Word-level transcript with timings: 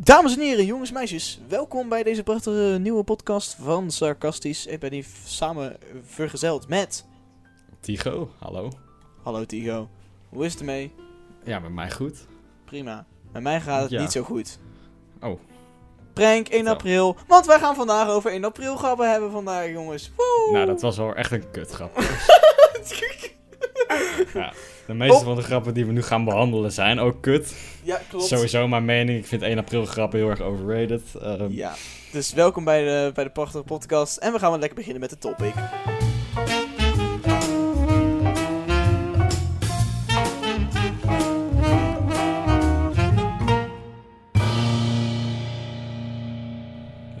Dames 0.00 0.34
en 0.34 0.40
heren, 0.40 0.64
jongens 0.64 0.88
en 0.88 0.94
meisjes, 0.94 1.40
welkom 1.48 1.88
bij 1.88 2.02
deze 2.02 2.22
prachtige 2.22 2.78
nieuwe 2.80 3.02
podcast 3.02 3.56
van 3.60 3.90
Sarcastisch. 3.90 4.66
Ik 4.66 4.80
ben 4.80 4.92
hier 4.92 5.06
samen 5.24 5.76
vergezeld 6.06 6.68
met... 6.68 7.04
Tigo, 7.80 8.30
hallo. 8.38 8.70
Hallo 9.22 9.44
Tigo, 9.44 9.88
hoe 10.28 10.44
is 10.44 10.50
het 10.50 10.60
ermee? 10.60 10.92
Ja, 11.44 11.58
met 11.58 11.72
mij 11.72 11.90
goed. 11.90 12.26
Prima. 12.64 13.06
Met 13.32 13.42
mij 13.42 13.60
gaat 13.60 13.82
het 13.82 13.90
Ja. 13.90 14.00
niet 14.00 14.12
zo 14.12 14.22
goed. 14.22 14.58
Oh. 15.20 15.40
Prank 16.12 16.48
1 16.48 16.50
Vertel. 16.50 16.72
april, 16.72 17.16
want 17.26 17.46
wij 17.46 17.58
gaan 17.58 17.74
vandaag 17.74 18.08
over 18.08 18.30
1 18.30 18.44
april 18.44 18.76
grappen 18.76 19.10
hebben 19.10 19.30
vandaag, 19.30 19.70
jongens. 19.70 20.12
Woe! 20.16 20.48
Nou, 20.52 20.66
dat 20.66 20.80
was 20.80 20.96
wel 20.96 21.14
echt 21.14 21.32
een 21.32 21.50
kutgrap. 21.50 21.96
ja, 24.34 24.52
de 24.88 24.94
meeste 24.94 25.16
Oh. 25.16 25.24
van 25.24 25.36
de 25.36 25.42
grappen 25.42 25.74
die 25.74 25.86
we 25.86 25.92
nu 25.92 26.02
gaan 26.02 26.24
behandelen 26.24 26.72
zijn 26.72 26.98
ook 27.00 27.20
kut. 27.20 27.54
Ja, 27.82 28.00
klopt. 28.08 28.24
Sowieso 28.24 28.68
mijn 28.68 28.84
mening. 28.84 29.18
Ik 29.18 29.26
vind 29.26 29.42
1 29.42 29.58
april 29.58 29.84
grappen 29.84 30.18
heel 30.18 30.28
erg 30.30 30.40
overrated. 30.40 31.02
Ehm, 31.22 31.46
Ja, 31.50 31.74
dus 32.12 32.32
welkom 32.32 32.64
bij 32.64 32.84
de, 32.84 33.10
bij 33.14 33.24
de 33.24 33.30
prachtige 33.30 33.64
podcast. 33.64 34.16
En 34.16 34.32
we 34.32 34.38
gaan 34.38 34.50
wel 34.50 34.58
lekker 34.58 34.76
beginnen 34.76 35.00
met 35.00 35.10
de 35.10 35.18
topic. 35.18 35.54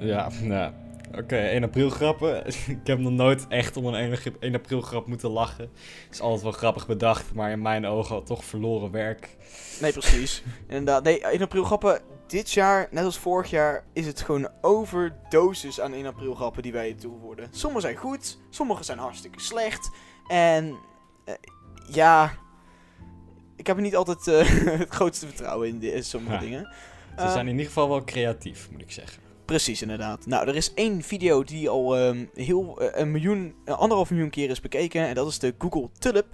Ja, 0.00 0.28
nou, 0.42 0.72
oké, 1.14 1.36
1 1.36 1.64
april 1.64 1.90
grappen. 1.90 2.46
ik 2.76 2.78
heb 2.84 2.98
nog 2.98 3.12
nooit 3.12 3.46
echt 3.48 3.76
om 3.76 3.86
een 3.86 4.16
1 4.40 4.54
april 4.54 4.80
grap 4.80 5.06
moeten 5.06 5.30
lachen. 5.30 5.64
Het 6.04 6.14
is 6.14 6.20
altijd 6.20 6.42
wel 6.42 6.52
grappig 6.52 6.86
bedacht, 6.86 7.34
maar 7.34 7.50
in 7.50 7.62
mijn 7.62 7.86
ogen 7.86 8.24
toch 8.24 8.44
verloren 8.44 8.90
werk. 8.90 9.36
Nee, 9.80 9.92
precies. 9.92 10.42
Inderdaad. 10.68 11.02
Nee, 11.04 11.20
1 11.20 11.42
april 11.42 11.64
grappen. 11.64 12.00
Dit 12.26 12.50
jaar, 12.52 12.88
net 12.90 13.04
als 13.04 13.18
vorig 13.18 13.50
jaar, 13.50 13.84
is 13.92 14.06
het 14.06 14.20
gewoon 14.20 14.44
een 14.44 14.50
overdosis 14.60 15.80
aan 15.80 15.92
1 15.92 16.06
april 16.06 16.34
grappen 16.34 16.62
die 16.62 16.72
wij 16.72 16.94
toevoegen. 16.94 17.48
Sommige 17.50 17.80
zijn 17.80 17.96
goed, 17.96 18.38
sommige 18.50 18.82
zijn 18.84 18.98
hartstikke 18.98 19.40
slecht. 19.40 19.90
En 20.26 20.76
eh, 21.24 21.34
ja, 21.90 22.32
ik 23.56 23.66
heb 23.66 23.76
er 23.76 23.82
niet 23.82 23.96
altijd 23.96 24.26
eh, 24.28 24.48
het 24.78 24.90
grootste 24.90 25.26
vertrouwen 25.26 25.82
in, 25.82 26.04
sommige 26.04 26.34
Ja. 26.34 26.40
dingen. 26.40 26.72
Ze 27.18 27.28
zijn 27.30 27.44
in 27.46 27.50
ieder 27.52 27.66
geval 27.66 27.88
wel 27.88 28.04
creatief, 28.04 28.68
moet 28.70 28.80
ik 28.82 28.92
zeggen. 28.92 29.22
Precies, 29.48 29.82
inderdaad. 29.82 30.26
Nou, 30.26 30.48
er 30.48 30.54
is 30.56 30.74
één 30.74 31.02
video 31.02 31.42
die 31.44 31.68
al 31.70 31.96
ehm, 31.96 32.24
heel, 32.34 32.80
eh, 32.80 33.00
een 33.00 33.10
miljoen, 33.10 33.54
eh, 33.64 33.78
anderhalf 33.78 34.10
miljoen 34.10 34.30
keer 34.30 34.50
is 34.50 34.60
bekeken. 34.60 35.06
En 35.06 35.14
dat 35.14 35.28
is 35.28 35.38
de 35.38 35.54
Google 35.58 35.88
Tulip. 35.98 36.26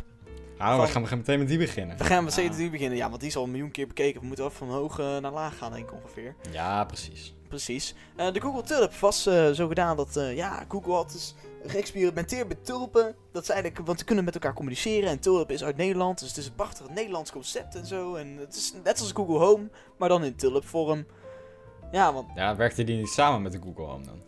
Ah, 0.59 0.69
Van- 0.77 0.81
we 0.87 0.93
gaan, 0.93 1.03
we 1.03 1.09
gaan 1.09 1.19
meteen 1.19 1.39
met 1.39 1.49
die 1.49 1.59
beginnen. 1.59 1.97
We 1.99 2.05
gaan 2.05 2.25
met 2.25 2.35
Ja. 2.35 2.41
zeker 2.43 2.57
die 2.57 2.71
beginnen. 2.71 2.97
Ja, 2.99 3.09
want 3.09 3.21
die 3.21 3.29
is 3.29 3.37
al 3.37 3.45
een 3.45 3.51
miljoen 3.51 3.71
keer 3.71 3.87
bekeken. 3.87 4.21
We 4.21 4.27
moeten 4.27 4.45
wel 4.45 4.55
van 4.55 4.69
hoog 4.71 4.99
eh, 4.99 5.19
naar 5.19 5.33
laag 5.33 5.59
gaan, 5.59 5.73
denk 5.73 5.91
ik 5.91 5.95
ongeveer. 6.03 6.35
Ja, 6.51 6.85
precies. 6.85 7.35
Precies. 7.49 7.95
De 8.33 8.41
Google 8.41 8.63
Tulip 8.63 8.95
was 8.95 9.23
zo 9.53 9.69
gedaan 9.69 9.97
dat, 9.97 10.21
ja, 10.35 10.65
Google 10.69 10.93
had 10.93 11.13
dus 11.13 11.35
geëxperimenteerd 11.67 12.49
met 12.49 12.65
tulpen. 12.65 13.15
Dat 13.33 13.47
ze 13.47 13.53
eigenlijk, 13.53 13.87
want 13.87 13.99
ze 13.99 14.05
kunnen 14.05 14.25
met 14.25 14.35
elkaar 14.35 14.55
communiceren. 14.55 15.09
En 15.11 15.19
tulp 15.21 15.51
is 15.51 15.65
uit 15.65 15.77
Nederland, 15.77 16.19
dus 16.19 16.29
het 16.29 16.37
is 16.37 16.47
een 16.47 16.55
prachtig 16.55 16.89
Nederlands 16.89 17.33
concept 17.33 17.75
en 17.75 17.87
zo. 17.87 18.15
En 18.15 18.37
het 18.37 18.55
is 18.57 18.73
net 18.85 19.01
als 19.01 19.13
Google 19.13 19.39
Home, 19.39 19.71
maar 19.99 20.09
dan 20.09 20.25
in 20.25 20.37
tulpvorm. 20.37 21.07
Ja, 21.95 22.13
want, 22.13 22.27
Ja, 22.35 22.57
werkte 22.57 22.85
die 22.85 22.97
niet 22.97 23.09
samen 23.09 23.43
met 23.43 23.53
de 23.53 23.59
Google 23.63 23.85
Home 23.85 24.05
dan? 24.05 24.23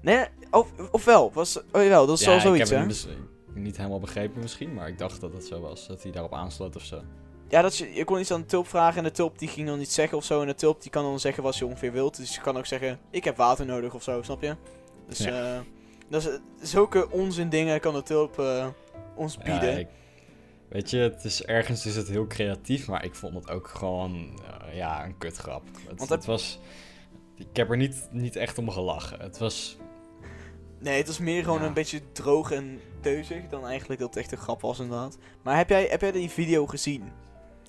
nee, 0.00 0.24
of, 0.50 0.68
ofwel, 0.90 1.32
was, 1.32 1.56
oh 1.72 1.82
jawel, 1.82 2.06
dat 2.06 2.18
is 2.18 2.24
ja, 2.24 2.26
wel 2.26 2.36
ik 2.36 2.42
zoiets, 2.66 2.70
heb 3.04 3.14
hè? 3.54 3.60
niet 3.60 3.76
helemaal 3.76 4.00
begrepen 4.00 4.40
misschien, 4.40 4.74
maar 4.74 4.88
ik 4.88 4.98
dacht 4.98 5.20
dat 5.20 5.32
het 5.32 5.44
zo 5.44 5.60
was. 5.60 5.86
Dat 5.86 6.02
hij 6.02 6.12
daarop 6.12 6.34
aansloot 6.34 6.76
of 6.76 6.82
zo. 6.84 7.02
Ja, 7.48 7.62
dat 7.62 7.76
je, 7.76 7.92
je 7.94 8.04
kon 8.04 8.18
iets 8.20 8.30
aan 8.30 8.40
de 8.40 8.46
tulp 8.46 8.68
vragen 8.68 8.98
en 8.98 9.04
de 9.04 9.10
tulp 9.10 9.38
die 9.38 9.48
ging 9.48 9.66
dan 9.66 9.80
iets 9.80 9.94
zeggen 9.94 10.18
of 10.18 10.24
zo. 10.24 10.40
En 10.40 10.46
de 10.46 10.54
tulp 10.54 10.82
die 10.82 10.90
kan 10.90 11.02
dan 11.04 11.20
zeggen 11.20 11.42
wat 11.42 11.56
je 11.56 11.66
ongeveer 11.66 11.92
wilt. 11.92 12.16
Dus 12.16 12.34
je 12.34 12.40
kan 12.40 12.56
ook 12.56 12.66
zeggen, 12.66 12.98
ik 13.10 13.24
heb 13.24 13.36
water 13.36 13.66
nodig 13.66 13.94
of 13.94 14.02
zo, 14.02 14.22
snap 14.22 14.42
je? 14.42 14.56
Dus 15.08 15.18
Ja. 15.18 15.54
eh, 15.54 15.60
dat 16.08 16.22
is, 16.26 16.38
zulke 16.70 17.10
onzin 17.10 17.48
dingen 17.48 17.80
kan 17.80 17.94
de 17.94 18.02
tulp 18.02 18.38
eh, 18.38 18.66
ons 19.14 19.36
bieden. 19.36 19.70
Ja, 19.70 19.78
ik- 19.78 19.88
weet 20.68 20.90
je, 20.90 20.96
het 20.98 21.24
is, 21.24 21.42
ergens 21.44 21.86
is 21.86 21.96
het 21.96 22.08
heel 22.08 22.26
creatief, 22.26 22.88
maar 22.88 23.04
ik 23.04 23.14
vond 23.14 23.34
het 23.34 23.50
ook 23.50 23.68
gewoon 23.68 24.40
eh, 24.68 24.76
ja, 24.76 25.04
een 25.04 25.18
kutgrap. 25.18 25.62
Het, 25.88 25.98
Want 25.98 26.10
het 26.10 26.24
was... 26.24 26.58
Ik 27.40 27.56
heb 27.56 27.70
er 27.70 27.76
niet, 27.76 28.08
niet 28.10 28.36
echt 28.36 28.58
om 28.58 28.70
gelachen. 28.70 29.20
Het 29.20 29.38
was... 29.38 29.76
Nee, 30.78 30.96
het 30.98 31.06
was 31.06 31.18
meer 31.18 31.44
gewoon 31.44 31.60
Ja. 31.60 31.66
een 31.66 31.72
beetje 31.72 32.00
droog 32.12 32.50
en 32.52 32.80
teuzig 33.00 33.46
dan 33.50 33.66
eigenlijk 33.66 34.00
dat 34.00 34.08
het 34.08 34.18
echt 34.18 34.32
een 34.32 34.38
grap 34.38 34.60
was 34.60 34.78
inderdaad. 34.78 35.18
Maar 35.42 35.56
heb 35.56 35.68
jij, 35.68 35.86
heb 35.90 36.00
jij 36.00 36.12
die 36.12 36.30
video 36.30 36.66
gezien? 36.66 37.12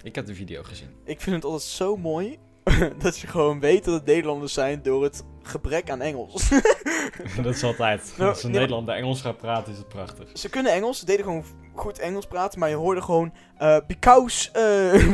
Ik 0.03 0.15
heb 0.15 0.25
de 0.25 0.35
video 0.35 0.63
gezien. 0.63 0.89
Ik 1.03 1.21
vind 1.21 1.35
het 1.35 1.45
altijd 1.45 1.61
zo 1.63 1.97
mooi 1.97 2.37
dat 3.03 3.17
je 3.19 3.27
gewoon 3.27 3.59
weet 3.59 3.83
dat 3.83 3.93
het 3.93 4.05
Nederlanders 4.05 4.53
zijn 4.53 4.81
door 4.81 5.03
het 5.03 5.23
gebrek 5.41 5.89
aan 5.89 6.01
Engels. 6.01 6.49
dat 7.43 7.55
is 7.55 7.63
altijd. 7.63 8.13
Nou, 8.17 8.29
Als 8.29 8.43
een 8.43 8.51
nee, 8.51 8.59
Nederlander 8.59 8.95
Engels 8.95 9.21
gaat 9.21 9.37
praten, 9.37 9.71
is 9.71 9.77
het 9.77 9.87
prachtig. 9.87 10.29
Ze 10.33 10.49
kunnen 10.49 10.71
Engels, 10.73 10.99
ze 10.99 11.05
deden 11.05 11.25
gewoon 11.25 11.43
goed 11.75 11.99
Engels 11.99 12.25
praten, 12.27 12.59
maar 12.59 12.69
je 12.69 12.75
hoorde 12.75 13.01
gewoon 13.01 13.33
eh 13.57 13.77
because 13.87 14.49
eh 14.51 14.61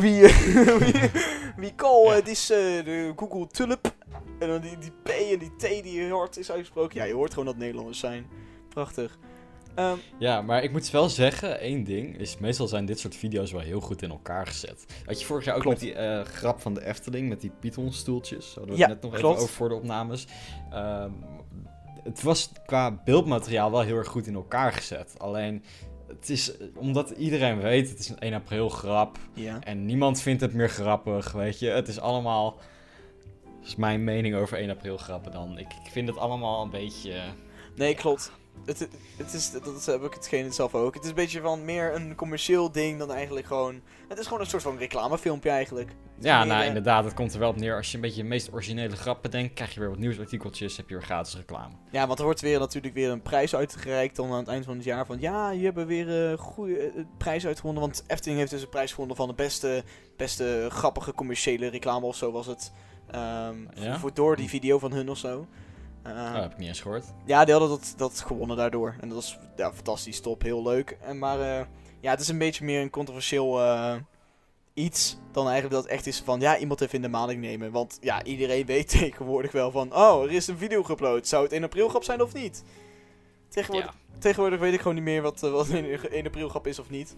we, 0.78 1.10
we 1.56 1.74
call 1.74 2.04
Ja. 2.14 2.20
this 2.20 2.50
eh, 2.50 2.58
de 2.84 3.12
Google 3.16 3.46
Tulip. 3.46 3.94
En 4.38 4.48
dan 4.48 4.60
die, 4.60 4.78
die 4.78 4.92
P 5.02 5.08
en 5.08 5.38
die 5.38 5.56
T 5.56 5.82
die 5.82 6.10
hard 6.10 6.36
is 6.36 6.50
uitgesproken. 6.50 6.96
Ja, 6.96 7.04
je 7.04 7.14
hoort 7.14 7.30
gewoon 7.30 7.44
dat 7.44 7.56
Nederlanders 7.56 7.98
zijn. 7.98 8.26
Prachtig. 8.68 9.18
Ehm, 9.74 9.96
Ja, 10.18 10.42
maar 10.42 10.62
ik 10.62 10.72
moet 10.72 10.90
wel 10.90 11.08
zeggen, 11.08 11.60
één 11.60 11.84
ding 11.84 12.18
is, 12.18 12.38
meestal 12.38 12.66
zijn 12.68 12.86
dit 12.86 12.98
soort 12.98 13.16
video's 13.16 13.52
wel 13.52 13.60
heel 13.60 13.80
goed 13.80 14.02
in 14.02 14.10
elkaar 14.10 14.46
gezet. 14.46 14.84
Had 15.06 15.20
je 15.20 15.26
vorig 15.26 15.44
jaar 15.44 15.54
ook 15.56 15.62
Klopt. 15.62 15.80
met 15.80 15.88
die 15.88 15.98
eh, 15.98 16.24
grap 16.24 16.60
van 16.60 16.74
de 16.74 16.84
Efteling, 16.84 17.28
met 17.28 17.40
die 17.40 17.50
Python-stoeltjes, 17.60 18.54
hadden 18.54 18.72
we 18.72 18.78
Ja, 18.80 18.88
het 18.88 19.02
net 19.02 19.10
nog 19.10 19.20
klopt. 19.20 19.34
even 19.34 19.42
over 19.42 19.54
voor 19.56 19.68
de 19.68 19.74
opnames. 19.74 20.26
Ehm, 20.70 21.10
het 22.02 22.22
was 22.22 22.52
qua 22.66 23.00
beeldmateriaal 23.04 23.70
wel 23.70 23.80
heel 23.80 23.96
erg 23.96 24.08
goed 24.08 24.26
in 24.26 24.34
elkaar 24.34 24.72
gezet. 24.72 25.14
Alleen, 25.18 25.64
het 26.08 26.28
is, 26.30 26.52
omdat 26.74 27.10
iedereen 27.10 27.60
weet, 27.60 27.88
het 27.88 27.98
is 27.98 28.08
een 28.08 28.18
1 28.18 28.32
april 28.34 28.68
grap 28.68 29.18
ja. 29.32 29.58
en 29.60 29.84
niemand 29.84 30.20
vindt 30.20 30.40
het 30.40 30.52
meer 30.54 30.68
grappig, 30.68 31.32
weet 31.32 31.58
je. 31.58 31.68
Het 31.68 31.88
is 31.88 32.00
allemaal, 32.00 32.58
dat 33.60 33.68
is 33.68 33.76
mijn 33.76 34.04
mening 34.04 34.34
over 34.34 34.58
1 34.58 34.70
april 34.70 34.96
grappen 34.96 35.32
dan. 35.32 35.58
Ik, 35.58 35.72
ik 35.84 35.90
vind 35.90 36.08
het 36.08 36.16
allemaal 36.16 36.62
een 36.62 36.70
beetje... 36.70 37.20
Nee, 37.76 37.94
klopt. 37.94 38.32
Het, 38.66 38.88
het- 39.16 39.32
is, 39.34 39.50
dat 39.50 39.86
heb 39.86 40.02
ik 40.02 40.14
hetgeen 40.14 40.52
zelf 40.52 40.74
ook. 40.74 40.94
Het 40.94 41.02
is 41.02 41.08
een 41.08 41.14
beetje 41.14 41.40
van 41.40 41.64
meer 41.64 41.94
een 41.94 42.14
commercieel 42.14 42.72
ding 42.72 42.98
dan 42.98 43.12
eigenlijk 43.12 43.46
gewoon... 43.46 43.80
Het 44.08 44.18
is 44.18 44.26
gewoon 44.26 44.40
een 44.40 44.46
soort 44.48 44.62
van 44.62 44.78
reclamefilmpje 44.78 45.50
eigenlijk. 45.50 45.90
Ja, 46.20 46.44
nou 46.44 46.60
eh, 46.60 46.66
inderdaad, 46.66 47.04
het 47.04 47.14
komt 47.14 47.32
er 47.32 47.38
wel 47.38 47.48
op 47.48 47.56
neer. 47.56 47.76
Als 47.76 47.90
je 47.90 47.94
een 47.96 48.02
beetje 48.02 48.22
de 48.22 48.28
meest 48.28 48.52
originele 48.52 48.96
grappen 48.96 49.30
denkt, 49.30 49.54
krijg 49.54 49.74
je 49.74 49.80
weer 49.80 49.88
wat 49.88 49.98
nieuwsartikeltjes, 49.98 50.76
heb 50.76 50.88
je 50.88 50.94
weer 50.94 51.04
gratis 51.04 51.36
reclame. 51.36 51.74
Ja, 51.90 52.06
want 52.06 52.18
er 52.18 52.24
wordt 52.24 52.40
weer 52.40 52.58
natuurlijk 52.58 52.94
weer 52.94 53.10
een 53.10 53.22
prijs 53.22 53.54
uitgereikt 53.54 54.16
dan 54.16 54.30
aan 54.32 54.38
het 54.38 54.48
eind 54.48 54.64
van 54.64 54.74
het 54.74 54.84
jaar. 54.84 55.06
Van 55.06 55.20
ja, 55.20 55.50
je 55.50 55.64
hebt 55.64 55.84
weer 55.84 56.08
een 56.08 56.38
goede 56.38 56.76
eh, 56.78 57.04
prijs 57.18 57.46
uitgewonnen. 57.46 57.82
Want 57.82 58.04
Efteling 58.06 58.38
heeft 58.38 58.50
dus 58.50 58.62
een 58.62 58.68
prijs 58.68 58.90
gewonnen 58.90 59.16
van 59.16 59.28
de 59.28 59.34
beste, 59.34 59.82
beste 60.16 60.66
grappige 60.70 61.12
commerciële 61.12 61.66
reclame 61.68 62.06
of 62.06 62.16
zo 62.16 62.32
was 62.32 62.46
het. 62.46 62.72
Ehm, 63.10 63.56
Ja? 63.74 63.90
voor, 63.90 63.98
voor 63.98 64.14
door 64.14 64.36
die 64.36 64.48
video 64.48 64.78
van 64.78 64.92
hun 64.92 65.08
of 65.10 65.18
zo. 65.18 65.46
Eh, 66.02 66.12
Oh, 66.12 66.32
dat 66.32 66.42
heb 66.42 66.52
ik 66.52 66.58
niet 66.58 66.68
eens 66.68 66.80
gehoord. 66.80 67.04
Ja, 67.26 67.44
die 67.44 67.54
hadden 67.54 67.70
dat, 67.78 67.94
dat 67.96 68.20
gewonnen 68.20 68.56
daardoor. 68.56 68.94
En 69.00 69.08
dat 69.08 69.16
was 69.16 69.38
ja, 69.56 69.72
fantastisch, 69.72 70.20
top, 70.20 70.42
heel 70.42 70.62
leuk. 70.62 70.96
En, 71.00 71.18
maar 71.18 71.40
eh, 71.40 71.64
ja, 72.00 72.10
het 72.10 72.20
is 72.20 72.28
een 72.28 72.38
beetje 72.38 72.64
meer 72.64 72.80
een 72.80 72.90
controversieel 72.90 73.60
eh, 73.60 73.94
iets 74.74 75.16
dan 75.32 75.44
eigenlijk 75.44 75.74
dat 75.74 75.82
het 75.84 75.92
echt 75.92 76.06
is 76.06 76.20
van... 76.20 76.40
Ja, 76.40 76.58
iemand 76.58 76.80
even 76.80 76.94
in 76.94 77.02
de 77.02 77.08
maling 77.08 77.40
nemen. 77.40 77.70
Want 77.72 77.98
ja, 78.00 78.22
iedereen 78.24 78.66
weet 78.66 78.88
tegenwoordig 78.98 79.52
wel 79.52 79.70
van... 79.70 79.94
Oh, 79.94 80.22
er 80.22 80.32
is 80.32 80.46
een 80.46 80.58
video 80.58 80.82
geüpload. 80.84 81.20
Zou 81.26 81.42
het 81.42 81.52
1 81.52 81.64
april 81.64 81.88
grap 81.88 82.04
zijn 82.04 82.22
of 82.22 82.34
niet? 82.34 82.64
Tegenwoordig, 83.48 83.94
tegenwoordig 84.18 84.60
weet 84.60 84.72
ik 84.72 84.78
gewoon 84.80 84.94
niet 84.94 85.04
meer 85.04 85.22
wat, 85.22 85.42
eh, 85.42 85.50
wat 85.50 85.68
een 85.72 85.84
1 86.10 86.26
april 86.26 86.48
grap 86.48 86.66
is 86.66 86.78
of 86.78 86.90
niet. 86.90 87.16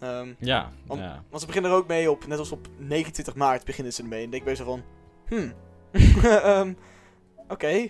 Ehm, 0.00 0.32
Ja, 0.38 0.70
Want- 0.86 1.00
ja. 1.00 1.22
want 1.28 1.40
ze 1.40 1.46
beginnen 1.46 1.70
er 1.70 1.76
ook 1.76 1.86
mee 1.86 2.10
op, 2.10 2.26
net 2.26 2.38
als 2.38 2.52
op 2.52 2.68
29 2.78 3.34
maart 3.34 3.64
beginnen 3.64 3.92
ze 3.92 4.02
ermee. 4.02 4.24
En 4.24 4.30
denk 4.30 4.42
ik 4.42 4.48
bij 4.48 4.54
zo 4.56 4.64
van... 4.64 4.82
Hmm. 5.30 5.52
Ehm, 6.24 6.72
Oké. 7.48 7.88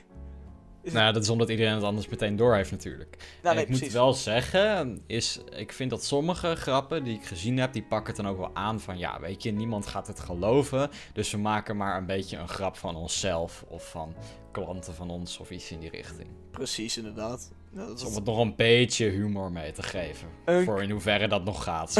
Is 0.83 0.93
Nou, 0.93 1.13
dat 1.13 1.23
is 1.23 1.29
omdat 1.29 1.49
iedereen 1.49 1.75
het 1.75 1.83
anders 1.83 2.09
meteen 2.09 2.37
door 2.37 2.55
heeft 2.55 2.71
natuurlijk. 2.71 3.17
Nou, 3.43 3.55
nee, 3.55 3.65
ik 3.65 3.71
moet 3.71 3.93
wel 3.93 4.13
zeggen, 4.13 5.03
is, 5.07 5.41
ik 5.57 5.73
vind 5.73 5.91
dat 5.91 6.05
sommige 6.05 6.55
grappen 6.57 7.05
die 7.05 7.15
ik 7.17 7.25
gezien 7.25 7.59
heb, 7.59 7.73
die 7.73 7.83
pakken 7.83 8.15
het 8.15 8.23
dan 8.25 8.33
ook 8.33 8.39
wel 8.39 8.51
aan 8.55 8.81
van, 8.81 8.99
ja, 8.99 9.21
weet 9.21 9.43
je, 9.43 9.51
niemand 9.53 9.87
gaat 9.87 10.07
het 10.07 10.21
geloven. 10.21 10.91
Dus 11.13 11.31
we 11.31 11.39
maken 11.39 11.77
maar 11.77 11.97
een 11.97 12.07
beetje 12.07 12.37
een 12.37 12.49
grap 12.49 12.77
van 12.77 12.97
onszelf 12.97 13.65
of 13.69 13.91
van 13.91 14.15
klanten 14.53 14.95
van 14.95 15.11
ons 15.11 15.39
of 15.39 15.51
iets 15.51 15.71
in 15.71 15.79
die 15.81 15.91
richting. 15.91 16.29
Precies, 16.51 16.97
inderdaad. 16.97 17.51
Ja, 17.73 17.79
dat 17.87 17.89
is 17.89 18.01
Dus 18.01 18.09
om 18.09 18.15
het 18.15 18.25
nog 18.25 18.39
een 18.39 18.57
beetje 18.57 19.07
humor 19.09 19.53
mee 19.53 19.73
te 19.73 19.83
geven. 19.83 20.29
Een- 20.45 20.65
Voor 20.65 20.83
in 20.83 20.91
hoeverre 20.91 21.29
dat 21.29 21.45
nog 21.45 21.63
gaat. 21.65 21.95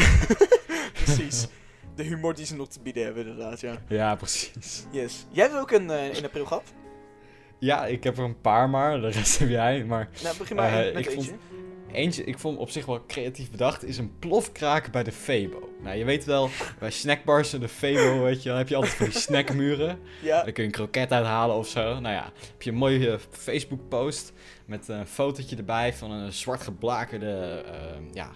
Precies. 1.05 1.47
De 2.01 2.07
humor 2.07 2.35
die 2.35 2.47
ze 2.47 2.57
nog 2.57 2.69
te 2.69 2.81
bieden 2.81 3.05
hebben, 3.05 3.27
inderdaad, 3.27 3.61
ja. 3.61 3.75
ja, 3.89 4.15
precies. 4.15 4.85
Yes. 4.91 5.27
Jij 5.31 5.45
hebt 5.45 5.57
ook 5.59 5.71
een 5.71 5.91
eh 5.91 6.07
1 6.17 6.25
april 6.25 6.45
gehad? 6.47 6.73
Ja, 7.59 7.87
ik 7.87 8.05
heb 8.05 8.19
er 8.19 8.25
een 8.25 8.41
paar 8.41 8.71
maar, 8.71 9.01
de 9.01 9.09
rest 9.09 9.39
heb 9.39 9.49
jij. 9.49 9.85
Maar 9.85 10.09
Nou, 10.23 10.37
begin 10.39 10.57
maar 10.57 10.73
Eh, 10.73 10.79
één- 10.79 10.95
met 10.95 11.07
ik 11.07 11.13
eentje. 11.13 11.33
Eentje, 11.93 12.25
ik 12.25 12.39
vond 12.39 12.59
op 12.59 12.71
zich 12.71 12.87
wel 12.87 13.07
creatief 13.07 13.51
bedacht, 13.51 13.85
is 13.85 13.99
een 13.99 14.19
plofkraak 14.19 14.91
bij 14.93 15.03
de 15.03 15.13
Febo. 15.13 15.69
Nou, 15.83 15.97
je 15.97 16.05
weet 16.05 16.25
wel, 16.25 16.49
bij 16.79 16.91
snackbars 16.91 17.53
en 17.53 17.61
de 17.61 17.69
Febo, 17.69 18.21
weet 18.25 18.43
je, 18.43 18.49
dan 18.49 18.59
heb 18.59 18.69
je 18.69 18.75
altijd 18.77 18.95
van 18.95 19.07
die 19.07 19.19
snackmuren. 19.19 19.99
Ja, 20.23 20.43
Dan 20.43 20.53
kun 20.53 20.63
je 20.63 20.69
een 20.69 20.75
kroket 20.75 21.13
uithalen 21.13 21.57
of 21.57 21.69
zo. 21.69 22.01
Nou 22.01 22.15
ja, 22.15 22.33
heb 22.53 22.63
je 22.63 22.71
een 22.71 22.77
mooie 22.77 23.19
Facebook 23.31 23.89
post 23.89 24.33
met 24.67 24.89
een 24.89 25.07
fotootje 25.07 25.57
erbij 25.57 25.95
van 25.95 26.11
een 26.11 26.33
zwart 26.33 26.61
geblakerde 26.63 27.65
eh, 27.67 27.75
ja, 28.13 28.31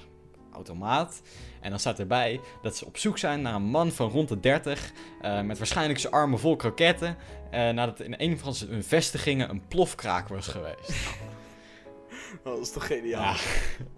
automaat. 0.52 1.22
En 1.64 1.70
dan 1.70 1.78
staat 1.78 1.98
erbij 1.98 2.40
dat 2.62 2.76
ze 2.76 2.84
op 2.86 2.96
zoek 2.96 3.18
zijn 3.18 3.42
naar 3.42 3.54
een 3.54 3.62
man 3.62 3.92
van 3.92 4.10
rond 4.10 4.28
de 4.28 4.40
30 4.40 4.92
eh, 5.20 5.40
met 5.40 5.58
waarschijnlijk 5.58 5.98
zijn 5.98 6.12
armen 6.12 6.38
vol 6.38 6.56
kroketten. 6.56 7.16
eh, 7.50 7.68
nadat 7.70 8.00
in 8.00 8.14
een 8.18 8.38
van 8.38 8.54
zijn 8.54 8.84
vestigingen 8.84 9.50
een 9.50 9.66
plofkraak 9.68 10.28
was 10.28 10.46
geweest. 10.46 10.90
oh, 10.90 12.44
dat 12.54 12.58
is 12.58 12.70
toch 12.72 12.86
geniaal. 12.86 13.22
Ja, 13.22 13.34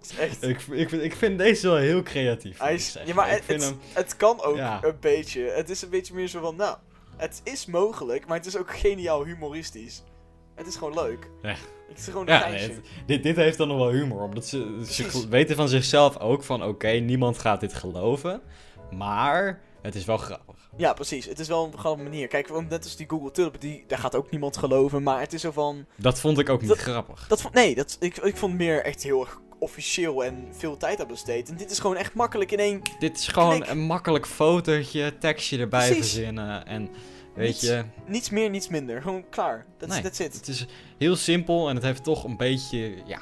is 0.01 0.17
echt... 0.17 0.43
ik, 0.43 0.61
ik, 0.69 0.89
vind- 0.89 1.03
ik 1.03 1.15
vind 1.15 1.37
deze 1.37 1.67
wel 1.67 1.77
heel 1.77 2.03
creatief. 2.03 2.59
Hij 2.59 2.73
is, 2.73 2.97
ja, 3.05 3.13
maar 3.13 3.29
het, 3.29 3.47
het, 3.47 3.63
hem, 3.63 3.79
het 3.93 4.17
kan 4.17 4.41
ook 4.41 4.55
Ja. 4.57 4.79
een 4.83 4.97
beetje. 4.99 5.41
Het 5.41 5.69
is 5.69 5.81
een 5.81 5.89
beetje 5.89 6.13
meer 6.13 6.27
zo 6.27 6.41
van, 6.41 6.55
nou, 6.55 6.77
het 7.17 7.41
is 7.43 7.65
mogelijk, 7.65 8.27
maar 8.27 8.37
het 8.37 8.45
is 8.45 8.57
ook 8.57 8.77
geniaal 8.77 9.23
humoristisch. 9.25 10.03
Het 10.57 10.67
is 10.67 10.75
gewoon 10.75 10.93
leuk. 10.93 11.29
Ja. 11.41 11.55
Het 11.89 11.97
is 11.97 12.05
gewoon 12.05 12.27
een 12.27 12.33
Ja, 12.33 12.39
geintje. 12.39 12.67
nee, 12.67 12.75
het- 12.75 12.85
dit, 13.05 13.23
dit 13.23 13.35
heeft 13.35 13.57
dan 13.57 13.67
nog 13.67 13.77
wel 13.77 13.91
humor. 13.91 14.21
Omdat 14.21 14.45
ze, 14.45 14.79
ze 14.89 15.27
weten 15.29 15.55
van 15.55 15.67
zichzelf 15.67 16.17
ook 16.19 16.43
van... 16.43 16.63
Oké, 16.63 16.87
niemand 16.89 17.37
gaat 17.39 17.59
dit 17.59 17.73
geloven. 17.73 18.41
Maar 18.91 19.61
het 19.81 19.95
is 19.95 20.05
wel 20.05 20.17
grappig. 20.17 20.55
Ja, 20.77 20.93
precies. 20.93 21.25
Het 21.25 21.39
is 21.39 21.47
wel 21.47 21.65
een 21.65 21.77
grappige 21.77 22.03
manier. 22.09 22.27
Kijk, 22.27 22.47
want 22.47 22.69
net 22.69 22.83
als 22.83 22.95
die 22.95 23.09
Google 23.09 23.31
Tulp, 23.31 23.61
die, 23.61 23.83
daar 23.87 23.99
gaat 23.99 24.15
ook 24.15 24.31
niemand 24.31 24.57
geloven. 24.57 25.03
Maar 25.03 25.19
het 25.19 25.33
is 25.33 25.41
zo 25.41 25.51
van... 25.51 25.85
Dat 25.95 26.19
vond 26.19 26.39
ik 26.39 26.49
ook 26.49 26.59
niet 26.59 26.69
Dat- 26.69 26.77
grappig. 26.77 27.27
Dat 27.27 27.41
vond, 27.41 27.53
nee, 27.53 27.75
dat, 27.75 27.97
ik, 27.99 28.17
ik 28.17 28.37
vond 28.37 28.57
meer 28.57 28.83
echt 28.83 29.03
heel 29.03 29.19
erg 29.21 29.39
officieel 29.59 30.23
en 30.25 30.47
veel 30.51 30.77
tijd 30.77 31.01
aan 31.01 31.07
besteed. 31.07 31.49
En 31.49 31.57
dit 31.57 31.71
is 31.71 31.79
gewoon 31.79 31.95
echt 31.95 32.13
makkelijk 32.13 32.51
in 32.51 32.59
één... 32.59 32.81
Dit 32.99 33.17
is 33.17 33.27
gewoon 33.27 33.55
Klik. 33.59 33.69
een 33.69 33.79
makkelijk 33.79 34.25
fotootje, 34.27 35.17
tekstje 35.17 35.57
erbij 35.59 35.85
Precies. 35.87 36.11
verzinnen. 36.11 36.65
En 36.65 36.89
weet 37.37 37.47
Niets. 37.47 37.61
je, 37.61 37.83
Niets 38.05 38.29
meer, 38.29 38.49
niets 38.49 38.67
minder. 38.67 39.01
Gewoon 39.01 39.29
klaar. 39.29 39.65
That's, 39.77 39.93
Nee. 40.01 40.11
it. 40.11 40.17
het 40.33 40.47
is 40.47 40.65
heel 40.97 41.15
simpel 41.15 41.69
en 41.69 41.75
het 41.75 41.83
heeft 41.83 42.03
toch 42.03 42.23
een 42.23 42.37
beetje... 42.37 42.93
Ja. 43.05 43.19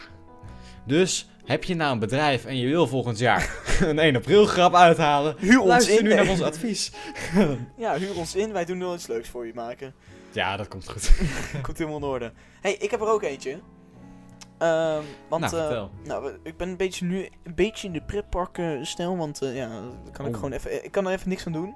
Dus 0.86 1.30
heb 1.46 1.64
je 1.64 1.76
nou 1.76 1.92
een 1.94 2.00
bedrijf 2.00 2.46
en 2.46 2.58
je 2.58 2.68
wil 2.68 2.88
volgend 2.88 3.20
jaar 3.20 3.50
een 3.82 4.00
1 4.00 4.16
april 4.16 4.46
grap 4.46 4.76
uithalen... 4.76 5.36
Huur 5.40 5.60
ons 5.60 5.68
Luister 5.68 5.98
in. 5.98 6.04
nu 6.04 6.10
nee. 6.10 6.18
naar 6.18 6.30
ons 6.30 6.42
advies. 6.42 6.92
Ja, 7.78 7.98
huur 7.98 8.16
ons 8.18 8.36
in. 8.36 8.52
Wij 8.54 8.66
doen 8.66 8.80
wel 8.80 8.94
iets 8.94 9.08
leuks 9.08 9.30
voor 9.30 9.46
je 9.46 9.54
maken. 9.54 9.94
Ja, 10.32 10.58
dat 10.58 10.68
komt 10.68 10.90
goed. 10.90 11.12
Komt 11.62 11.78
helemaal 11.78 12.00
in 12.00 12.06
orde. 12.06 12.32
hey, 12.62 12.74
ik 12.74 12.92
heb 12.92 13.02
er 13.02 13.08
ook 13.08 13.24
eentje. 13.24 13.60
Ehm, 14.58 15.02
want 15.30 15.52
nou, 15.52 15.74
eh, 15.74 15.84
nou, 16.04 16.32
ik 16.44 16.58
ben 16.58 16.70
een 16.70 16.78
beetje 16.78 17.06
nu 17.06 17.30
een 17.44 17.56
beetje 17.56 17.88
in 17.88 17.94
de 17.94 18.02
pretpark 18.02 18.62
stijl, 18.82 19.18
want 19.18 19.42
eh, 19.42 19.56
ja, 19.56 19.68
kan 20.12 20.26
ik 20.26 20.32
Oeh. 20.32 20.36
gewoon 20.36 20.52
even, 20.52 20.84
ik 20.86 20.92
kan 20.92 21.06
er 21.08 21.14
even 21.14 21.30
niks 21.30 21.46
aan 21.46 21.52
doen. 21.52 21.76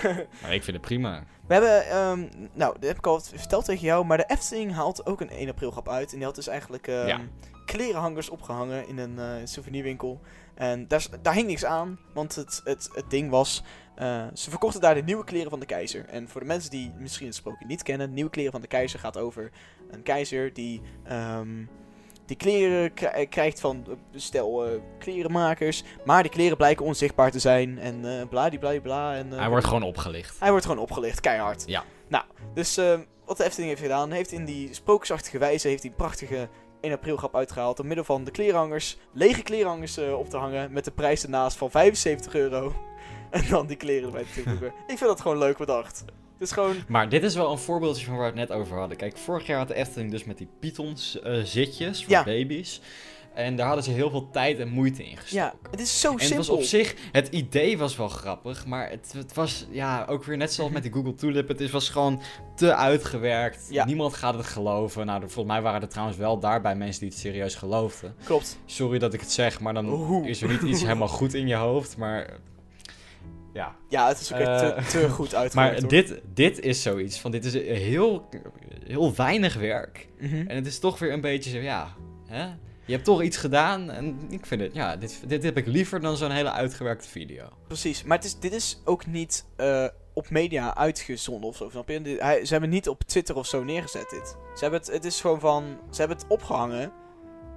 Maar 0.42 0.54
ik 0.54 0.62
vind 0.62 0.76
het 0.76 0.80
prima. 0.80 1.24
We 1.46 1.52
hebben, 1.54 1.86
ehm, 1.86 2.18
nou, 2.52 2.74
dat 2.74 2.88
heb 2.88 2.96
ik 2.98 3.06
al 3.06 3.20
verteld 3.20 3.64
tegen 3.64 3.84
jou, 3.86 4.04
maar 4.04 4.16
de 4.16 4.24
Efteling 4.26 4.72
haalt 4.72 5.06
ook 5.06 5.20
een 5.20 5.30
1 5.30 5.48
april 5.48 5.70
grap 5.70 5.88
uit. 5.88 6.10
En 6.10 6.16
die 6.16 6.26
had 6.26 6.34
dus 6.34 6.46
eigenlijk 6.46 6.86
ehm, 6.88 7.06
Ja. 7.06 7.20
klerenhangers 7.66 8.28
opgehangen 8.30 8.88
in 8.88 8.98
een 8.98 9.18
eh, 9.18 9.26
souvenirwinkel. 9.44 10.20
En 10.54 10.88
daar, 10.88 11.06
daar 11.22 11.34
hing 11.34 11.46
niks 11.46 11.64
aan, 11.64 11.98
want 12.14 12.34
het, 12.34 12.60
het, 12.64 12.88
het 12.92 13.10
ding 13.10 13.30
was, 13.30 13.62
eh, 13.94 14.26
ze 14.34 14.50
verkochten 14.50 14.80
daar 14.80 14.94
de 14.94 15.02
nieuwe 15.02 15.24
kleren 15.24 15.50
van 15.50 15.60
de 15.60 15.66
keizer. 15.66 16.04
En 16.08 16.28
voor 16.28 16.40
de 16.40 16.46
mensen 16.46 16.70
die 16.70 16.92
misschien 16.98 17.26
het 17.26 17.34
sprookje 17.36 17.66
niet 17.66 17.82
kennen, 17.82 18.12
nieuwe 18.12 18.30
kleren 18.30 18.52
van 18.52 18.60
de 18.60 18.66
keizer 18.66 18.98
gaat 18.98 19.18
over 19.18 19.50
een 19.90 20.02
keizer 20.02 20.52
die... 20.52 20.80
ehm, 21.04 21.64
die 22.26 22.36
kleren 22.36 22.94
eh, 22.96 23.28
krijgt 23.28 23.60
van 23.60 23.84
eh, 23.88 23.94
stel 24.20 24.64
eh, 24.66 24.72
klerenmakers, 24.98 25.82
maar 26.04 26.22
die 26.22 26.30
kleren 26.32 26.56
blijken 26.56 26.84
onzichtbaar 26.84 27.30
te 27.30 27.38
zijn 27.38 27.78
en 27.78 28.18
eh 28.20 28.28
bladibladibla. 28.28 29.14
En, 29.14 29.32
eh, 29.32 29.38
Hij 29.38 29.48
wordt 29.48 29.66
gewoon 29.66 29.82
opgelicht. 29.82 30.36
hij 30.40 30.50
wordt 30.50 30.66
gewoon 30.66 30.80
opgelicht, 30.82 31.20
keihard. 31.20 31.62
Ja. 31.66 31.84
Nou, 32.08 32.24
dus 32.54 32.80
wat 33.24 33.36
de 33.36 33.44
Efteling 33.44 33.70
heeft 33.70 33.82
gedaan, 33.82 34.10
heeft 34.10 34.32
in 34.32 34.44
die 34.44 34.74
sprookjesachtige 34.74 35.38
wijze 35.38 35.68
heeft 35.68 35.82
hij 35.82 35.90
een 35.90 35.96
prachtige 35.96 36.48
1 36.80 36.92
april 36.92 37.16
grap 37.16 37.36
uitgehaald. 37.36 37.76
Door 37.76 37.86
middel 37.86 38.04
van 38.04 38.24
de 38.24 38.30
klerenhangers, 38.30 38.98
lege 39.12 39.42
klerenhangers 39.42 39.96
eh, 39.96 40.18
op 40.18 40.28
te 40.30 40.36
hangen. 40.36 40.72
Met 40.72 40.84
de 40.84 40.90
prijs 40.90 41.22
ernaast 41.22 41.56
van 41.56 41.70
75 41.70 42.34
euro. 42.34 42.72
En 43.30 43.44
dan 43.48 43.66
die 43.66 43.76
kleren 43.76 44.04
erbij 44.06 44.22
te 44.24 44.32
toevoegen. 44.42 44.66
Ik 44.66 44.98
vind 44.98 45.00
dat 45.00 45.20
gewoon 45.20 45.38
leuk 45.38 45.56
bedacht. 45.56 46.04
Het 46.42 46.50
is 46.50 46.56
gewoon, 46.56 46.76
Maar 46.88 47.08
dit 47.08 47.22
is 47.22 47.34
wel 47.34 47.50
een 47.52 47.58
voorbeeldje 47.58 48.04
van 48.06 48.16
waar 48.16 48.32
we 48.32 48.38
het 48.40 48.48
net 48.48 48.58
over 48.58 48.78
hadden. 48.78 48.96
Kijk, 48.96 49.16
vorig 49.16 49.46
jaar 49.46 49.58
had 49.58 49.68
de 49.68 49.74
Efteling 49.74 50.10
dus 50.10 50.24
met 50.24 50.38
die 50.38 50.48
Pythons 50.60 51.20
eh, 51.20 51.38
zitjes 51.44 52.02
voor 52.04 52.12
Ja. 52.12 52.24
baby's. 52.24 52.80
En 53.34 53.56
daar 53.56 53.66
hadden 53.66 53.84
ze 53.84 53.90
heel 53.90 54.10
veel 54.10 54.30
tijd 54.30 54.58
en 54.58 54.68
moeite 54.68 55.04
in 55.04 55.16
gestoken. 55.16 55.36
ja, 55.62 55.68
het 55.70 55.80
is 55.80 56.00
zo 56.00 56.06
En 56.08 56.12
het 56.14 56.22
simpel. 56.22 56.46
was 56.46 56.56
op 56.56 56.62
zich, 56.62 56.94
het 57.12 57.28
idee 57.28 57.78
was 57.78 57.96
wel 57.96 58.08
grappig, 58.08 58.66
maar 58.66 58.90
het, 58.90 59.12
het 59.16 59.34
was 59.34 59.66
ja, 59.70 60.04
ook 60.08 60.24
weer 60.24 60.36
net 60.36 60.52
zoals 60.52 60.70
met 60.70 60.82
die 60.82 60.92
Google 60.92 61.14
Tulip. 61.14 61.48
Het 61.48 61.60
is, 61.60 61.70
was 61.70 61.88
gewoon 61.88 62.22
te 62.56 62.74
uitgewerkt. 62.74 63.66
Ja. 63.70 63.84
Niemand 63.84 64.14
gaat 64.14 64.34
het 64.34 64.46
geloven. 64.46 65.06
Nou, 65.06 65.20
volgens 65.20 65.46
mij 65.46 65.62
waren 65.62 65.82
er 65.82 65.88
trouwens 65.88 66.18
wel 66.18 66.38
daarbij 66.38 66.74
mensen 66.76 67.00
die 67.00 67.08
het 67.10 67.18
serieus 67.18 67.54
geloofden. 67.54 68.14
Klopt. 68.24 68.58
Sorry 68.66 68.98
dat 68.98 69.14
ik 69.14 69.20
het 69.20 69.30
zeg, 69.32 69.60
maar 69.60 69.74
dan 69.74 69.88
Oeh. 69.88 70.26
is 70.28 70.42
er 70.42 70.48
niet 70.48 70.62
iets 70.62 70.80
helemaal 70.88 71.08
goed 71.08 71.34
in 71.34 71.46
je 71.46 71.54
hoofd. 71.54 71.96
Maar 71.96 72.26
ja, 73.52 73.76
Ja, 73.88 74.08
het 74.08 74.20
is 74.20 74.32
ook 74.32 74.38
echt 74.38 74.58
te, 74.58 74.66
Eh, 74.66 74.84
te 74.86 75.08
goed 75.18 75.34
uitgewerkt. 75.34 75.54
maar 75.54 75.80
hoor. 75.80 75.88
dit, 75.88 76.20
dit 76.34 76.60
is 76.60 76.82
zoiets 76.82 77.20
van, 77.20 77.30
dit 77.30 77.44
is 77.44 77.52
heel, 77.54 78.28
heel 78.86 79.14
weinig 79.14 79.54
werk. 79.54 80.08
Mhm. 80.20 80.46
En 80.46 80.56
het 80.56 80.66
is 80.66 80.78
toch 80.78 80.98
weer 80.98 81.12
een 81.12 81.20
beetje 81.20 81.50
zo, 81.50 81.58
ja, 81.58 81.94
hè? 82.26 82.44
je 82.84 82.92
hebt 82.92 83.04
toch 83.04 83.22
iets 83.22 83.36
gedaan. 83.36 83.90
En 83.90 84.18
ik 84.30 84.46
vind 84.46 84.60
het, 84.60 84.74
ja, 84.74 84.96
dit, 84.96 85.20
dit 85.26 85.42
heb 85.42 85.56
ik 85.56 85.66
liever 85.66 86.00
dan 86.00 86.16
zo'n 86.16 86.30
hele 86.30 86.50
uitgewerkte 86.52 87.08
video. 87.08 87.44
Precies, 87.66 88.02
maar 88.02 88.16
het 88.16 88.26
is, 88.26 88.38
dit 88.38 88.52
is 88.52 88.80
ook 88.84 89.06
niet 89.06 89.44
eh, 89.56 89.86
op 90.14 90.30
media 90.30 90.76
uitgezonden 90.76 91.48
of 91.48 91.56
zo, 91.56 91.68
snap 91.70 91.88
je? 91.88 92.00
Dit- 92.02 92.20
hij, 92.20 92.44
ze 92.44 92.52
hebben 92.52 92.70
niet 92.70 92.88
op 92.88 93.02
Twitter 93.02 93.36
of 93.36 93.46
zo 93.46 93.64
neergezet 93.64 94.10
dit. 94.10 94.36
Ze 94.54 94.60
hebben 94.60 94.80
het, 94.80 94.90
het 94.90 95.04
is 95.04 95.20
gewoon 95.20 95.40
van, 95.40 95.64
ze 95.90 95.98
hebben 95.98 96.16
het 96.16 96.26
opgehangen 96.28 96.92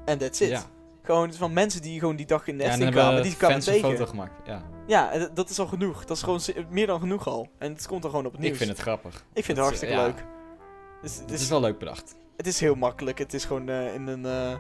en 0.05 0.17
that's 0.17 0.39
it. 0.41 0.49
Ja, 0.49 0.63
Gewoon 1.05 1.33
van 1.33 1.53
mensen 1.53 1.81
die 1.81 1.99
gewoon 1.99 2.15
die 2.15 2.25
dag 2.25 2.47
in 2.47 2.57
de 2.57 2.63
ja 2.63 2.69
Efteling 2.69 2.93
kwamen, 2.95 3.23
die 3.23 3.35
kwamen 3.35 3.55
fans 3.61 3.67
een 3.67 3.73
tegen. 3.81 3.89
foto 3.97 4.05
gemaakt. 4.05 4.33
Ja, 4.45 4.61
Ja, 4.87 5.29
dat- 5.33 5.49
is 5.49 5.59
al 5.59 5.67
genoeg. 5.67 6.05
Dat 6.05 6.17
is 6.17 6.23
gewoon 6.23 6.39
meer 6.69 6.87
dan 6.87 6.99
genoeg 6.99 7.27
al. 7.27 7.47
En 7.57 7.73
het 7.73 7.87
komt 7.87 8.03
er 8.03 8.09
gewoon 8.09 8.25
op 8.25 8.31
het 8.31 8.41
nieuws. 8.41 8.53
ik 8.53 8.57
vind 8.59 8.69
het 8.69 8.79
grappig. 8.79 9.23
Ik 9.33 9.45
vind 9.45 9.57
het 9.57 9.65
hartstikke 9.65 9.95
ja, 9.95 10.03
leuk. 10.03 10.25
Dus, 11.01 11.11
het, 11.13 11.21
Het 11.21 11.31
is, 11.31 11.41
is 11.41 11.49
wel 11.49 11.59
leuk 11.61 11.77
bedacht. 11.77 12.15
het 12.37 12.47
is 12.47 12.59
heel 12.59 12.75
makkelijk. 12.75 13.17
Het 13.17 13.33
is 13.33 13.45
gewoon 13.45 13.69
eh, 13.69 13.93
in 13.93 14.07
een... 14.07 14.25
eh, 14.25 14.55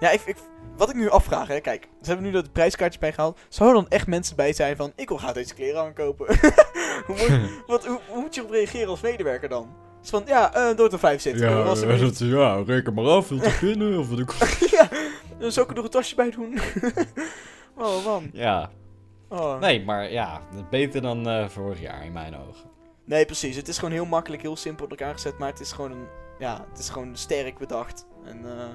Ja, 0.00 0.10
ik, 0.10 0.20
ik, 0.24 0.36
wat 0.76 0.88
ik 0.88 0.94
nu 0.94 1.10
afvraag, 1.10 1.48
hè. 1.48 1.60
Kijk, 1.60 1.88
ze 2.02 2.06
hebben 2.08 2.26
nu 2.26 2.32
dat 2.32 2.52
prijskaartje 2.52 2.98
bijgehaald. 3.00 3.38
Zou 3.48 3.68
er 3.68 3.74
dan 3.74 3.88
echt 3.88 4.06
mensen 4.06 4.36
bij 4.36 4.52
zijn 4.52 4.76
van... 4.76 4.92
Ik 4.96 5.08
wil 5.08 5.18
graag 5.18 5.32
deze 5.32 5.54
kleren 5.54 5.80
aankopen. 5.80 6.26
hoe, 7.06 7.16
moet, 7.16 7.50
wat, 7.66 7.86
hoe, 7.86 8.00
hoe 8.08 8.20
moet 8.20 8.34
je 8.34 8.42
op 8.44 8.50
reageren 8.50 8.88
als 8.88 9.00
medewerker 9.00 9.48
dan? 9.48 9.68
Dus 10.00 10.10
van, 10.10 10.22
ja, 10.26 10.54
eh 10.54 10.76
door 10.76 10.90
de 10.90 10.98
75 10.98 11.42
euro. 11.50 11.62
alsjeblieft. 11.68 12.18
ja, 12.18 12.62
reken 12.66 12.94
maar 12.94 13.04
af, 13.04 13.28
wil 13.28 13.38
te 13.38 13.56
binnen 13.60 13.98
of 13.98 14.08
wat 14.10 14.18
ik... 14.18 14.30
ja, 14.70 14.88
dan 15.40 15.52
zou 15.52 15.64
ik 15.66 15.70
er 15.70 15.76
nog 15.76 15.84
een 15.84 15.90
tasje 15.90 16.14
bij 16.14 16.30
doen. 16.30 16.58
oh, 17.86 18.04
man. 18.04 18.30
Ja, 18.32 18.70
Oh. 19.28 19.60
nee, 19.60 19.84
maar 19.84 20.10
ja, 20.10 20.40
beter 20.70 21.02
dan 21.02 21.28
eh, 21.28 21.48
vorig 21.48 21.80
jaar 21.80 22.04
in 22.04 22.12
mijn 22.12 22.36
ogen. 22.36 22.70
Nee, 23.04 23.24
precies. 23.24 23.56
Het 23.56 23.68
is 23.68 23.78
gewoon 23.78 23.94
heel 23.94 24.04
makkelijk, 24.06 24.42
heel 24.42 24.56
simpel 24.56 24.84
op 24.84 24.90
elkaar 24.90 25.12
gezet. 25.12 25.38
Maar 25.38 25.48
het 25.48 25.60
is 25.60 25.72
gewoon, 25.72 25.90
een, 25.92 26.06
ja, 26.38 26.66
het 26.70 26.78
is 26.78 26.88
gewoon 26.88 27.16
sterk 27.16 27.58
bedacht. 27.58 28.06
En 28.24 28.58
eh, 28.58 28.68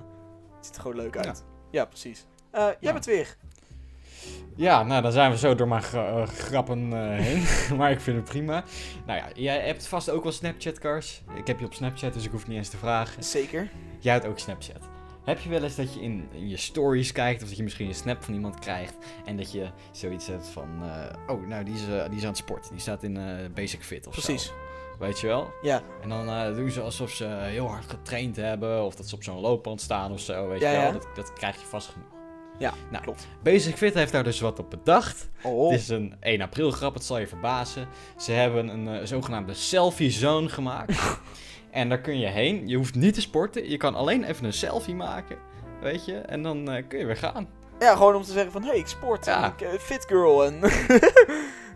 het 0.56 0.66
ziet 0.66 0.76
er 0.76 0.82
gewoon 0.82 0.98
leuk 0.98 1.18
uit. 1.18 1.44
Ja, 1.72 1.86
precies. 1.86 2.26
Eh, 2.52 2.62
jij 2.62 2.76
Ja. 2.80 2.92
bent 2.92 3.06
weer. 3.06 3.36
Ja, 4.56 4.84
nou 4.84 5.02
dan 5.02 5.12
zijn 5.12 5.32
we 5.32 5.38
zo 5.38 5.56
door 5.56 5.68
mijn 5.68 5.84
gra- 5.84 6.26
grappen 6.26 6.94
heen. 7.22 7.44
maar 7.78 7.92
ik 7.92 8.00
vind 8.00 8.18
het 8.18 8.26
prima. 8.26 8.64
Nou 9.06 9.20
ja, 9.20 9.26
jij 9.34 9.60
hebt 9.66 9.88
vast 9.88 10.10
ook 10.10 10.24
wel 10.24 10.32
Snapchat, 10.32 10.80
Cars. 10.80 11.22
Ik 11.36 11.48
heb 11.48 11.60
je 11.60 11.66
op 11.66 11.74
Snapchat, 11.74 12.14
dus 12.14 12.26
ik 12.26 12.32
hoef 12.32 12.48
niet 12.48 12.58
eens 12.58 12.70
te 12.70 12.78
vragen. 12.78 13.24
Zeker. 13.24 13.70
Jij 14.00 14.14
hebt 14.14 14.26
ook 14.26 14.40
Snapchat. 14.40 14.82
Heb 15.26 15.40
je 15.40 15.50
wel 15.50 15.64
eens 15.64 15.76
dat 15.76 15.94
je 15.94 16.02
in, 16.02 16.28
in 16.32 16.50
je 16.50 16.58
stories 16.58 17.12
kijkt 17.12 17.42
of 17.44 17.48
dat 17.48 17.58
je 17.58 17.64
misschien 17.64 17.88
een 17.88 17.96
snap 17.96 18.24
van 18.24 18.34
iemand 18.34 18.60
krijgt 18.60 18.94
en 19.26 19.38
dat 19.38 19.52
je 19.52 19.68
zoiets 19.92 20.28
hebt 20.28 20.48
van, 20.48 20.68
eh, 20.84 21.36
oh 21.36 21.48
nou 21.48 21.64
die 21.64 21.74
is, 21.74 21.82
eh, 21.88 22.06
die 22.10 22.18
is 22.18 22.22
aan 22.22 22.28
het 22.30 22.38
sporten, 22.38 22.72
die 22.72 22.82
staat 22.82 23.04
in 23.04 23.18
eh, 23.18 23.24
Basic 23.54 23.84
Fit 23.84 24.08
of 24.08 24.14
Precies. 24.14 24.46
zo. 24.46 24.52
Weet 25.00 25.20
je 25.20 25.28
wel? 25.28 25.54
Ja. 25.62 25.82
En 26.02 26.10
dan 26.10 26.54
doen 26.56 26.72
ze 26.72 26.82
alsof 26.82 27.12
ze 27.12 27.26
heel 27.26 27.68
hard 27.68 27.90
getraind 27.90 28.36
hebben 28.36 28.84
of 28.86 28.96
dat 28.96 29.08
ze 29.10 29.16
op 29.16 29.24
zo'n 29.24 29.40
loopband 29.40 29.82
staan 29.82 30.12
of 30.12 30.20
zo, 30.20 30.48
weet 30.48 30.60
Ja, 30.62 30.70
je 30.72 30.78
wel? 30.78 30.86
ja. 30.86 30.92
Dat, 30.92 31.08
dat 31.16 31.34
krijg 31.34 31.56
je 31.60 31.66
vast 31.66 31.88
genoeg. 31.88 32.08
Ja, 32.60 32.74
nou, 32.92 33.04
klopt. 33.04 33.28
Basic 33.44 33.76
Fit 33.78 33.94
heeft 33.94 34.12
daar 34.12 34.24
dus 34.24 34.40
wat 34.40 34.60
op 34.60 34.70
bedacht. 34.70 35.30
Oh. 35.44 35.72
Het 35.72 35.80
is 35.80 35.90
een 35.90 36.16
1 36.20 36.42
april 36.42 36.72
grap, 36.72 36.94
het 36.94 37.04
zal 37.04 37.18
je 37.20 37.28
verbazen. 37.28 37.88
Ze 38.18 38.32
hebben 38.32 38.68
een 38.68 39.08
zogenaamde 39.08 39.54
selfie 39.54 40.12
zone 40.12 40.50
gemaakt. 40.50 40.98
en 41.76 41.90
daar 41.90 42.02
kun 42.02 42.20
je 42.20 42.28
heen. 42.28 42.68
Je 42.68 42.76
hoeft 42.76 42.96
niet 42.96 43.14
te 43.14 43.22
sporten. 43.22 43.70
Je 43.70 43.78
kan 43.78 43.96
alleen 43.96 44.24
even 44.24 44.46
een 44.46 44.54
selfie 44.54 44.96
maken. 44.96 45.38
Weet 45.82 46.06
je? 46.06 46.18
En 46.18 46.44
dan 46.44 46.70
eh, 46.72 46.84
kun 46.88 47.00
je 47.00 47.06
weer 47.06 47.18
gaan. 47.18 47.48
Ja, 47.80 47.96
gewoon 47.96 48.16
om 48.16 48.24
te 48.24 48.32
zeggen 48.32 48.52
van, 48.52 48.64
hey, 48.64 48.78
ik 48.78 48.88
sport. 48.88 49.26
Ja. 49.26 49.46
Ik, 49.46 49.62
eh, 49.62 49.80
fit 49.80 50.06
girl. 50.08 50.46
En 50.46 50.60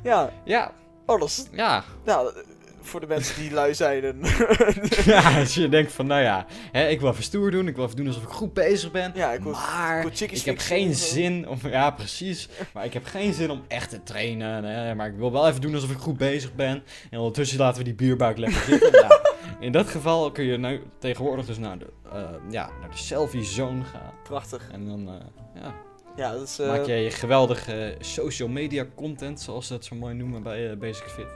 ja, 0.04 0.32
Ja, 0.44 0.72
oh, 1.06 1.20
dat 1.20 1.28
is, 1.28 1.48
ja. 1.52 1.84
nou, 2.04 2.34
voor 2.82 3.00
de 3.00 3.08
mensen 3.08 3.42
die 3.42 3.52
lui 3.52 3.74
zijn. 3.74 4.04
ja, 5.06 5.40
als 5.40 5.54
je 5.54 5.70
denkt 5.70 5.92
van, 5.92 6.08
nou 6.08 6.22
ja, 6.22 6.46
hè, 6.72 6.88
ik 6.88 7.00
wil 7.00 7.10
even 7.10 7.24
stoer 7.24 7.52
doen, 7.52 7.68
ik 7.68 7.76
wil 7.76 7.86
even 7.86 7.96
doen 7.98 8.08
alsof 8.08 8.24
ik 8.24 8.30
goed 8.30 8.54
bezig 8.54 8.92
ben. 8.92 9.12
ja, 9.16 9.32
ik 9.32 9.42
wil, 9.42 9.52
maar 9.52 10.06
ik 10.30 10.42
heb 10.46 10.58
geen 10.58 10.96
zin 10.96 11.48
om, 11.48 11.58
ja 11.64 11.92
precies, 11.92 12.50
maar 12.74 12.86
ik 12.86 12.94
heb 12.94 13.06
geen 13.06 13.34
zin 13.34 13.52
om 13.52 13.64
echt 13.68 13.90
te 13.90 14.04
trainen. 14.04 14.64
Hè, 14.64 14.96
maar 14.96 15.08
ik 15.08 15.18
wil 15.18 15.32
wel 15.32 15.48
even 15.48 15.62
doen 15.62 15.74
alsof 15.74 15.92
ik 15.92 15.98
goed 15.98 16.18
bezig 16.18 16.56
ben. 16.56 16.84
En 17.10 17.18
ondertussen 17.18 17.58
laten 17.60 17.78
we 17.78 17.84
die 17.84 17.94
bierbuik 17.96 18.38
lekker 18.38 18.62
zitten. 18.62 18.92
ja, 18.92 19.22
in 19.66 19.72
dat 19.72 19.88
geval 19.90 20.32
kun 20.32 20.44
je 20.44 20.58
nu 20.58 20.82
tegenwoordig 21.00 21.46
dus 21.46 21.58
naar 21.58 21.78
de, 21.80 21.88
eh, 22.14 22.22
ja, 22.50 22.70
naar 22.80 22.90
de 22.90 22.98
selfie 22.98 23.44
zone 23.44 23.84
gaan. 23.84 24.14
Prachtig. 24.24 24.70
En 24.72 24.86
dan 24.86 25.08
eh, 25.08 25.62
ja, 25.62 25.74
Ja, 26.16 26.32
dat 26.32 26.42
is... 26.42 26.60
eh, 26.60 26.68
maak 26.68 26.86
je 26.86 26.94
je 26.94 27.12
geweldige 27.12 27.96
social 28.00 28.48
media 28.48 28.86
content, 28.96 29.42
zoals 29.42 29.68
ze 29.68 29.74
dat 29.74 29.86
zo 29.86 29.96
mooi 29.96 30.14
noemen 30.14 30.44
bij 30.44 30.78
Basic 30.78 31.04
Fit. 31.08 31.28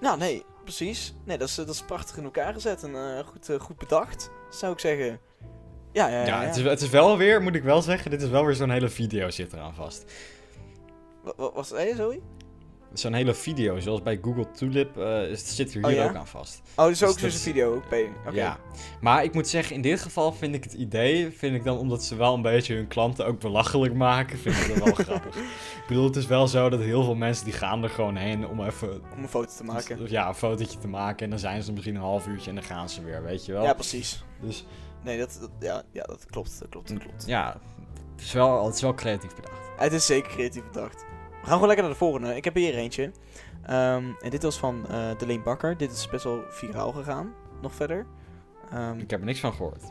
Nou, 0.00 0.18
nee, 0.18 0.42
precies. 0.64 1.14
Nee, 1.24 1.38
dat 1.38 1.48
is, 1.48 1.58
eh, 1.58 1.66
dat 1.66 1.74
is 1.74 1.82
prachtig 1.82 2.16
in 2.16 2.24
elkaar 2.24 2.52
gezet 2.52 2.82
en 2.82 2.94
eh, 2.94 3.26
goed, 3.26 3.48
eh, 3.48 3.60
goed 3.60 3.78
bedacht, 3.78 4.30
zou 4.50 4.72
ik 4.72 4.78
zeggen. 4.78 5.20
Ja, 5.92 6.08
ja, 6.08 6.20
ja. 6.20 6.26
Ja. 6.26 6.42
Het, 6.42 6.56
is, 6.56 6.62
het 6.62 6.80
is 6.80 6.88
wel 6.90 7.16
weer, 7.16 7.42
moet 7.42 7.54
ik 7.54 7.62
wel 7.62 7.82
zeggen, 7.82 8.10
dit 8.10 8.22
is 8.22 8.28
wel 8.28 8.46
weer 8.46 8.54
zo'n 8.54 8.70
hele 8.70 8.88
video 8.88 9.30
zit 9.30 9.52
eraan 9.52 9.74
vast. 9.74 10.12
Wa- 11.22 11.32
wa- 11.36 11.52
Was 11.52 11.70
het 11.70 11.96
Zoe? 11.96 12.20
Zo'n 12.94 13.12
hele 13.12 13.34
video, 13.34 13.80
zoals 13.80 14.02
bij 14.02 14.18
Google 14.22 14.50
Tulip, 14.50 14.96
eh, 14.98 15.20
zit 15.32 15.74
er 15.74 15.80
Oh, 15.82 15.86
hier 15.88 15.96
ja? 15.98 16.08
ook 16.08 16.14
aan 16.14 16.26
vast. 16.26 16.62
Oh, 16.76 16.86
dus 16.86 16.98
Dus 16.98 17.08
ook 17.08 17.18
dus 17.20 17.34
een 17.34 17.40
video, 17.40 17.74
oké. 17.76 17.96
Ja, 18.32 18.58
maar 19.00 19.24
ik 19.24 19.34
moet 19.34 19.48
zeggen, 19.48 19.74
in 19.76 19.82
dit 19.82 20.00
geval 20.00 20.32
vind 20.32 20.54
ik 20.54 20.64
het 20.64 20.72
idee, 20.72 21.30
vind 21.30 21.54
ik 21.54 21.64
dan 21.64 21.78
omdat 21.78 22.04
ze 22.04 22.16
wel 22.16 22.34
een 22.34 22.42
beetje 22.42 22.74
hun 22.74 22.88
klanten 22.88 23.26
ook 23.26 23.40
belachelijk 23.40 23.94
maken, 23.94 24.38
vind 24.38 24.56
ik 24.56 24.68
dat 24.74 24.84
wel 24.84 24.94
grappig. 25.06 25.36
Ik 25.36 25.84
bedoel, 25.88 26.04
het 26.04 26.16
is 26.16 26.26
wel 26.26 26.48
zo 26.48 26.68
dat 26.68 26.80
heel 26.80 27.04
veel 27.04 27.14
mensen 27.14 27.44
die 27.44 27.54
gaan 27.54 27.82
er 27.82 27.90
gewoon 27.90 28.16
heen 28.16 28.46
om 28.48 28.62
even 28.64 29.02
Om 29.16 29.22
een 29.22 29.28
foto 29.28 29.52
te 29.56 29.64
maken. 29.64 30.10
ja, 30.10 30.28
een 30.28 30.34
fotootje 30.34 30.78
te 30.78 30.88
maken 30.88 31.24
en 31.24 31.30
dan 31.30 31.38
zijn 31.38 31.62
ze 31.62 31.72
misschien 31.72 31.94
een 31.94 32.00
half 32.00 32.26
uurtje 32.26 32.48
en 32.48 32.54
dan 32.54 32.64
gaan 32.64 32.88
ze 32.88 33.04
weer, 33.04 33.22
weet 33.22 33.46
je 33.46 33.52
wel. 33.52 33.62
Ja, 33.62 33.74
precies. 33.74 34.24
dus 34.40 34.64
Nee, 35.04 35.18
dat, 35.18 35.38
dat- 35.40 35.50
ja, 35.60 35.82
ja, 35.92 36.02
dat 36.02 36.26
klopt, 36.30 36.58
dat 36.58 36.68
klopt, 36.68 36.88
dat 36.88 36.98
klopt. 36.98 37.26
ja, 37.26 37.60
het 38.14 38.24
is 38.24 38.32
wel, 38.32 38.64
het 38.66 38.74
is 38.74 38.80
wel 38.82 38.94
creatief 38.94 39.34
bedacht. 39.34 39.60
Het 39.76 39.92
is 39.92 40.06
zeker 40.06 40.30
creatief 40.32 40.62
bedacht. 40.72 41.04
We 41.42 41.48
gaan 41.48 41.52
gewoon 41.52 41.66
lekker 41.66 41.84
naar 41.84 41.92
de 41.92 41.98
volgende. 41.98 42.36
Ik 42.36 42.44
heb 42.44 42.54
hier 42.54 42.74
eentje. 42.74 43.10
Ehm, 43.66 44.04
en 44.20 44.30
dit 44.30 44.42
was 44.42 44.58
van 44.58 44.86
eh 44.88 45.10
de 45.18 45.26
Leen 45.26 45.42
Bakker. 45.42 45.76
Dit 45.76 45.92
is 45.92 46.08
best 46.08 46.24
wel 46.24 46.42
viraal 46.48 46.92
gegaan. 46.92 47.32
Nog 47.62 47.74
verder. 47.74 48.06
Ehm, 48.70 48.98
Ik 48.98 49.10
heb 49.10 49.20
er 49.20 49.26
niks 49.26 49.40
van 49.40 49.52
gehoord. 49.52 49.82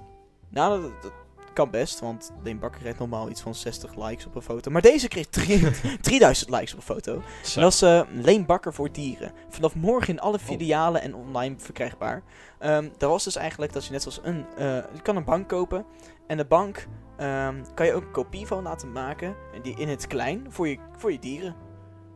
nou, 0.50 0.82
dat, 0.82 0.92
dat 1.02 1.12
kan 1.54 1.70
best. 1.70 2.00
Want 2.00 2.32
Leen 2.44 2.60
Bakker 2.60 2.82
heeft 2.82 3.00
normaal 3.00 3.30
iets 3.30 3.42
van 3.42 3.56
60 3.56 3.96
likes 4.08 4.26
op 4.26 4.36
een 4.36 4.42
foto. 4.42 4.72
Maar 4.72 4.82
deze 4.82 5.08
kreeg 5.08 5.26
drie- 5.28 5.72
3000 6.02 6.50
likes 6.50 6.72
op 6.74 6.78
een 6.78 6.86
foto. 6.86 7.22
Zo. 7.44 7.56
En 7.56 7.62
dat 7.62 7.74
is 7.74 7.82
eh, 7.82 8.02
Leen 8.12 8.46
Bakker 8.46 8.74
voor 8.74 8.92
dieren. 8.92 9.32
Vanaf 9.50 9.76
morgen 9.76 10.14
in 10.14 10.20
alle 10.20 10.40
filialen 10.40 11.02
en 11.02 11.16
online 11.16 11.56
verkrijgbaar. 11.58 12.24
Ehm 12.60 12.90
dat 12.98 13.10
was 13.10 13.24
dus 13.24 13.36
eigenlijk 13.36 13.74
dat 13.74 13.86
je 13.86 13.92
net 13.92 14.02
zoals 14.02 14.20
een... 14.24 14.46
eh, 14.58 14.66
je 14.94 15.02
kan 15.02 15.16
een 15.16 15.24
bank 15.24 15.48
kopen. 15.48 15.86
En 16.32 16.38
de 16.38 16.46
bank 16.46 16.88
ehm, 17.18 17.64
kan 17.74 17.86
je 17.86 17.94
ook 17.94 18.04
een 18.04 18.12
kopie 18.12 18.48
van 18.48 18.64
laten 18.64 18.92
maken. 18.92 19.36
En 19.54 19.62
die 19.62 19.76
in 19.78 19.90
het 19.90 20.08
klein 20.08 20.46
voor 20.50 20.68
je, 20.68 20.78
voor 20.98 21.12
je 21.12 21.20
dieren. 21.20 21.56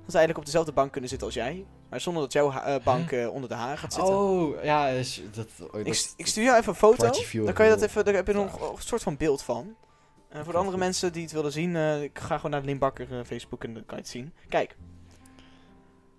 Dat 0.02 0.12
ze 0.12 0.18
eigenlijk 0.18 0.38
op 0.38 0.46
dezelfde 0.46 0.72
bank 0.72 0.92
kunnen 0.92 1.10
zitten 1.10 1.28
als 1.28 1.36
jij. 1.36 1.66
Maar 1.90 2.02
zonder 2.02 2.22
dat 2.24 2.34
jouw 2.34 2.52
eh, 2.52 2.84
bank 2.84 3.12
eh, 3.12 3.28
onder 3.34 3.50
de 3.50 3.56
haar 3.56 3.78
gaat 3.78 3.94
zitten. 3.94 4.14
Oh, 4.18 4.64
ja, 4.64 4.88
is, 4.88 5.22
dat, 5.34 5.48
oh, 5.62 5.72
dat, 5.72 5.88
ik, 5.88 5.94
st- 5.94 6.14
ik 6.18 6.28
stuur 6.28 6.44
jou 6.44 6.58
even 6.58 6.70
een 6.70 6.76
foto. 6.76 7.10
Dan 7.44 7.54
kan 7.54 7.66
je 7.66 7.72
dat 7.72 7.82
even... 7.82 8.06
Daar 8.06 8.14
heb 8.14 8.28
je 8.28 8.34
nog 8.34 8.62
een 8.72 8.82
soort 8.82 9.04
van 9.04 9.18
beeld 9.18 9.42
van. 9.44 9.76
En 10.30 10.44
voor 10.44 10.54
de 10.54 10.60
andere 10.60 10.78
mensen 10.78 11.14
die 11.14 11.24
het 11.24 11.32
willen 11.32 11.52
zien... 11.52 11.76
eh, 11.76 12.04
ik 12.04 12.20
ga 12.20 12.36
gewoon 12.36 12.52
naar 12.52 12.62
Leen 12.62 12.78
Bakker 12.80 13.20
eh, 13.20 13.26
Facebook 13.26 13.64
en 13.64 13.74
dan 13.74 13.86
kan 13.86 13.98
je 13.98 14.04
het 14.04 14.12
zien. 14.12 14.34
Kijk. 14.50 14.76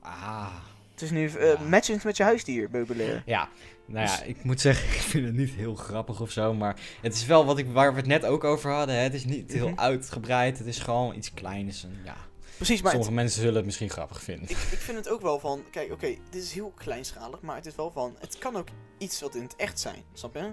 Ah. 0.01 0.55
Het 0.91 1.03
is 1.03 1.11
nu 1.11 1.29
eh 1.29 1.53
Ja. 1.53 1.61
matchend 1.69 2.05
met 2.05 2.17
je 2.17 2.23
huisdier, 2.23 2.69
meubilair. 2.71 3.23
Ja, 3.27 3.49
nou 3.87 4.07
ja, 4.07 4.17
Dus- 4.17 4.27
ik 4.27 4.45
moet 4.45 4.61
zeggen, 4.61 4.89
ik 4.95 5.01
vind 5.01 5.25
het 5.27 5.35
niet 5.35 5.51
heel 5.51 5.75
grappig 5.75 6.21
of 6.21 6.31
zo, 6.31 6.55
maar 6.55 6.81
het 7.03 7.15
is 7.15 7.27
wel 7.27 7.45
wat 7.45 7.59
ik, 7.59 7.67
waar 7.73 7.91
we 7.93 7.97
het 7.99 8.07
net 8.09 8.25
ook 8.25 8.45
over 8.45 8.71
hadden. 8.73 8.95
Hè? 8.95 9.01
Het 9.01 9.15
is 9.15 9.25
niet 9.25 9.53
heel 9.53 9.69
Mhm. 9.69 9.79
uitgebreid, 9.81 10.59
het 10.59 10.67
is 10.67 10.79
gewoon 10.79 11.15
iets 11.17 11.35
kleins. 11.35 11.85
En, 11.85 11.97
ja, 12.05 12.17
Precies, 12.57 12.83
maar 12.83 12.91
sommige 12.91 13.13
mensen 13.13 13.41
zullen 13.41 13.57
het 13.57 13.65
misschien 13.65 13.91
grappig 13.91 14.23
vinden. 14.23 14.45
ik, 14.45 14.57
ik 14.57 14.79
vind 14.79 14.97
het 14.97 15.09
ook 15.09 15.21
wel 15.21 15.39
van... 15.41 15.63
Kijk, 15.71 15.93
oké, 15.93 16.07
dit 16.31 16.43
is 16.43 16.53
heel 16.53 16.73
kleinschalig, 16.77 17.41
maar 17.41 17.57
het 17.57 17.67
is 17.67 17.75
wel 17.75 17.91
van... 17.91 18.17
Het 18.19 18.39
kan 18.39 18.57
ook 18.57 18.69
iets 18.99 19.21
wat 19.21 19.35
in 19.35 19.43
het 19.43 19.57
echt 19.57 19.81
zijn, 19.81 20.03
snap 20.13 20.35
je? 20.35 20.53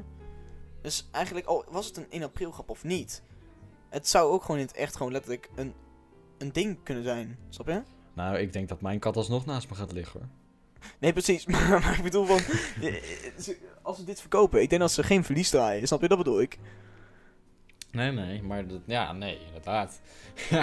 Dus 0.81 1.07
eigenlijk, 1.11 1.45
al 1.45 1.65
was 1.69 1.85
het 1.85 1.97
een 1.97 2.05
1 2.09 2.23
april 2.23 2.51
grap 2.51 2.69
of 2.69 2.83
niet... 2.83 3.21
Het 3.89 4.07
zou 4.09 4.31
ook 4.31 4.41
gewoon 4.43 4.59
in 4.59 4.65
het 4.65 4.75
echt 4.75 4.95
gewoon 4.95 5.11
letterlijk 5.11 5.49
een, 5.55 5.73
een 6.37 6.51
ding 6.51 6.77
kunnen 6.83 7.03
zijn, 7.03 7.37
snap 7.49 7.67
je? 7.67 7.81
Nou, 8.13 8.37
ik 8.37 8.53
denk 8.53 8.69
dat 8.69 8.81
mijn 8.81 8.99
kat 8.99 9.15
alsnog 9.15 9.45
naast 9.45 9.69
me 9.69 9.75
gaat 9.75 9.91
liggen 9.91 10.19
hoor. 10.19 10.29
Nee, 10.99 11.11
precies, 11.13 11.45
maar, 11.51 11.69
maar 11.69 11.95
ik 11.97 12.03
bedoel 12.03 12.25
van... 12.25 12.39
ze- 13.39 13.57
Als 13.81 13.97
we 13.97 14.03
dit 14.03 14.19
verkopen, 14.19 14.61
ik 14.61 14.69
denk 14.69 14.81
dat 14.81 14.91
ze 14.91 15.03
geen 15.03 15.23
verlies 15.23 15.49
draaien, 15.49 15.87
snap 15.87 16.01
je? 16.01 16.07
Dat 16.07 16.17
bedoel 16.17 16.41
ik. 16.41 16.57
Nee, 17.91 18.11
nee, 18.11 18.41
maar 18.43 18.67
dat, 18.67 18.79
ja, 18.85 19.11
nee, 19.13 19.39
inderdaad. 19.45 19.99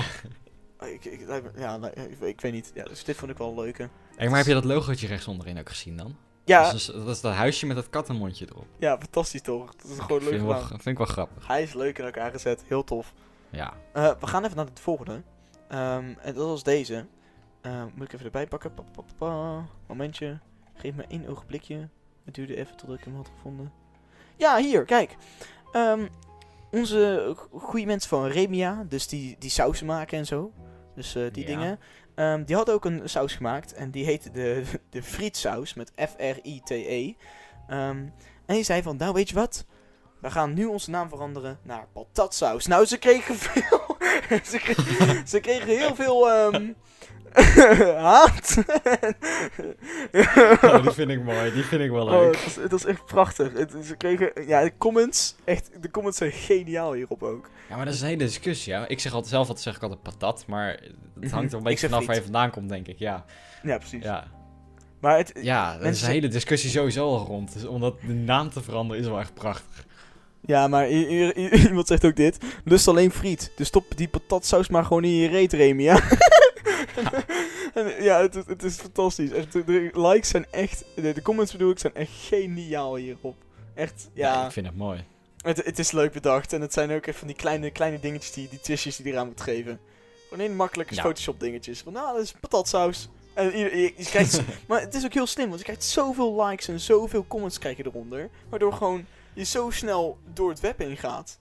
Oh, 0.82 0.88
Ik, 0.88 1.04
ik, 1.04 1.26
ja, 1.56 1.78
ik, 1.94 2.20
ik 2.20 2.40
weet 2.40 2.52
niet. 2.52 2.70
Ja, 2.74 2.84
dus 2.84 3.04
dit 3.04 3.16
vond 3.16 3.30
ik 3.30 3.38
wel 3.38 3.48
een 3.48 3.54
leuke. 3.60 3.88
Hey, 4.16 4.28
maar 4.28 4.36
heb 4.38 4.46
je 4.46 4.52
dat 4.52 4.64
logootje 4.64 5.06
rechts 5.06 5.28
onderin 5.28 5.58
ook 5.58 5.68
gezien 5.68 5.96
dan? 5.96 6.16
Ja, 6.44 6.62
Dat, 6.62 6.74
is, 6.74 6.84
dat 6.86 7.08
is 7.08 7.20
dat 7.20 7.34
huisje 7.34 7.66
met 7.66 7.76
dat 7.76 7.90
kattenmondje 7.90 8.46
erop. 8.50 8.66
ja 8.78 8.98
fantastisch 8.98 9.42
toch? 9.42 9.74
Dat 9.76 9.90
is 9.90 9.98
gewoon 9.98 10.20
vind, 10.20 10.32
leuk 10.32 10.40
wel, 10.42 10.52
gedaan. 10.52 10.68
vind 10.68 10.86
ik 10.86 10.96
wel 10.98 11.06
grappig. 11.06 11.46
Hij 11.46 11.62
is 11.62 11.72
leuk 11.74 11.98
in 11.98 12.04
elkaar 12.04 12.30
gezet, 12.30 12.64
heel 12.66 12.84
tof. 12.84 13.12
Ja. 13.50 13.72
Eh, 13.92 14.10
we 14.20 14.26
gaan 14.26 14.44
even 14.44 14.56
naar 14.56 14.64
het 14.66 14.80
volgende. 14.80 15.22
Ehm, 15.68 16.04
en 16.22 16.34
dat 16.34 16.46
was 16.46 16.62
deze. 16.62 17.06
Ehm, 17.60 17.86
moet 17.94 18.04
ik 18.06 18.12
even 18.12 18.24
erbij 18.24 18.46
pakken? 18.46 18.74
Pa, 18.74 18.82
pa, 18.82 19.02
pa, 19.02 19.12
pa. 19.18 19.64
Momentje. 19.86 20.38
Geef 20.74 20.94
me 20.94 21.04
één 21.08 21.28
ogenblikje. 21.28 21.88
Het 22.24 22.34
duurde 22.34 22.56
even 22.56 22.76
totdat 22.76 22.98
ik 22.98 23.04
hem 23.04 23.14
had 23.16 23.30
gevonden. 23.34 23.72
Ja, 24.36 24.56
hier, 24.58 24.84
kijk. 24.84 25.16
Ehm, 25.72 26.06
onze 26.70 27.32
go- 27.36 27.58
goede 27.58 27.86
mensen 27.86 28.08
van 28.08 28.26
Remia, 28.26 28.84
dus 28.88 29.06
die, 29.08 29.36
die 29.38 29.50
sausen 29.50 29.86
maken 29.86 30.18
en 30.18 30.26
zo. 30.26 30.52
Dus 30.94 31.14
eh, 31.14 31.22
die 31.32 31.42
Ja. 31.48 31.48
dingen. 31.56 31.78
Ehm, 32.14 32.44
die 32.44 32.56
hadden 32.56 32.74
ook 32.74 32.84
een 32.84 33.08
saus 33.08 33.34
gemaakt. 33.34 33.72
En 33.74 33.90
die 33.90 34.04
heette 34.04 34.30
de, 34.30 34.64
de 34.90 35.02
frietsaus 35.02 35.74
met 35.74 35.92
F-R-I-T-E. 35.96 37.14
Ehm, 37.68 37.96
en 38.46 38.54
die 38.54 38.62
zei 38.62 38.82
van, 38.82 38.96
nou 38.96 39.12
weet 39.12 39.28
je 39.28 39.34
wat? 39.34 39.64
We 40.20 40.30
gaan 40.30 40.54
nu 40.54 40.64
onze 40.66 40.90
naam 40.90 41.08
veranderen 41.08 41.58
naar 41.62 41.86
patatsaus. 41.92 42.66
Nou, 42.66 42.84
ze 42.84 42.98
kregen 42.98 43.34
veel... 43.48 43.96
ze, 44.44 44.58
kregen, 44.58 45.28
ze 45.28 45.40
kregen 45.40 45.66
heel 45.78 45.94
veel... 45.94 46.28
haat. 48.06 48.56
Oh, 50.62 50.82
die 50.82 50.90
vind 50.90 51.10
ik 51.10 51.22
mooi, 51.25 51.52
die 51.52 51.62
vind 51.62 51.82
ik 51.82 51.90
wel 51.90 52.04
Oh, 52.06 52.10
leuk. 52.10 52.34
het, 52.34 52.44
was, 52.44 52.54
het 52.56 52.70
was 52.70 52.84
echt 52.84 53.04
prachtig. 53.04 53.52
Het, 53.52 53.75
ze 53.84 53.96
kregen... 53.96 54.32
Ja, 54.46 54.62
de 54.62 54.72
comments... 54.78 55.34
Echt, 55.44 55.70
de 55.80 55.90
comments 55.90 56.18
zijn 56.18 56.32
geniaal 56.32 56.92
hierop 56.92 57.22
ook. 57.22 57.49
Ja, 57.68 57.76
maar 57.76 57.84
dat 57.84 57.94
is 57.94 58.00
een 58.00 58.06
hele 58.06 58.25
discussie. 58.25 58.72
Ja. 58.72 58.88
Ik 58.88 59.00
zeg 59.00 59.12
altijd 59.12 59.30
zelf 59.30 59.46
altijd 59.46 59.64
zeg 59.64 59.76
ik 59.76 59.82
altijd 59.82 60.02
patat, 60.02 60.44
maar 60.46 60.80
het 61.20 61.30
hangt 61.30 61.32
er 61.32 61.34
Mhm. 61.40 61.54
een 61.54 61.58
Ik 61.58 61.62
beetje 61.64 61.88
vanaf 61.88 62.06
waar 62.06 62.14
je 62.16 62.22
vandaan 62.22 62.50
komt, 62.50 62.68
denk 62.68 62.87
ik. 62.87 62.99
Ja, 62.99 63.25
Ja, 63.62 63.76
precies. 63.78 64.02
ja. 64.04 64.25
Maar 65.00 65.16
het... 65.16 65.32
ja 65.42 65.76
dat 65.78 65.87
is 65.87 66.02
een 66.02 66.10
hele 66.10 66.28
discussie 66.28 66.70
sowieso 66.70 67.04
al 67.06 67.26
rond. 67.26 67.52
Dus 67.52 67.64
om 67.64 67.80
dat 67.80 68.00
de 68.06 68.12
naam 68.12 68.50
te 68.50 68.62
veranderen 68.62 69.02
is 69.02 69.08
wel 69.08 69.20
echt 69.20 69.34
prachtig. 69.34 69.87
Ja, 70.40 70.68
maar 70.68 70.88
iemand 71.68 71.87
zegt 71.87 72.04
ook 72.04 72.16
dit. 72.16 72.38
Lust 72.64 72.88
alleen 72.88 73.10
friet. 73.10 73.52
Dus 73.56 73.66
stop 73.66 73.84
die 73.96 74.08
patatsaus 74.08 74.68
maar 74.68 74.84
gewoon 74.84 75.04
in 75.04 75.14
je 75.16 75.28
reet, 75.28 75.52
Remy, 75.52 75.82
ja? 75.82 76.00
En, 77.75 78.02
ja, 78.02 78.21
het, 78.21 78.35
is- 78.37 78.47
het 78.47 78.62
is 78.62 78.76
fantastisch. 78.76 79.30
Echt, 79.30 79.52
de, 79.52 79.90
likes 79.92 80.28
zijn 80.28 80.47
echt... 80.50 80.85
De, 80.95 81.12
de 81.12 81.23
comments 81.23 81.52
bedoel 81.52 81.71
ik 81.71 81.78
zijn 81.78 81.95
echt 81.95 82.11
geniaal 82.14 82.97
hierop. 82.97 83.37
Echt, 83.75 84.09
Ja, 84.14 84.33
ja. 84.33 84.47
ik 84.47 84.52
vind 84.52 84.66
het 84.66 84.76
mooi. 84.76 85.04
het, 85.42 85.64
het 85.64 85.78
is 85.78 85.90
leuk 85.92 86.12
bedacht. 86.12 86.52
En 86.52 86.61
het 86.61 86.73
zijn 86.73 86.90
ook 86.92 87.07
echt 87.07 87.19
van 87.19 87.26
die 87.26 87.37
kleine, 87.37 87.71
kleine 87.71 88.00
dingetjes, 88.00 88.33
die, 88.33 88.49
die 88.49 88.61
twistjes 88.61 88.97
die 88.97 89.12
eraan 89.12 89.26
moet 89.26 89.40
geven. 89.40 89.80
Gewoon 90.28 90.38
hele 90.45 90.54
makkelijke 90.54 90.95
Ja. 90.95 91.02
Photoshop 91.02 91.40
dingetjes. 91.40 91.80
Van, 91.80 91.92
nou, 91.92 92.14
dat 92.14 92.23
is 92.25 92.33
patatsaus. 92.40 93.09
En 93.35 93.45
je, 93.45 93.76
je, 93.76 93.92
je 93.97 94.04
krijgt, 94.04 94.33
z- 94.35 94.40
maar 94.69 94.80
het 94.80 94.95
is 94.95 95.04
ook 95.04 95.12
heel 95.14 95.26
slim, 95.26 95.47
want 95.47 95.59
je 95.59 95.64
krijgt 95.64 95.85
zoveel 95.85 96.45
likes 96.45 96.69
en 96.69 96.80
zoveel 96.80 97.25
comments 97.28 97.59
krijg 97.59 97.76
je 97.76 97.87
eronder. 97.87 98.30
Waardoor 98.49 98.73
gewoon 98.73 99.07
je 99.35 99.45
zo 99.45 99.71
snel 99.71 100.19
door 100.35 100.49
het 100.50 100.61
web 100.61 100.78
heen 100.78 100.97
gaat. 100.97 101.38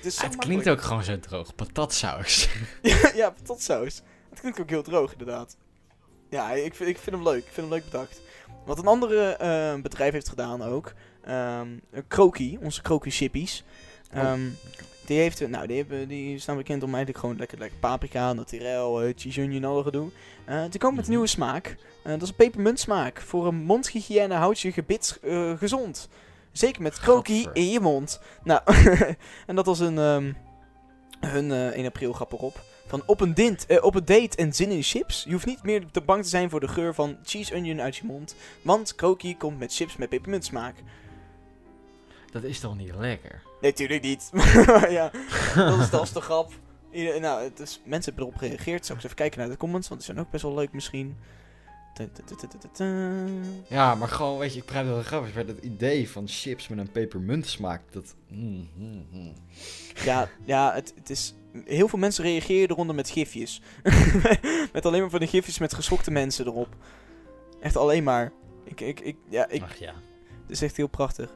Het, 0.00 0.18
Ah, 0.24 0.38
klinkt 0.38 0.68
ook 0.68 0.80
gewoon 0.82 1.04
zo 1.04 1.18
droog. 1.20 1.54
Patatsaus. 1.54 2.48
Ja, 2.82 3.10
ja, 3.14 3.30
patatsaus. 3.30 4.02
Het 4.38 4.46
klinkt 4.46 4.60
ook 4.60 4.68
heel 4.70 4.92
droog, 4.92 5.12
inderdaad. 5.12 5.56
Ja, 6.30 6.50
ik 6.52 6.74
vind, 6.74 6.88
ik 6.88 6.98
vind 6.98 7.16
hem 7.16 7.24
leuk. 7.24 7.44
Ik 7.44 7.52
vind 7.52 7.56
hem 7.56 7.68
leuk 7.68 7.84
bedacht. 7.84 8.20
Wat 8.66 8.78
een 8.78 8.86
andere 8.86 9.30
eh, 9.30 9.80
bedrijf 9.80 10.12
heeft 10.12 10.28
gedaan 10.28 10.62
ook. 10.62 10.92
ehm 11.24 11.68
Kroki, 12.08 12.58
onze 12.62 12.82
Kroki 12.82 13.10
chippies. 13.10 13.64
Oh. 14.14 14.18
Ehm, 14.18 14.40
die, 15.06 15.18
heeft, 15.18 15.48
nou, 15.48 15.66
die, 15.66 15.76
hebben, 15.76 16.08
die 16.08 16.38
staan 16.38 16.56
bekend 16.56 16.82
om 16.82 16.88
eigenlijk 16.88 17.18
gewoon 17.18 17.36
lekker, 17.36 17.58
lekker 17.58 17.78
paprika, 17.78 18.32
naturel, 18.32 19.02
uh, 19.08 19.36
en 19.54 19.64
alle 19.64 19.82
gedoe. 19.82 20.10
Eh, 20.44 20.62
die 20.70 20.80
komen 20.80 20.96
met 20.96 20.96
een 20.96 21.00
Mhm. 21.00 21.10
nieuwe 21.10 21.26
smaak. 21.26 21.76
Eh, 22.02 22.12
dat 22.12 22.22
is 22.22 22.28
een 22.28 22.34
pepermunt 22.34 22.80
smaak. 22.80 23.20
Voor 23.20 23.46
een 23.46 23.54
mondhygiëne 23.64 24.34
houdt 24.34 24.60
je 24.60 24.72
gebit 24.72 25.18
eh, 25.22 25.56
gezond. 25.56 26.08
Zeker 26.52 26.82
met 26.82 26.98
Kroki 26.98 27.48
in 27.52 27.70
je 27.70 27.80
mond. 27.80 28.20
Nou, 28.44 28.60
en 29.46 29.56
dat 29.56 29.66
was 29.66 29.78
een, 29.80 29.98
ehm, 29.98 30.32
hun 31.20 31.52
eh 31.52 31.66
1 31.76 31.86
april 31.86 32.12
grap 32.12 32.32
erop. 32.32 32.60
Van 32.88 33.02
op 33.06 33.20
een, 33.20 33.34
dint, 33.34 33.66
eh, 33.66 33.84
op 33.84 33.94
een 33.94 34.04
date 34.04 34.36
en 34.36 34.52
zin 34.52 34.70
in 34.70 34.82
chips. 34.82 35.24
Je 35.24 35.32
hoeft 35.32 35.46
niet 35.46 35.62
meer 35.62 35.86
te 35.90 36.00
bang 36.00 36.22
te 36.22 36.28
zijn 36.28 36.50
voor 36.50 36.60
de 36.60 36.68
geur 36.68 36.94
van 36.94 37.16
cheese 37.24 37.54
onion 37.54 37.80
uit 37.80 37.96
je 37.96 38.04
mond. 38.04 38.34
Want 38.62 38.94
Kroki 38.94 39.36
komt 39.36 39.58
met 39.58 39.74
chips 39.74 39.96
met 39.96 40.08
pepermuntsmaak. 40.08 40.74
Dat 42.32 42.42
is 42.42 42.60
toch 42.60 42.76
niet 42.76 42.94
lekker? 42.94 43.42
Nee, 43.60 43.72
tuurlijk 43.72 44.02
niet. 44.02 44.30
Maar 44.66 44.92
ja, 44.92 45.10
dat 45.54 45.80
is, 45.80 45.90
dat 45.90 46.02
is 46.02 46.12
de 46.12 46.20
grap. 46.20 46.52
Ieder- 46.92 47.20
nou, 47.20 47.42
het 47.42 47.60
is, 47.60 47.80
mensen 47.84 48.12
hebben 48.14 48.28
erop 48.30 48.40
gereageerd. 48.40 48.86
Zal 48.86 48.96
ik 48.96 49.02
eens 49.02 49.04
even 49.04 49.16
kijken 49.16 49.38
naar 49.38 49.48
de 49.48 49.56
comments, 49.56 49.88
want 49.88 50.00
die 50.00 50.10
zijn 50.12 50.24
ook 50.24 50.30
best 50.30 50.42
wel 50.42 50.54
leuk 50.54 50.72
misschien. 50.72 51.16
Ja, 53.68 53.94
maar 53.94 54.08
gewoon, 54.08 54.38
weet 54.38 54.54
je, 54.54 54.60
ik 54.60 54.72
dat 54.72 54.96
het 54.96 55.06
grappig 55.06 55.34
maar 55.34 55.46
dat 55.46 55.58
idee 55.58 56.10
van 56.10 56.28
chips 56.28 56.68
met 56.68 56.78
een 56.78 56.90
pepermunt 56.90 57.46
smaak, 57.46 57.82
dat... 57.90 58.14
mm, 58.28 58.68
mm, 58.76 59.06
mm. 59.12 59.32
Ja, 60.04 60.28
ja 60.44 60.74
het, 60.74 60.92
het 60.96 61.10
is... 61.10 61.34
Heel 61.64 61.88
veel 61.88 61.98
mensen 61.98 62.24
reageren 62.24 62.70
eronder 62.70 62.94
met 62.94 63.10
gifjes. 63.10 63.62
met 64.72 64.86
alleen 64.86 65.00
maar 65.00 65.10
van 65.10 65.18
die 65.18 65.28
gifjes 65.28 65.58
met 65.58 65.74
geschokte 65.74 66.10
mensen 66.10 66.46
erop. 66.46 66.68
Echt 67.60 67.76
alleen 67.76 68.04
maar. 68.04 68.32
Ik, 68.64 68.80
ik, 68.80 69.00
ik, 69.00 69.16
ja, 69.28 69.48
ik, 69.48 69.62
Ach 69.62 69.76
ja. 69.76 69.94
het 70.42 70.50
is 70.50 70.62
echt 70.62 70.76
heel 70.76 70.86
prachtig. 70.86 71.34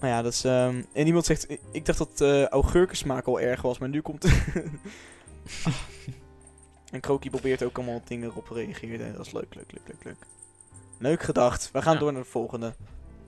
Maar 0.00 0.10
ja, 0.10 0.22
dat 0.22 0.32
is... 0.32 0.44
ehm, 0.44 0.82
en 0.92 1.06
iemand 1.06 1.24
zegt... 1.26 1.50
Ik, 1.50 1.60
ik 1.72 1.84
dacht 1.86 1.98
dat 1.98 2.20
eh 2.20 2.46
augurkensmaak 2.46 3.26
al 3.26 3.40
erg 3.40 3.62
was, 3.62 3.78
maar 3.78 3.88
nu 3.88 4.00
komt... 4.00 4.24
en 6.92 7.00
Kroki 7.00 7.30
probeert 7.30 7.62
ook 7.62 7.76
allemaal 7.76 8.00
dingen 8.04 8.28
erop 8.30 8.46
te 8.46 8.54
reageren. 8.54 9.12
Dat 9.16 9.26
is 9.26 9.32
leuk, 9.32 9.54
leuk, 9.54 9.72
leuk, 9.72 9.82
leuk, 9.86 10.04
leuk. 10.04 10.26
Leuk 10.98 11.22
gedacht. 11.22 11.70
We 11.72 11.82
gaan 11.82 11.94
Ja. 11.94 11.98
door 12.00 12.12
naar 12.12 12.22
de 12.22 12.28
volgende. 12.28 12.74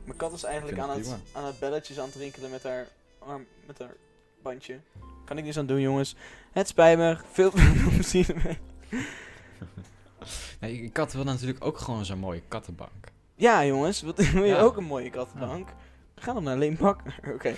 Mijn 0.04 0.18
kat 0.18 0.32
is 0.32 0.42
eigenlijk 0.44 0.78
aan 0.78 0.90
het, 0.90 1.16
aan 1.32 1.44
het 1.44 1.58
belletjes 1.58 1.98
aan 1.98 2.06
het 2.06 2.14
rinkelen 2.14 2.50
met 2.50 2.62
haar 2.62 2.86
arm, 3.18 3.46
met 3.66 3.78
haar 3.78 3.96
bandje. 4.42 4.80
Kan 5.26 5.38
ik 5.38 5.44
niks 5.44 5.58
aan 5.58 5.66
doen, 5.66 5.80
jongens. 5.80 6.16
Het 6.52 6.68
spijt 6.68 6.98
me. 6.98 7.16
Veel 7.32 7.50
plezier 7.94 8.34
ermee. 8.34 8.58
Nee, 10.60 10.82
ik 10.82 10.96
had 10.96 11.12
wil 11.12 11.24
natuurlijk 11.24 11.64
ook 11.64 11.78
gewoon 11.78 12.04
zo'n 12.04 12.18
mooie 12.18 12.42
kattenbank. 12.48 12.92
Ja, 13.34 13.64
jongens. 13.64 14.00
Wil 14.02 14.14
je 14.16 14.44
Ja. 14.44 14.58
ook 14.60 14.76
een 14.76 14.84
mooie 14.84 15.10
kattenbank? 15.10 15.68
Ga 16.14 16.32
dan 16.32 16.42
naar 16.42 16.56
Leenbak. 16.56 17.00
Oké. 17.34 17.54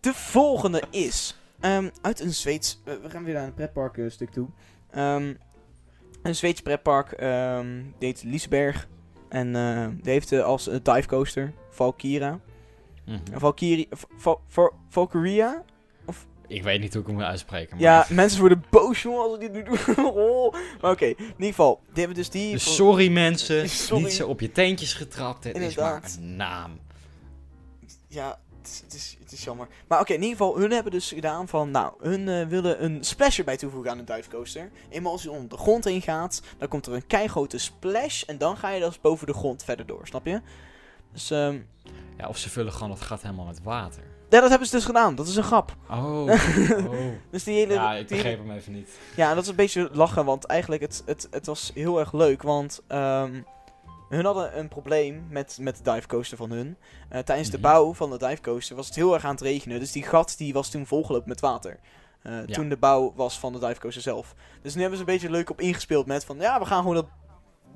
De 0.00 0.14
volgende 0.14 0.82
is... 0.90 1.38
ehm, 1.60 1.90
uit 2.02 2.20
een 2.20 2.32
Zweeds... 2.34 2.80
we- 2.84 3.00
we 3.00 3.10
gaan 3.10 3.24
weer 3.24 3.34
naar 3.34 3.44
een 3.44 3.54
pretpark 3.54 3.96
eh, 3.98 4.10
stuk 4.10 4.30
toe. 4.30 4.48
Ehm, 4.90 5.34
een 6.22 6.34
Zweeds 6.34 6.60
pretpark. 6.60 7.12
ehm 7.12 7.66
die 7.98 8.08
heet 8.08 8.22
Liesberg. 8.22 8.88
En 9.28 9.56
eh, 9.56 9.86
die 10.02 10.12
heeft 10.12 10.32
eh, 10.32 10.42
als 10.44 10.68
uh, 10.68 10.74
divecoaster 10.82 11.52
Valkyra. 11.70 12.38
Valkyrie... 13.32 13.88
V- 13.90 14.02
Val- 14.16 14.40
Val- 14.48 14.72
Valkyria? 14.88 15.64
Ik 16.46 16.62
weet 16.62 16.80
niet 16.80 16.92
hoe 16.92 17.02
ik 17.02 17.06
hem 17.06 17.16
moet 17.16 17.24
uitspreken, 17.24 17.70
maar... 17.76 17.80
Ja, 17.84 18.06
mensen 18.14 18.40
worden 18.40 18.64
boos, 18.70 19.02
jongen, 19.02 19.20
als 19.22 19.34
ik 19.34 19.40
dit 19.40 19.52
nu 19.52 19.62
doe. 19.62 19.78
oh. 20.14 20.54
Maar 20.80 20.90
oké, 20.90 21.04
in 21.04 21.16
ieder 21.18 21.46
geval. 21.46 21.80
Die 21.84 21.98
hebben 21.98 22.16
dus 22.16 22.30
die... 22.30 22.52
Dus 22.52 22.74
sorry 22.74 23.08
mensen, 23.08 23.68
Sorry. 23.68 24.02
niet 24.02 24.12
zo 24.12 24.28
op 24.28 24.40
je 24.40 24.52
teentjes 24.52 24.94
getrapt, 24.94 25.44
het 25.44 25.56
is 25.56 25.60
maar 25.60 25.68
Inderdaad. 25.68 26.16
een 26.20 26.36
naam. 26.36 26.78
Ja, 28.08 28.38
het 28.58 28.68
is, 28.68 28.80
het 28.80 28.94
is, 28.94 29.16
het 29.20 29.32
is 29.32 29.44
jammer. 29.44 29.68
Maar 29.88 30.00
oké, 30.00 30.12
in 30.12 30.22
ieder 30.22 30.36
geval, 30.36 30.58
hun 30.58 30.70
hebben 30.70 30.92
dus 30.92 31.08
gedaan 31.08 31.48
van, 31.48 31.70
nou, 31.70 31.92
hun 32.00 32.28
eh, 32.28 32.46
willen 32.46 32.84
een 32.84 33.04
splash 33.04 33.38
erbij 33.38 33.56
toevoegen 33.56 33.90
aan 33.90 33.98
een 33.98 34.04
divecoaster. 34.04 34.70
Eenmaal 34.88 35.12
als 35.12 35.22
je 35.22 35.30
onder 35.30 35.48
de 35.48 35.56
grond 35.56 35.84
heen 35.84 36.02
gaat, 36.02 36.42
dan 36.58 36.68
komt 36.68 36.86
er 36.86 36.92
een 36.92 37.06
keigrote 37.06 37.58
splash 37.58 38.22
en 38.22 38.38
dan 38.38 38.56
ga 38.56 38.70
je 38.70 38.80
dus 38.80 39.00
boven 39.00 39.26
de 39.26 39.32
grond 39.32 39.64
verder 39.64 39.86
door, 39.86 40.06
snap 40.06 40.26
je? 40.26 40.40
Dus, 41.12 41.30
ehm 41.30 41.58
Ja, 42.18 42.28
of 42.28 42.38
ze 42.38 42.50
vullen 42.50 42.72
gewoon 42.72 42.88
dat 42.88 43.00
gat 43.00 43.22
helemaal 43.22 43.46
met 43.46 43.62
water. 43.62 44.02
Ja, 44.34 44.40
dat 44.40 44.48
hebben 44.50 44.68
ze 44.68 44.74
dus 44.74 44.84
gedaan. 44.84 45.14
Dat 45.14 45.26
is 45.26 45.36
een 45.36 45.42
grap. 45.42 45.74
Oh, 45.90 46.20
oh. 46.22 46.30
Dus 47.30 47.44
die 47.44 47.54
hele... 47.54 47.72
Ja, 47.72 47.94
ik 47.94 48.06
begreep 48.06 48.38
hem 48.38 48.50
even 48.50 48.72
niet. 48.72 48.90
Ja, 49.16 49.34
dat 49.34 49.42
is 49.42 49.48
een 49.48 49.56
beetje 49.56 49.88
lachen, 49.92 50.24
want 50.24 50.44
eigenlijk 50.44 50.82
het, 50.82 51.02
het, 51.06 51.28
het 51.30 51.46
was 51.46 51.70
heel 51.74 51.98
erg 51.98 52.12
leuk, 52.12 52.42
want 52.42 52.80
ehm, 52.88 53.40
hun 54.08 54.24
hadden 54.24 54.58
een 54.58 54.68
probleem 54.68 55.26
met, 55.30 55.56
met 55.60 55.76
de 55.76 55.90
divecoaster 55.92 56.36
van 56.36 56.50
hun. 56.50 56.76
Eh, 57.08 57.20
tijdens 57.20 57.50
de 57.50 57.58
Mhm. 57.58 57.66
bouw 57.66 57.94
van 57.94 58.10
de 58.10 58.18
divecoaster 58.18 58.76
was 58.76 58.86
het 58.86 58.94
heel 58.94 59.14
erg 59.14 59.24
aan 59.24 59.30
het 59.30 59.40
regenen, 59.40 59.78
dus 59.80 59.92
die 59.92 60.02
gat 60.02 60.34
die 60.38 60.52
was 60.52 60.70
toen 60.70 60.86
volgelopen 60.86 61.28
met 61.28 61.40
water. 61.40 61.78
Eh, 62.22 62.32
Ja. 62.46 62.54
Toen 62.54 62.68
de 62.68 62.76
bouw 62.76 63.12
was 63.16 63.38
van 63.38 63.52
de 63.52 63.58
divecoaster 63.58 64.02
zelf. 64.02 64.34
Dus 64.62 64.74
nu 64.74 64.80
hebben 64.80 64.98
ze 64.98 65.04
een 65.04 65.12
beetje 65.12 65.30
leuk 65.30 65.50
op 65.50 65.60
ingespeeld 65.60 66.06
met 66.06 66.24
van, 66.24 66.36
ja, 66.38 66.58
we 66.58 66.64
gaan 66.66 66.78
gewoon 66.80 66.94
dat 66.94 67.06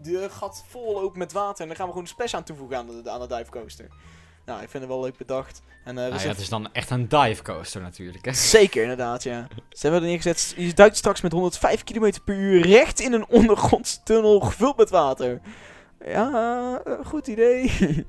de 0.03 0.27
gat 0.31 0.65
vollopen 0.69 1.19
met 1.19 1.33
water 1.33 1.61
en 1.63 1.67
dan 1.67 1.77
gaan 1.77 1.87
we 1.87 1.93
gewoon 1.93 2.07
een 2.07 2.13
splash 2.15 2.35
aan 2.35 2.45
toevoegen 2.45 2.77
aan 2.77 2.87
de, 2.87 3.11
aan 3.11 3.21
de 3.21 3.27
divecoaster. 3.37 3.87
Nou, 4.49 4.63
ik 4.63 4.69
vind 4.69 4.83
het 4.83 4.93
wel 4.93 5.03
leuk 5.03 5.17
bedacht. 5.17 5.63
En, 5.85 5.95
Nou 5.95 6.15
is 6.15 6.23
ja, 6.23 6.29
het 6.29 6.39
is 6.39 6.49
dan 6.49 6.73
echt 6.73 6.91
een 6.91 7.09
divecoaster 7.09 7.81
natuurlijk, 7.81 8.25
hè. 8.25 8.33
Zeker, 8.57 8.83
inderdaad, 8.83 9.23
ja. 9.23 9.47
Ze 9.69 9.81
hebben 9.81 10.01
er 10.01 10.07
neergezet. 10.07 10.55
Je 10.57 10.75
duikt 10.75 10.97
straks 10.97 11.21
met 11.21 11.33
105 11.33 11.85
km 11.85 12.13
per 12.25 12.37
uur 12.37 12.67
recht 12.67 13.01
in 13.01 13.13
een 13.13 13.29
ondergrondse 13.41 14.03
tunnel 14.03 14.41
gevuld 14.41 14.77
met 14.77 14.91
water. 14.91 15.41
Ja, 16.05 16.81
eh, 16.85 17.07
goed 17.07 17.27
idee. 17.27 17.71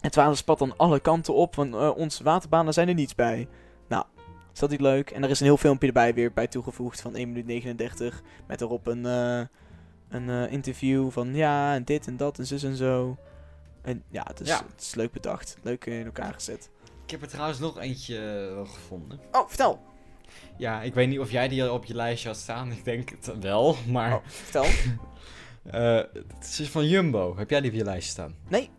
Het 0.00 0.14
water 0.14 0.36
spat 0.36 0.58
dan 0.58 0.76
alle 0.76 1.00
kanten 1.00 1.34
op, 1.34 1.54
want 1.54 1.74
eh, 1.74 1.96
onze 1.96 2.24
waterbanen 2.24 2.72
zijn 2.72 2.88
er 2.88 2.94
niets 2.94 3.14
bij. 3.14 3.48
Nou, 3.88 4.04
is 4.52 4.58
dat 4.58 4.70
niet 4.70 4.80
leuk? 4.80 5.10
En 5.10 5.24
er 5.24 5.30
is 5.30 5.40
een 5.40 5.46
heel 5.46 5.56
filmpje 5.56 5.86
erbij 5.86 6.14
weer 6.14 6.32
bij 6.32 6.46
toegevoegd 6.46 7.00
van 7.00 7.14
1 7.14 7.28
minuut 7.28 7.46
39. 7.46 8.22
Met 8.46 8.60
erop 8.60 8.86
een, 8.86 9.04
een 10.08 10.50
interview 10.50 11.10
van 11.10 11.34
ja, 11.34 11.74
en 11.74 11.84
dit 11.84 12.06
en 12.06 12.16
dat 12.16 12.38
en 12.38 12.46
zus 12.46 12.62
en 12.62 12.76
zo. 12.76 13.16
En 13.82 14.02
ja, 14.08 14.22
het 14.26 14.40
is, 14.40 14.48
Ja. 14.48 14.62
Het 14.72 14.80
is 14.80 14.94
leuk 14.94 15.12
bedacht. 15.12 15.56
Leuk 15.62 15.84
in 15.84 16.04
elkaar 16.04 16.34
gezet. 16.34 16.70
Ik 17.04 17.10
heb 17.10 17.22
er 17.22 17.28
trouwens 17.28 17.58
nog 17.58 17.78
eentje 17.78 18.48
eh, 18.56 18.72
gevonden. 18.72 19.20
Oh, 19.32 19.48
vertel. 19.48 19.80
Ja, 20.56 20.82
ik 20.82 20.94
weet 20.94 21.08
niet 21.08 21.18
of 21.18 21.30
jij 21.30 21.48
die 21.48 21.72
op 21.72 21.84
je 21.84 21.94
lijstje 21.94 22.28
had 22.28 22.36
staan. 22.38 22.72
Ik 22.72 22.84
denk 22.84 23.10
het 23.10 23.40
wel, 23.40 23.76
maar... 23.88 24.14
Oh, 24.14 24.24
vertel. 24.26 24.64
eh, 25.64 25.96
het 26.38 26.58
is 26.60 26.68
van 26.68 26.88
Jumbo. 26.88 27.36
Heb 27.36 27.50
jij 27.50 27.60
die 27.60 27.70
op 27.70 27.76
je 27.76 27.84
lijstje 27.84 28.10
staan? 28.10 28.34
Nee. 28.48 28.70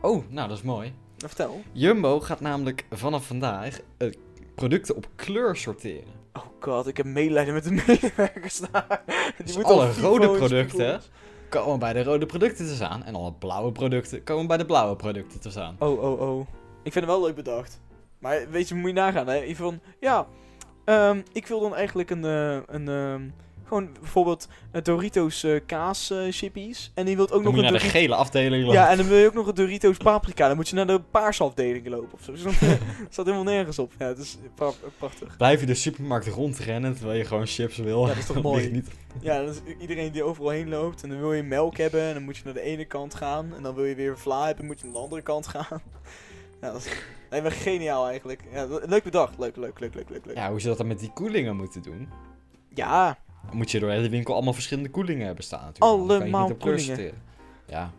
Oh, 0.00 0.24
nou 0.28 0.48
dat 0.48 0.56
is 0.58 0.62
mooi. 0.62 0.88
Nou, 0.88 1.28
vertel. 1.28 1.62
Jumbo 1.72 2.20
gaat 2.20 2.40
namelijk 2.40 2.84
vanaf 2.90 3.26
vandaag 3.26 3.80
eh, 3.96 4.12
producten 4.54 4.96
op 4.96 5.08
kleur 5.14 5.56
sorteren. 5.56 6.12
Oh 6.32 6.44
god, 6.60 6.86
ik 6.86 6.96
heb 6.96 7.06
medelijden 7.06 7.54
met 7.54 7.64
de 7.64 7.70
medewerkers 7.86 8.60
daar. 8.70 9.02
Die 9.36 9.44
Dus 9.46 9.56
moeten 9.56 9.74
al 9.74 9.80
alle 9.80 9.92
rode 9.92 10.30
producten. 10.30 11.00
Komen 11.62 11.78
bij 11.78 11.92
de 11.92 12.02
rode 12.02 12.26
producten 12.26 12.66
te 12.66 12.74
staan. 12.74 13.04
En 13.04 13.14
alle 13.14 13.32
blauwe 13.32 13.72
producten 13.72 14.24
komen 14.24 14.46
bij 14.46 14.56
de 14.56 14.64
blauwe 14.64 14.96
producten 14.96 15.40
te 15.40 15.50
staan. 15.50 15.76
Oh, 15.78 16.02
oh, 16.02 16.20
oh. 16.20 16.40
Ik 16.82 16.92
vind 16.92 17.04
het 17.04 17.14
wel 17.14 17.24
leuk 17.24 17.34
bedacht. 17.34 17.80
Maar 18.18 18.50
weet 18.50 18.68
je, 18.68 18.74
moet 18.74 18.88
je 18.88 18.94
nagaan, 18.94 19.26
hè? 19.26 19.54
Van, 19.54 19.80
ja, 20.00 20.26
ehm, 20.84 21.20
ik 21.32 21.46
wil 21.46 21.60
dan 21.60 21.74
eigenlijk 21.74 22.10
een, 22.10 22.24
eh, 22.24 22.58
een 22.66 22.88
ehm, 22.88 23.22
gewoon 23.66 23.92
bijvoorbeeld 24.00 24.48
eh, 24.72 24.82
Doritos 24.82 25.44
eh, 25.44 25.60
kaas 25.66 26.10
eh, 26.10 26.18
chippies. 26.30 26.90
En 26.94 27.04
die 27.04 27.16
wilt 27.16 27.32
ook 27.32 27.42
Dan 27.42 27.52
nog 27.54 27.54
een 27.54 27.62
naar 27.62 27.72
de 27.72 27.78
Doritos... 27.78 28.00
gele 28.00 28.14
afdeling 28.14 28.62
lopen. 28.64 28.78
Ja, 28.80 28.90
en 28.90 28.96
dan 28.96 29.06
wil 29.06 29.18
je 29.18 29.26
ook 29.26 29.34
nog 29.34 29.46
een 29.46 29.54
Doritos 29.54 29.96
paprika. 29.96 30.46
Dan 30.46 30.56
moet 30.56 30.68
je 30.68 30.74
naar 30.74 30.86
de 30.86 31.00
paarse 31.00 31.42
afdeling 31.42 31.88
lopen 31.88 32.12
of 32.12 32.22
zo. 32.22 32.32
Dus 32.34 32.42
dan 32.42 32.52
staat 33.10 33.24
helemaal 33.26 33.42
nergens 33.44 33.78
op. 33.78 33.92
Ja, 33.98 34.06
het 34.06 34.18
is 34.18 34.38
pra- 34.54 34.72
prachtig. 34.98 35.36
Blijf 35.36 35.60
je 35.60 35.66
de 35.66 35.74
supermarkt 35.74 36.26
rondrennen 36.26 36.94
terwijl 36.96 37.18
je 37.18 37.24
gewoon 37.24 37.46
chips 37.46 37.76
wil. 37.76 38.00
Ja, 38.00 38.08
dat 38.08 38.16
is 38.16 38.26
toch 38.26 38.42
mooi? 38.52 38.70
Niet... 38.70 38.88
Ja, 39.20 39.42
dat 39.44 39.54
is 39.66 39.74
iedereen 39.80 40.12
die 40.12 40.22
overal 40.22 40.50
heen 40.50 40.68
loopt. 40.68 41.02
En 41.02 41.08
dan 41.08 41.18
wil 41.18 41.32
je 41.32 41.42
melk 41.42 41.76
hebben. 41.76 42.02
En 42.02 42.14
dan 42.14 42.22
moet 42.22 42.36
je 42.36 42.42
naar 42.44 42.54
de 42.54 42.60
ene 42.60 42.84
kant 42.84 43.14
gaan. 43.14 43.54
En 43.56 43.62
dan 43.62 43.74
wil 43.74 43.84
je 43.84 43.94
weer 43.94 44.18
vla 44.18 44.46
hebben. 44.46 44.64
moet 44.66 44.78
je 44.78 44.84
naar 44.84 44.94
de 44.94 45.00
andere 45.00 45.22
kant 45.22 45.46
gaan. 45.46 45.82
Ja, 46.60 46.72
dat 46.72 46.84
is 46.84 46.92
nee, 47.30 47.42
maar 47.42 47.52
geniaal 47.52 48.06
eigenlijk. 48.08 48.42
Ja, 48.52 48.66
le- 48.66 48.80
leuk 48.86 49.02
bedacht. 49.04 49.38
Leuk, 49.38 49.56
leuk, 49.56 49.80
leuk, 49.80 49.94
leuk, 49.94 50.08
leuk. 50.10 50.24
leuk. 50.26 50.36
Ja, 50.36 50.50
hoe 50.50 50.60
ze 50.60 50.68
dat 50.68 50.76
dan 50.76 50.86
met 50.86 50.98
die 50.98 51.10
koelingen 51.12 51.56
moeten 51.56 51.82
doen. 51.82 52.08
Ja, 52.68 53.18
Dan 53.46 53.56
moet 53.56 53.70
je 53.70 53.78
door 53.78 53.88
de 53.88 53.94
hele 53.94 54.08
winkel 54.08 54.34
allemaal 54.34 54.52
verschillende 54.52 54.90
koelingen 54.90 55.26
hebben 55.26 55.44
staan 55.44 55.64
natuurlijk. 55.64 56.10
Allemaal 56.10 56.54
koelingen. 56.54 56.84
sorteren. 56.84 57.22
Ja. 57.66 57.92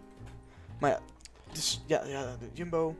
dus 1.51 1.83
ja, 1.85 2.03
ja, 2.05 2.35
Jumbo. 2.53 2.95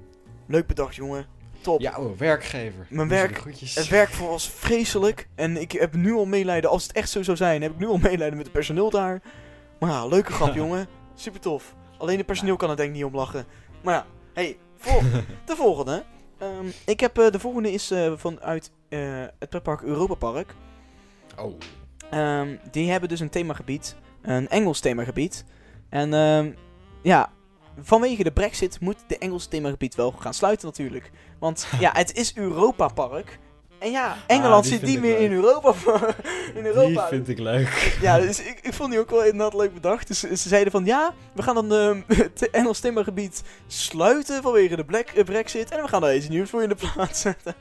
Leuk 0.45 0.67
bedacht, 0.67 0.95
jongen. 0.95 1.25
Top. 1.61 1.81
ja, 1.81 1.97
oh, 1.97 2.17
werkgever. 2.17 2.87
Mijn 2.89 3.07
werk-. 3.07 3.43
Het 3.59 3.87
werk 3.87 4.09
voor 4.09 4.29
was 4.29 4.49
vreselijk. 4.49 5.27
En 5.35 5.57
ik 5.57 5.71
heb 5.71 5.95
nu 5.95 6.13
al 6.13 6.25
meelijden. 6.25 6.69
Als 6.69 6.83
het 6.83 6.91
echt 6.91 7.09
zo 7.09 7.23
zou 7.23 7.37
zijn, 7.37 7.61
heb 7.61 7.71
ik 7.71 7.77
nu 7.77 7.87
al 7.87 7.97
meelijden 7.97 8.35
met 8.35 8.43
het 8.45 8.51
personeel 8.51 8.89
daar. 8.89 9.21
Maar 9.79 9.89
ja, 9.89 10.05
leuke 10.05 10.31
grap, 10.31 10.53
jongen. 10.63 10.87
Super 11.15 11.39
tof. 11.39 11.75
Alleen 11.97 12.17
het 12.17 12.25
personeel 12.25 12.55
kan 12.55 12.69
er 12.69 12.75
denk 12.75 12.89
ik 12.89 12.95
niet 12.95 13.05
om 13.05 13.15
lachen. 13.15 13.45
Maar 13.83 13.93
ja, 13.93 14.05
hey, 14.33 14.57
vol 14.77 15.01
de 15.45 15.55
volgende. 15.55 16.03
Ehm, 16.37 16.65
ik 16.85 16.99
heb 16.99 17.17
eh, 17.17 17.31
de 17.31 17.39
volgende 17.39 17.71
is 17.71 17.91
eh, 17.91 18.13
vanuit 18.15 18.71
eh, 18.89 19.23
het 19.39 19.49
pretpark 19.49 19.81
Europa 19.81 20.13
Park. 20.13 20.55
Oh. 21.39 21.53
Ehm, 22.15 22.55
die 22.71 22.91
hebben 22.91 23.09
dus 23.09 23.19
een 23.19 23.29
themagebied. 23.29 23.95
Een 24.21 24.47
Engels 24.49 24.79
themagebied. 24.79 25.45
En 25.89 26.13
ehm, 26.13 26.51
ja, 27.01 27.29
vanwege 27.81 28.23
de 28.23 28.31
brexit 28.31 28.79
moet 28.79 28.97
de 29.07 29.17
Engels 29.17 29.47
themagebied 29.47 29.95
wel 29.95 30.11
gaan 30.11 30.33
sluiten 30.33 30.67
natuurlijk. 30.67 31.11
Want 31.39 31.67
ja, 31.79 31.91
het 31.93 32.13
is 32.17 32.35
Europa 32.35 32.87
Park. 32.87 33.39
En 33.79 33.91
ja, 33.91 34.15
Engeland 34.27 34.63
Ah, 34.65 34.69
die 34.71 34.79
zit 34.79 34.87
niet 34.89 34.99
meer 34.99 35.11
leuk. 35.17 35.29
in 35.29 35.31
Europa. 35.31 35.71
in 36.55 36.63
Die 36.63 36.63
Europa. 36.63 37.07
vind 37.07 37.27
ik 37.29 37.39
leuk. 37.39 37.97
Ja, 38.01 38.19
dus 38.19 38.39
ik, 38.45 38.59
ik 38.61 38.73
vond 38.73 38.91
die 38.91 38.99
ook 38.99 39.09
wel 39.09 39.23
inderdaad 39.23 39.53
leuk 39.53 39.73
bedacht. 39.73 40.07
Dus 40.07 40.19
ze 40.19 40.35
zeiden 40.49 40.71
van 40.71 40.85
ja, 40.85 41.13
we 41.33 41.41
gaan 41.43 41.55
dan 41.55 41.73
ehm, 41.73 42.01
het 42.21 42.49
Engels 42.49 42.79
themagebied 42.79 43.43
sluiten 43.67 44.41
vanwege 44.41 44.75
de 44.75 44.85
black, 44.85 45.07
eh, 45.07 45.23
brexit. 45.23 45.71
En 45.71 45.81
we 45.81 45.87
gaan 45.87 46.01
daar 46.01 46.15
iets 46.15 46.27
nieuws 46.29 46.49
voor 46.49 46.63
in 46.63 46.69
de 46.69 46.75
plaats 46.75 47.21
zetten. 47.21 47.55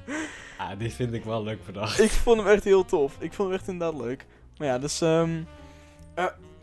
Ah, 0.59 0.79
die 0.79 0.91
vind 0.93 1.13
ik 1.15 1.25
wel 1.25 1.43
leuk 1.43 1.67
bedacht. 1.67 2.01
Ik 2.01 2.11
vond 2.11 2.41
hem 2.41 2.49
echt 2.49 2.65
heel 2.65 2.85
tof. 2.85 3.17
Ik 3.19 3.33
vond 3.33 3.49
hem 3.49 3.59
echt 3.59 3.69
inderdaad 3.69 4.01
leuk. 4.01 4.27
Maar 4.59 4.69
ja, 4.69 4.79
dus... 4.79 5.01
eh, 5.01 5.25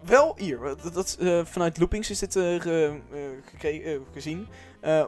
wel 0.06 0.34
hier. 0.38 0.60
Dat, 0.60 0.94
dat, 0.94 1.18
eh, 1.20 1.42
vanuit 1.46 1.78
Loopings 1.78 2.10
is 2.10 2.20
dit 2.20 2.36
eh, 2.36 2.92
gezien. 4.14 4.48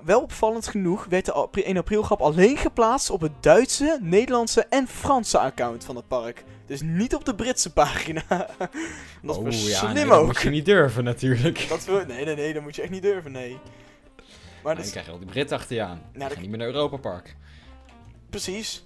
Wel 0.03 0.21
opvallend 0.21 0.67
genoeg 0.67 1.05
werd 1.05 1.25
de 1.25 1.33
apri- 1.33 1.63
1 1.63 1.77
april 1.77 2.01
grap 2.01 2.21
alleen 2.21 2.57
geplaatst 2.57 3.09
op 3.09 3.21
het 3.21 3.31
Duitse, 3.39 3.97
Nederlandse 4.01 4.65
en 4.69 4.87
Franse 4.87 5.39
account 5.39 5.83
van 5.85 5.95
het 5.95 6.07
park. 6.07 6.43
Dus 6.65 6.81
niet 6.81 7.15
op 7.15 7.25
de 7.25 7.35
Britse 7.35 7.73
pagina. 7.73 8.23
dat 8.57 8.69
is 9.21 9.35
Oh, 9.37 9.43
maar 9.43 9.51
ja, 9.53 9.77
slim 9.77 9.93
nee, 9.93 10.05
dat 10.05 10.17
ook. 10.17 10.25
moet 10.25 10.41
je 10.41 10.49
niet 10.49 10.65
durven 10.65 11.03
natuurlijk. 11.03 11.65
Dat 11.69 11.85
wil, 11.85 12.05
nee, 12.05 12.25
nee, 12.25 12.35
nee, 12.35 12.53
dat 12.53 12.61
moet 12.63 12.75
je 12.75 12.81
echt 12.81 12.91
niet 12.91 13.01
durven, 13.01 13.31
nee. 13.31 13.51
Maar 14.63 14.75
dat 14.75 14.75
dan 14.75 14.83
is 14.85 14.91
krijg 14.91 15.05
je 15.05 15.11
al 15.11 15.17
die 15.19 15.27
Brit 15.27 15.51
achter 15.51 15.75
je 15.75 15.81
aan. 15.81 16.01
Nou, 16.13 16.29
dat- 16.29 16.39
niet 16.39 16.49
meer 16.49 16.57
naar 16.57 16.67
Europa 16.67 16.97
Park. 16.97 17.35
precies. 18.29 18.85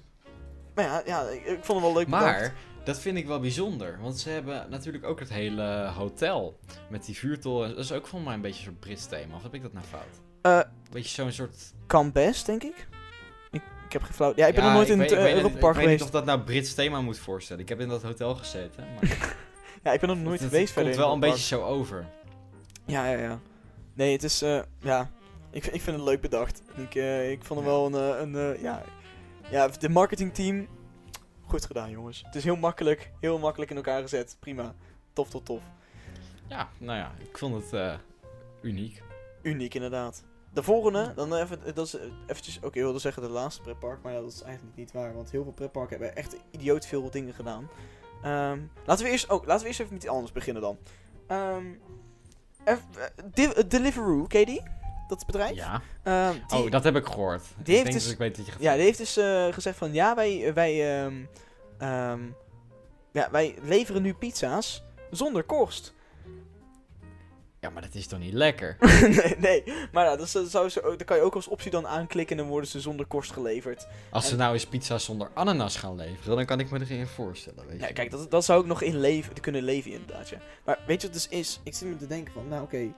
Maar 0.75 0.85
ja, 0.85 1.01
ja 1.05 1.21
ik, 1.21 1.45
ik 1.45 1.59
vond 1.63 1.81
hem 1.81 1.91
wel 1.91 1.97
leuk 1.97 2.07
Maar 2.07 2.33
bedacht. 2.35 2.51
Dat 2.87 2.99
vind 2.99 3.17
ik 3.17 3.27
wel 3.27 3.39
bijzonder. 3.39 3.97
Want 4.01 4.19
ze 4.19 4.29
hebben 4.29 4.65
natuurlijk 4.69 5.05
ook 5.05 5.19
het 5.19 5.29
hele 5.29 5.91
hotel. 5.95 6.59
Met 6.89 7.05
die 7.05 7.15
vuurtoren. 7.17 7.69
Dat 7.69 7.77
is 7.83 7.91
ook 7.91 8.07
volgens 8.07 8.23
mij 8.23 8.33
een 8.33 8.41
beetje 8.41 8.59
een 8.59 8.65
soort 8.65 8.79
Brits 8.79 9.05
thema. 9.05 9.35
Of 9.35 9.43
heb 9.43 9.53
ik 9.53 9.61
dat 9.61 9.73
nou 9.73 9.85
fout? 9.85 10.21
Eh, 10.41 10.59
Beetje 10.91 11.09
zo'n 11.09 11.31
soort... 11.31 11.73
Kan 11.87 12.11
best, 12.11 12.45
denk 12.45 12.63
ik. 12.63 12.87
Ik, 13.51 13.61
ik 13.85 13.93
heb 13.93 14.03
geen 14.03 14.13
flauw... 14.13 14.33
Ja, 14.35 14.47
ik 14.47 14.55
ben 14.55 14.63
nog 14.63 14.73
nooit 14.73 14.89
in 14.89 14.99
het 14.99 15.11
weet- 15.11 15.33
Europa 15.35 15.57
Park 15.57 15.57
Ik 15.57 15.61
weet 15.61 15.73
niet 15.75 15.83
geweest. 15.83 16.03
of 16.03 16.09
dat 16.09 16.25
nou 16.25 16.41
Brits 16.41 16.73
thema 16.73 17.01
moet 17.01 17.19
voorstellen. 17.19 17.61
Ik 17.61 17.69
heb 17.69 17.79
in 17.79 17.87
dat 17.87 18.03
hotel 18.03 18.35
gezeten. 18.35 18.83
Maar 18.93 19.35
Ja, 19.83 19.91
ik 19.93 19.99
ben 19.99 20.09
nog 20.09 20.17
nooit 20.19 20.39
het, 20.39 20.49
geweest 20.49 20.63
het 20.65 20.73
verder. 20.73 20.91
komt 20.91 21.03
wel 21.05 21.13
een 21.13 21.19
beetje 21.19 21.45
zo 21.55 21.61
over. 21.63 22.05
Ja, 22.85 23.09
ja, 23.11 23.19
ja. 23.19 23.39
Nee, 23.93 24.11
het 24.11 24.23
is, 24.23 24.41
eh, 24.41 24.59
ja, 24.79 25.11
ik, 25.51 25.65
ik 25.65 25.81
vind 25.81 25.95
het 25.97 26.05
leuk 26.05 26.21
bedacht. 26.21 26.61
Ik, 26.75 26.95
eh, 26.95 27.31
ik 27.31 27.43
vond 27.43 27.59
hem 27.59 27.69
wel 27.69 27.85
een, 27.85 27.93
eh, 28.13 28.19
een 28.21 28.35
eh, 28.55 28.61
ja, 28.61 28.83
ja, 29.49 29.67
de 29.67 29.89
marketingteam, 29.89 30.67
goed 31.47 31.65
gedaan 31.65 31.89
jongens. 31.89 32.23
Het 32.25 32.35
is 32.35 32.43
heel 32.43 32.55
makkelijk, 32.55 33.11
heel 33.19 33.39
makkelijk 33.39 33.71
in 33.71 33.77
elkaar 33.77 34.01
gezet. 34.01 34.37
Prima. 34.39 34.75
Tof, 35.13 35.29
tof, 35.29 35.43
tof. 35.43 35.63
Ja, 36.47 36.69
nou 36.77 36.97
ja. 36.97 37.11
Ik 37.17 37.37
vond 37.37 37.55
het 37.63 37.73
eh, 37.73 37.93
uniek. 38.61 39.03
Uniek 39.41 39.73
inderdaad. 39.73 40.23
De 40.53 40.63
volgende, 40.63 41.13
dan 41.15 41.33
even, 41.33 41.59
dat 41.73 41.85
is 41.85 41.95
eh, 41.95 42.05
eventjes, 42.27 42.57
oké, 42.57 42.67
ik 42.67 42.73
wilde 42.73 42.99
zeggen 42.99 43.21
de 43.21 43.29
laatste 43.29 43.61
pretpark, 43.61 44.01
maar 44.01 44.13
ja, 44.13 44.21
dat 44.21 44.31
is 44.31 44.41
eigenlijk 44.41 44.77
niet 44.77 44.91
waar, 44.91 45.13
want 45.13 45.31
heel 45.31 45.43
veel 45.43 45.51
pretparken 45.51 45.97
hebben 45.97 46.15
echt 46.15 46.35
idioot 46.51 46.85
veel 46.85 47.09
dingen 47.09 47.33
gedaan. 47.33 47.69
Ehm, 48.23 48.59
laten, 48.85 49.05
we 49.05 49.11
eerst, 49.11 49.29
oh, 49.29 49.45
laten 49.45 49.61
we 49.61 49.67
eerst 49.67 49.79
even 49.79 49.93
met 49.93 50.03
iets 50.03 50.11
anders 50.11 50.31
beginnen 50.31 50.61
dan. 50.61 50.77
Ehm 51.27 51.65
eh, 52.67 52.77
eh, 53.35 53.69
Deliveroo, 53.69 54.27
ken 54.27 54.39
je 54.39 54.45
die? 54.45 54.61
Dat 55.07 55.25
bedrijf? 55.25 55.55
Ja. 55.55 55.81
Ehm, 56.03 56.33
die- 56.47 56.57
Oh, 56.63 56.71
dat 56.71 56.83
heb 56.83 56.95
ik 56.95 57.05
gehoord. 57.05 57.41
die 57.41 57.49
ik 57.59 57.65
heeft 57.67 57.83
denk 57.83 57.93
dus- 57.95 58.03
dat 58.03 58.11
ik 58.13 58.17
weet 58.17 58.35
dat 58.37 58.45
je 58.45 58.51
gaat 58.51 58.61
Ja, 58.61 58.73
die 58.73 58.83
heeft 58.83 58.97
dus 58.97 59.17
eh, 59.17 59.47
gezegd 59.53 59.77
van 59.77 59.93
ja, 59.93 60.15
wij, 60.15 60.51
wij, 60.53 61.01
ehm, 61.03 61.15
ehm, 61.77 62.19
ja, 63.11 63.27
wij 63.31 63.55
leveren 63.61 64.01
nu 64.01 64.13
pizza's 64.13 64.83
zonder 65.11 65.43
korst. 65.43 65.93
Ja, 67.59 67.69
maar 67.69 67.81
dat 67.81 67.95
is 67.95 68.07
toch 68.07 68.19
niet 68.19 68.33
lekker? 68.33 68.77
nee, 69.21 69.35
nee, 69.37 69.63
maar 69.91 70.05
ja, 70.05 70.15
dat, 70.15 70.29
zou 70.29 70.69
ze, 70.69 70.83
ook- 70.83 70.97
dan 70.97 71.07
kan 71.07 71.17
je 71.17 71.23
ook 71.23 71.35
als 71.35 71.47
optie 71.47 71.71
dan 71.71 71.87
aanklikken 71.87 72.35
en 72.37 72.41
dan 72.41 72.51
worden 72.51 72.69
ze 72.69 72.79
zonder 72.79 73.05
korst 73.05 73.31
geleverd. 73.31 73.87
Als 74.11 74.27
ze 74.27 74.35
nou 74.35 74.53
eens 74.53 74.65
pizza 74.65 74.97
zonder 74.97 75.29
ananas 75.33 75.75
gaan 75.75 75.95
leveren, 75.95 76.35
dan 76.35 76.45
kan 76.45 76.59
ik 76.59 76.69
me 76.71 76.79
erin 76.79 77.07
voorstellen. 77.07 77.67
Weet 77.67 77.79
Ja, 77.79 77.87
je. 77.87 77.93
kijk, 77.93 78.11
dat, 78.11 78.31
dat 78.31 78.45
zou 78.45 78.61
ik 78.61 78.67
nog 78.67 78.81
in 78.81 78.99
leven, 78.99 79.41
kunnen 79.41 79.63
leven 79.63 79.91
inderdaad, 79.91 80.29
ja. 80.29 80.37
Maar 80.65 80.79
weet 80.87 81.01
je 81.01 81.07
wat 81.07 81.15
het 81.15 81.29
dus 81.31 81.39
is? 81.39 81.59
Ik 81.63 81.73
zit 81.75 81.87
me 81.87 81.95
te 81.95 82.07
denken 82.07 82.33
van, 82.33 82.47
nou 82.47 82.63
oké, 82.63 82.93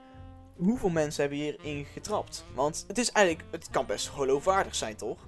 hoeveel 0.60 0.88
mensen 0.88 1.20
hebben 1.20 1.38
hierin 1.40 1.84
getrapt? 1.84 2.44
Want 2.54 2.84
het 2.88 2.98
is 2.98 3.12
eigenlijk, 3.12 3.46
het 3.50 3.70
kan 3.70 3.86
best 3.86 4.08
geloofwaardig 4.08 4.74
zijn, 4.74 4.96
toch? 4.96 5.18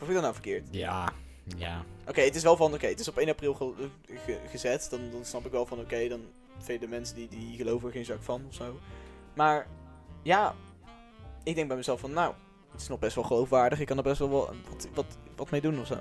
Of 0.00 0.06
ik 0.08 0.12
dat 0.12 0.22
nou 0.22 0.32
verkeerd? 0.34 0.66
Ja, 0.70 1.12
ja. 1.56 1.84
Oké, 2.08 2.20
het 2.20 2.34
is 2.34 2.42
wel 2.42 2.56
van, 2.56 2.74
oké, 2.74 2.86
het 2.86 3.00
is 3.00 3.08
op 3.08 3.16
1 3.18 3.28
april 3.28 3.54
ge- 3.54 3.88
ge- 4.24 4.40
gezet. 4.50 4.86
Dan, 4.90 5.00
dan 5.12 5.24
snap 5.24 5.44
ik 5.46 5.52
wel 5.52 5.66
van, 5.66 5.78
oké, 5.80 6.08
dan 6.08 6.20
vele 6.58 6.86
mensen 6.86 7.16
die, 7.16 7.28
die 7.28 7.56
geloven 7.56 7.86
er 7.88 7.94
geen 7.94 8.04
zak 8.04 8.22
van 8.22 8.44
of 8.48 8.54
zo. 8.54 8.78
Maar 9.34 9.66
ja, 10.22 10.54
ik 11.42 11.54
denk 11.54 11.68
bij 11.68 11.76
mezelf 11.76 12.00
van, 12.00 12.12
nou, 12.12 12.34
het 12.72 12.80
is 12.80 12.88
nog 12.88 12.98
best 12.98 13.14
wel 13.14 13.24
geloofwaardig. 13.24 13.80
Ik 13.80 13.86
kan 13.86 13.96
er 13.96 14.02
best 14.02 14.18
wel 14.18 14.28
wat, 14.28 14.54
wat, 14.94 15.06
wat 15.36 15.50
mee 15.50 15.60
doen 15.60 15.80
of 15.80 15.86
zo. 15.86 15.98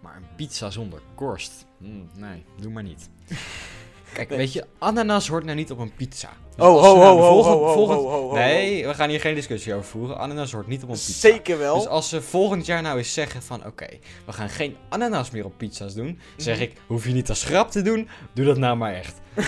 Maar 0.00 0.16
een 0.16 0.34
pizza 0.36 0.70
zonder 0.70 1.00
korst? 1.14 1.66
Hmm, 1.78 2.10
nee, 2.14 2.44
doe 2.60 2.72
maar 2.72 2.82
niet. 2.82 3.10
Kijk, 4.16 4.28
Nee. 4.28 4.38
weet 4.38 4.52
je, 4.52 4.64
ananas 4.78 5.28
hoort 5.28 5.44
nou 5.44 5.56
niet 5.56 5.70
op 5.70 5.78
een 5.78 5.94
pizza. 5.94 6.28
Dus 6.56 6.64
Oh, 6.66 6.80
ho, 6.82 6.88
ho, 6.94 6.96
nou 6.96 7.20
ho, 7.20 7.28
volgend- 7.28 7.54
ho, 7.54 7.64
ho, 7.64 8.10
volgend-. 8.10 8.40
Nee, 8.40 8.86
we 8.86 8.94
gaan 8.94 9.08
hier 9.08 9.20
geen 9.20 9.34
discussie 9.34 9.74
over 9.74 9.86
voeren. 9.90 10.18
Ananas 10.18 10.52
hoort 10.52 10.66
niet 10.66 10.82
op 10.82 10.88
een 10.88 10.94
pizza. 10.94 11.12
Zeker 11.28 11.58
wel. 11.58 11.74
Dus 11.74 11.86
als 11.86 12.08
ze 12.08 12.22
volgend 12.22 12.66
jaar 12.66 12.82
nou 12.82 12.98
eens 12.98 13.12
zeggen 13.14 13.42
van... 13.42 13.66
Oké, 13.66 13.86
we 14.26 14.32
gaan 14.32 14.48
geen 14.48 14.76
ananas 14.88 15.30
meer 15.30 15.44
op 15.44 15.52
pizza's 15.56 15.94
doen. 15.94 16.18
Zeg 16.36 16.54
Mhm. 16.54 16.64
ik, 16.64 16.72
hoef 16.86 17.04
je 17.06 17.12
niet 17.12 17.28
als 17.28 17.44
grap 17.44 17.70
te 17.70 17.82
doen. 17.82 18.08
Doe 18.32 18.44
dat 18.44 18.56
nou 18.58 18.76
maar 18.76 18.94
echt. 18.94 19.20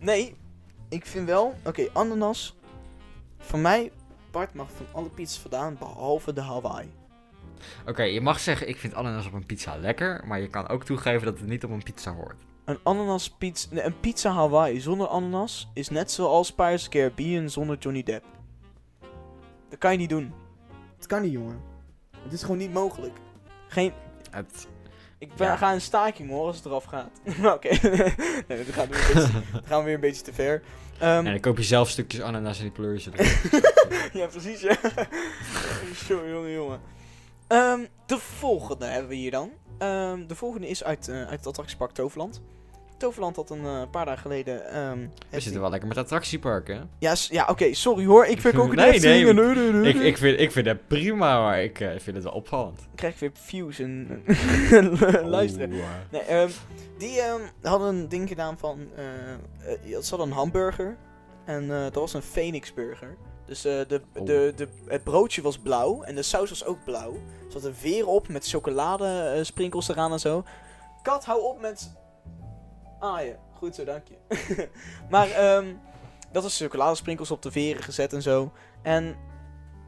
Nee, 0.00 0.34
ik 0.88 1.06
vind 1.06 1.26
wel, 1.26 1.54
oké, 1.64 1.88
ananas. 1.92 2.56
Voor 3.38 3.58
mij, 3.58 3.90
Bart 4.30 4.54
mag 4.54 4.66
van 4.76 4.86
alle 4.92 5.08
pizzas 5.08 5.38
vandaan, 5.38 5.76
behalve 5.78 6.32
de 6.32 6.40
Hawaii. 6.40 6.88
Oké, 7.86 8.02
je 8.02 8.20
mag 8.20 8.40
zeggen, 8.40 8.68
ik 8.68 8.76
vind 8.76 8.94
ananas 8.94 9.26
op 9.26 9.32
een 9.32 9.46
pizza 9.46 9.76
lekker. 9.76 10.22
Maar 10.26 10.40
je 10.40 10.48
kan 10.48 10.68
ook 10.68 10.84
toegeven 10.84 11.24
dat 11.24 11.38
het 11.38 11.48
niet 11.48 11.64
op 11.64 11.70
een 11.70 11.82
pizza 11.82 12.12
hoort. 12.14 12.40
Een 12.64 12.78
ananas 12.82 13.30
pizza, 13.30 13.68
nee, 13.70 13.84
een 13.84 14.00
pizza 14.00 14.30
Hawaii 14.32 14.80
zonder 14.80 15.06
ananas 15.08 15.70
is 15.74 15.88
net 15.88 16.10
zoals 16.10 16.52
Pirates 16.52 16.88
Caribbean 16.88 17.50
zonder 17.50 17.78
Johnny 17.78 18.02
Depp. 18.02 18.24
Dat 19.68 19.78
kan 19.78 19.92
je 19.92 19.98
niet 19.98 20.08
doen. 20.08 20.32
Dat 20.96 21.06
kan 21.06 21.22
niet, 21.22 21.32
jongen. 21.32 21.60
Het 22.22 22.32
is 22.32 22.40
gewoon 22.42 22.56
niet 22.58 22.72
mogelijk. 22.72 23.18
Geen, 23.68 23.92
Het, 24.30 24.66
ik 25.18 25.34
ben, 25.34 25.46
Ja. 25.46 25.56
ga 25.56 25.72
een 25.72 25.80
staking 25.80 26.30
hoor 26.30 26.46
als 26.46 26.56
het 26.56 26.64
eraf 26.64 26.84
gaat. 26.84 27.10
Oké, 27.54 27.68
nee, 28.48 28.64
dan 28.64 28.72
gaan 28.72 28.88
we, 28.88 28.94
weer 28.94 29.08
een 29.08 29.14
beetje, 29.14 29.42
dan 29.52 29.62
gaan 29.64 29.78
we 29.78 29.84
weer 29.84 29.94
een 29.94 30.00
beetje 30.00 30.22
te 30.22 30.32
ver. 30.32 30.62
Ehm, 30.98 31.08
en 31.08 31.24
dan 31.24 31.40
koop 31.40 31.56
je 31.56 31.62
zelf 31.62 31.88
stukjes 31.88 32.20
ananas 32.22 32.56
en 32.56 32.62
die 32.62 32.72
pleur 32.72 33.02
ja, 34.12 34.26
precies, 34.26 34.60
ja. 34.60 34.76
Sorry, 35.94 36.30
jongen, 36.30 36.52
jongen. 36.52 36.80
Ehm, 37.46 37.86
de 38.06 38.18
volgende 38.18 38.86
hebben 38.86 39.08
we 39.08 39.14
hier 39.16 39.30
dan. 39.30 39.50
Ehm, 39.80 40.26
de 40.26 40.34
volgende 40.34 40.68
is 40.68 40.84
uit, 40.84 41.08
eh, 41.08 41.16
uit 41.16 41.30
het 41.30 41.46
attractiepark 41.46 41.90
Toverland. 41.92 42.40
Toverland 42.96 43.36
had 43.36 43.50
een 43.50 43.64
eh, 43.64 43.82
paar 43.90 44.04
dagen 44.04 44.20
geleden... 44.20 44.72
ehm, 44.72 44.98
We 45.30 45.40
zitten 45.40 45.60
wel 45.60 45.70
lekker 45.70 45.88
met 45.88 45.96
attractieparken. 45.98 46.90
Ja, 46.98 47.14
ja 47.28 47.46
oké, 47.50 47.74
sorry 47.74 48.04
hoor. 48.06 48.26
Ik 48.26 48.40
vind 48.40 48.56
ook 48.56 48.74
Nee, 48.74 48.90
net 48.92 49.02
nee. 49.02 49.24
Nee, 49.24 49.54
nee, 49.54 49.72
nee, 49.72 49.94
Ik, 49.94 50.00
ik, 50.00 50.16
vind, 50.16 50.40
ik 50.40 50.52
vind 50.52 50.66
het 50.66 50.86
prima, 50.88 51.40
maar 51.42 51.62
ik 51.62 51.80
eh, 51.80 51.88
vind 51.98 52.16
het 52.16 52.24
wel 52.24 52.32
opvallend. 52.32 52.80
Ik 52.80 52.86
krijg 52.94 53.18
weer 53.18 53.30
views 53.34 53.78
en 53.78 54.22
luisteren. 55.36 55.72
Oeh, 55.72 55.84
Nee, 56.10 56.20
ehm, 56.22 56.50
die 56.98 57.20
hadden 57.62 57.88
een 57.94 58.08
ding 58.08 58.28
gedaan 58.28 58.58
van... 58.58 58.88
ze 60.00 60.08
hadden 60.08 60.26
een 60.28 60.34
hamburger. 60.34 60.96
En 61.44 61.68
dat 61.68 61.94
was 61.94 62.14
een 62.14 62.22
Phoenix 62.22 62.74
burger. 62.74 63.16
Dus 63.50 63.64
eh, 63.64 63.80
de, 63.88 64.02
Oh. 64.14 64.26
de, 64.26 64.52
de, 64.56 64.68
het 64.86 65.04
broodje 65.04 65.42
was 65.42 65.58
blauw. 65.58 66.02
En 66.02 66.14
de 66.14 66.22
saus 66.22 66.48
was 66.48 66.64
ook 66.64 66.84
blauw. 66.84 67.12
Er 67.14 67.52
zat 67.52 67.64
een 67.64 67.74
veer 67.74 68.06
op 68.06 68.28
met 68.28 68.48
chocolade 68.48 69.32
eh, 69.36 69.44
sprinkels 69.44 69.88
eraan 69.88 70.12
en 70.12 70.20
zo. 70.20 70.44
Kat, 71.02 71.24
hou 71.24 71.42
op 71.42 71.60
met... 71.60 71.92
Ah 72.98 73.24
ja, 73.24 73.34
goed 73.54 73.74
zo, 73.74 73.84
dank 73.84 74.02
je. 74.08 74.68
maar 75.10 75.30
ehm, 75.30 75.74
dat 76.32 76.42
was 76.42 76.56
chocoladesprinkels 76.58 77.30
op 77.30 77.42
de 77.42 77.50
veren 77.50 77.82
gezet 77.82 78.12
en 78.12 78.22
zo. 78.22 78.52
En 78.82 79.16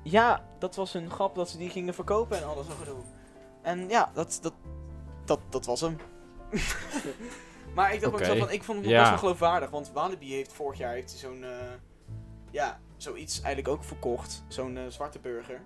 ja, 0.02 0.44
dat 0.58 0.74
was 0.74 0.94
een 0.94 1.10
grap 1.10 1.34
dat 1.34 1.50
ze 1.50 1.58
die 1.58 1.70
gingen 1.70 1.94
verkopen 1.94 2.36
en 2.36 2.46
alles 2.46 2.66
zo 2.66 2.72
gedoe. 2.78 3.02
En 3.62 3.88
ja, 3.88 4.10
dat, 4.14 4.38
dat, 4.42 4.54
dat, 5.24 5.40
dat 5.50 5.66
was 5.66 5.80
hem. 5.80 5.96
maar 7.76 7.94
ik 7.94 8.00
dacht 8.00 8.14
ook 8.14 8.24
zo 8.24 8.36
van, 8.36 8.50
ik 8.50 8.62
vond 8.62 8.78
het 8.78 8.88
ja. 8.88 8.98
best 8.98 9.10
wel 9.10 9.18
geloofwaardig. 9.18 9.70
Want 9.70 9.90
Walibi 9.92 10.32
heeft 10.32 10.52
vorig 10.52 10.78
jaar 10.78 10.92
heeft 10.92 11.10
zo'n, 11.10 11.44
eh, 11.44 11.72
ja, 12.50 12.80
zoiets 13.02 13.40
eigenlijk 13.40 13.74
ook 13.74 13.84
verkocht. 13.84 14.44
Zo'n 14.48 14.76
eh, 14.76 14.82
zwarte 14.88 15.18
burger. 15.18 15.60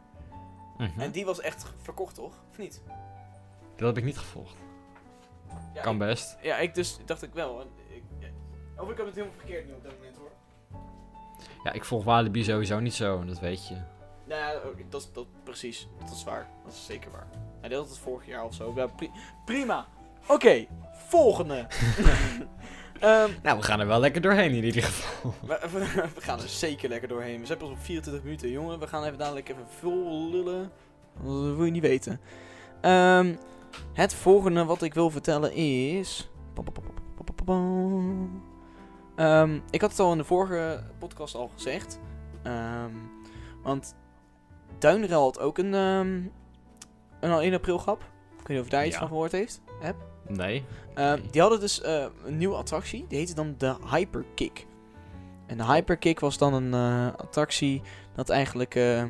mhm. 0.79 1.01
En 1.01 1.11
die 1.11 1.25
was 1.25 1.40
echt 1.40 1.72
verkocht, 1.83 2.14
toch? 2.14 2.33
Of 2.51 2.59
niet? 2.59 2.83
Dat 3.77 3.87
heb 3.88 3.96
ik 3.99 4.05
niet 4.05 4.18
gevolgd. 4.18 4.55
Ja, 5.75 5.83
Kan 5.83 5.92
ik, 5.92 5.99
best. 5.99 6.37
ja, 6.42 6.57
ik 6.59 6.75
dus 6.75 6.99
dacht 7.05 7.22
ik 7.22 7.33
wel. 7.35 7.61
Ik, 7.88 8.03
of 8.77 8.90
ik 8.90 8.96
heb 8.96 9.07
het 9.07 9.14
helemaal 9.14 9.37
verkeerd 9.38 9.66
nu 9.66 9.72
op 9.72 9.83
dat 9.83 9.92
moment 9.99 10.16
hoor. 10.16 10.31
Ja, 11.64 11.72
ik 11.72 11.85
volg 11.85 12.05
Walibi 12.05 12.44
sowieso 12.44 12.81
niet 12.81 12.94
zo, 12.94 13.20
en 13.20 13.27
dat 13.27 13.38
weet 13.40 13.68
je. 13.68 13.75
Nou 14.25 14.40
ja, 14.40 14.61
dat, 14.88 15.01
is- 15.01 15.12
dat 15.12 15.27
precies. 15.42 15.88
Dat 16.01 16.11
is 16.11 16.25
waar. 16.25 16.49
Dat 16.64 16.72
is 16.72 16.87
zeker 16.87 17.11
waar. 17.11 17.27
Hij 17.61 17.68
deed 17.68 17.79
het 17.79 17.99
vorig 17.99 18.27
jaar 18.27 18.44
of 18.44 18.55
zo. 18.55 18.72
Ja, 18.77 18.87
pri- 18.87 19.11
prima. 19.44 19.87
Oké, 20.27 20.66
volgende. 20.92 21.66
Ehm, 23.00 23.30
Nou, 23.42 23.59
we 23.59 23.62
gaan 23.64 23.80
er 23.80 23.87
wel 23.87 24.00
lekker 24.00 24.20
doorheen 24.20 24.50
in 24.54 24.64
ieder 24.64 24.82
geval. 24.82 25.35
we, 25.46 25.59
we- 25.72 26.09
we 26.14 26.20
gaan 26.20 26.40
er 26.40 26.48
zeker 26.48 26.88
lekker 26.88 27.09
doorheen. 27.09 27.40
We 27.40 27.46
zijn 27.46 27.59
pas 27.59 27.68
op 27.70 27.78
24 27.80 28.22
minuten, 28.24 28.50
jongen. 28.50 28.78
We 28.78 28.87
gaan 28.87 29.04
even 29.04 29.18
dadelijk 29.18 29.48
even 29.48 29.66
vol 29.80 30.30
lullen. 30.30 30.70
Dat 31.22 31.56
wil 31.56 31.64
je 31.64 31.70
niet 31.70 31.82
weten. 31.82 32.20
Ehm, 32.80 33.35
het 33.92 34.14
volgende 34.14 34.64
wat 34.64 34.82
ik 34.82 34.94
wil 34.94 35.11
vertellen 35.11 35.52
is... 35.52 36.30
Ehm, 39.16 39.59
ik 39.70 39.80
had 39.80 39.90
het 39.90 40.00
al 40.00 40.12
in 40.12 40.18
de 40.18 40.24
vorige 40.24 40.82
podcast 40.98 41.35
al 41.35 41.50
gezegd. 41.54 41.98
Want 43.62 43.94
Duinrel 44.78 45.22
had 45.22 45.38
ook 45.40 45.59
een, 45.59 45.72
een 45.72 46.32
1 47.20 47.54
april 47.54 47.78
grap. 47.78 48.00
Ik 48.40 48.46
weet 48.46 48.56
niet 48.56 48.66
of 48.66 48.68
daar 48.68 48.85
iets 48.85 48.94
Ja. 48.94 48.98
van 49.00 49.09
gehoord 49.09 49.32
heeft. 49.32 49.61
Heb. 49.80 49.96
Nee. 50.28 50.64
Eh, 50.94 51.12
Nee. 51.12 51.22
Die 51.30 51.40
hadden 51.40 51.60
dus 51.60 51.80
eh, 51.80 52.04
een 52.24 52.36
nieuwe 52.36 52.56
attractie. 52.56 53.04
Die 53.08 53.18
heette 53.18 53.34
dan 53.34 53.54
de 53.58 53.76
Hyperkick. 53.90 54.66
En 55.46 55.56
de 55.56 55.64
Hyperkick 55.64 56.20
was 56.20 56.38
dan 56.38 56.54
een 56.54 56.74
eh, 56.74 57.14
attractie 57.16 57.82
dat 58.14 58.28
eigenlijk... 58.28 58.74
eh, 58.74 59.04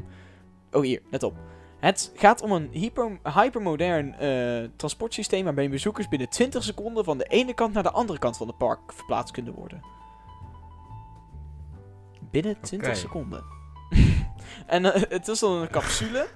Oh, 0.73 0.83
hier, 0.83 1.03
let 1.11 1.23
op. 1.23 1.35
Het 1.81 2.13
gaat 2.17 2.43
om 2.43 2.53
een 2.53 2.69
hyper, 2.73 3.19
hypermodern 3.35 4.15
transportsysteem 4.77 5.45
waarbij 5.45 5.71
bezoekers 5.71 6.09
binnen 6.09 6.29
20 6.29 6.63
seconden 6.63 7.05
van 7.05 7.19
de 7.19 7.25
ene 7.25 7.55
kant 7.55 7.73
naar 7.75 7.83
de 7.83 7.91
andere 7.91 8.19
kant 8.19 8.37
van 8.37 8.47
het 8.47 8.59
park 8.59 8.93
verplaatst 8.93 9.35
kunnen 9.35 9.55
worden. 9.55 9.83
Binnen 12.31 12.61
20 12.61 12.89
Oké. 12.89 12.99
seconden. 12.99 13.45
en 14.67 14.85
het 14.85 15.27
was 15.27 15.41
dan 15.41 15.53
een 15.53 15.69
capsule. 15.71 16.27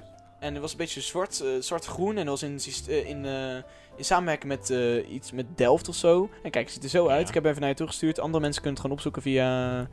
En 0.41 0.53
het 0.53 0.63
was 0.63 0.73
een 0.73 0.79
beetje 0.79 1.01
zwart, 1.01 1.41
eh, 1.41 1.49
zwart-groen. 1.61 2.17
En 2.17 2.27
dat 2.27 2.41
was 2.41 2.43
in, 2.43 2.59
eh, 2.89 3.09
in, 3.09 3.25
eh, 3.25 3.55
in 3.97 4.05
samenwerking 4.05 4.53
met 4.53 4.73
iets 5.11 5.33
met 5.33 5.47
Delft 5.55 5.89
of 5.89 5.95
zo. 5.95 6.31
En 6.43 6.51
kijk, 6.51 6.65
het 6.65 6.75
ziet 6.75 6.85
er 6.85 6.91
zo 6.91 7.09
uit. 7.09 7.23
Ja. 7.23 7.29
Ik 7.29 7.35
heb 7.35 7.45
even 7.45 7.61
naar 7.61 7.69
je 7.69 7.75
toegestuurd. 7.77 8.21
Andere 8.21 8.43
mensen 8.43 8.63
kunnen 8.63 8.81
het 8.81 8.81
gewoon 8.81 8.97
opzoeken 8.97 9.23
via 9.23 9.89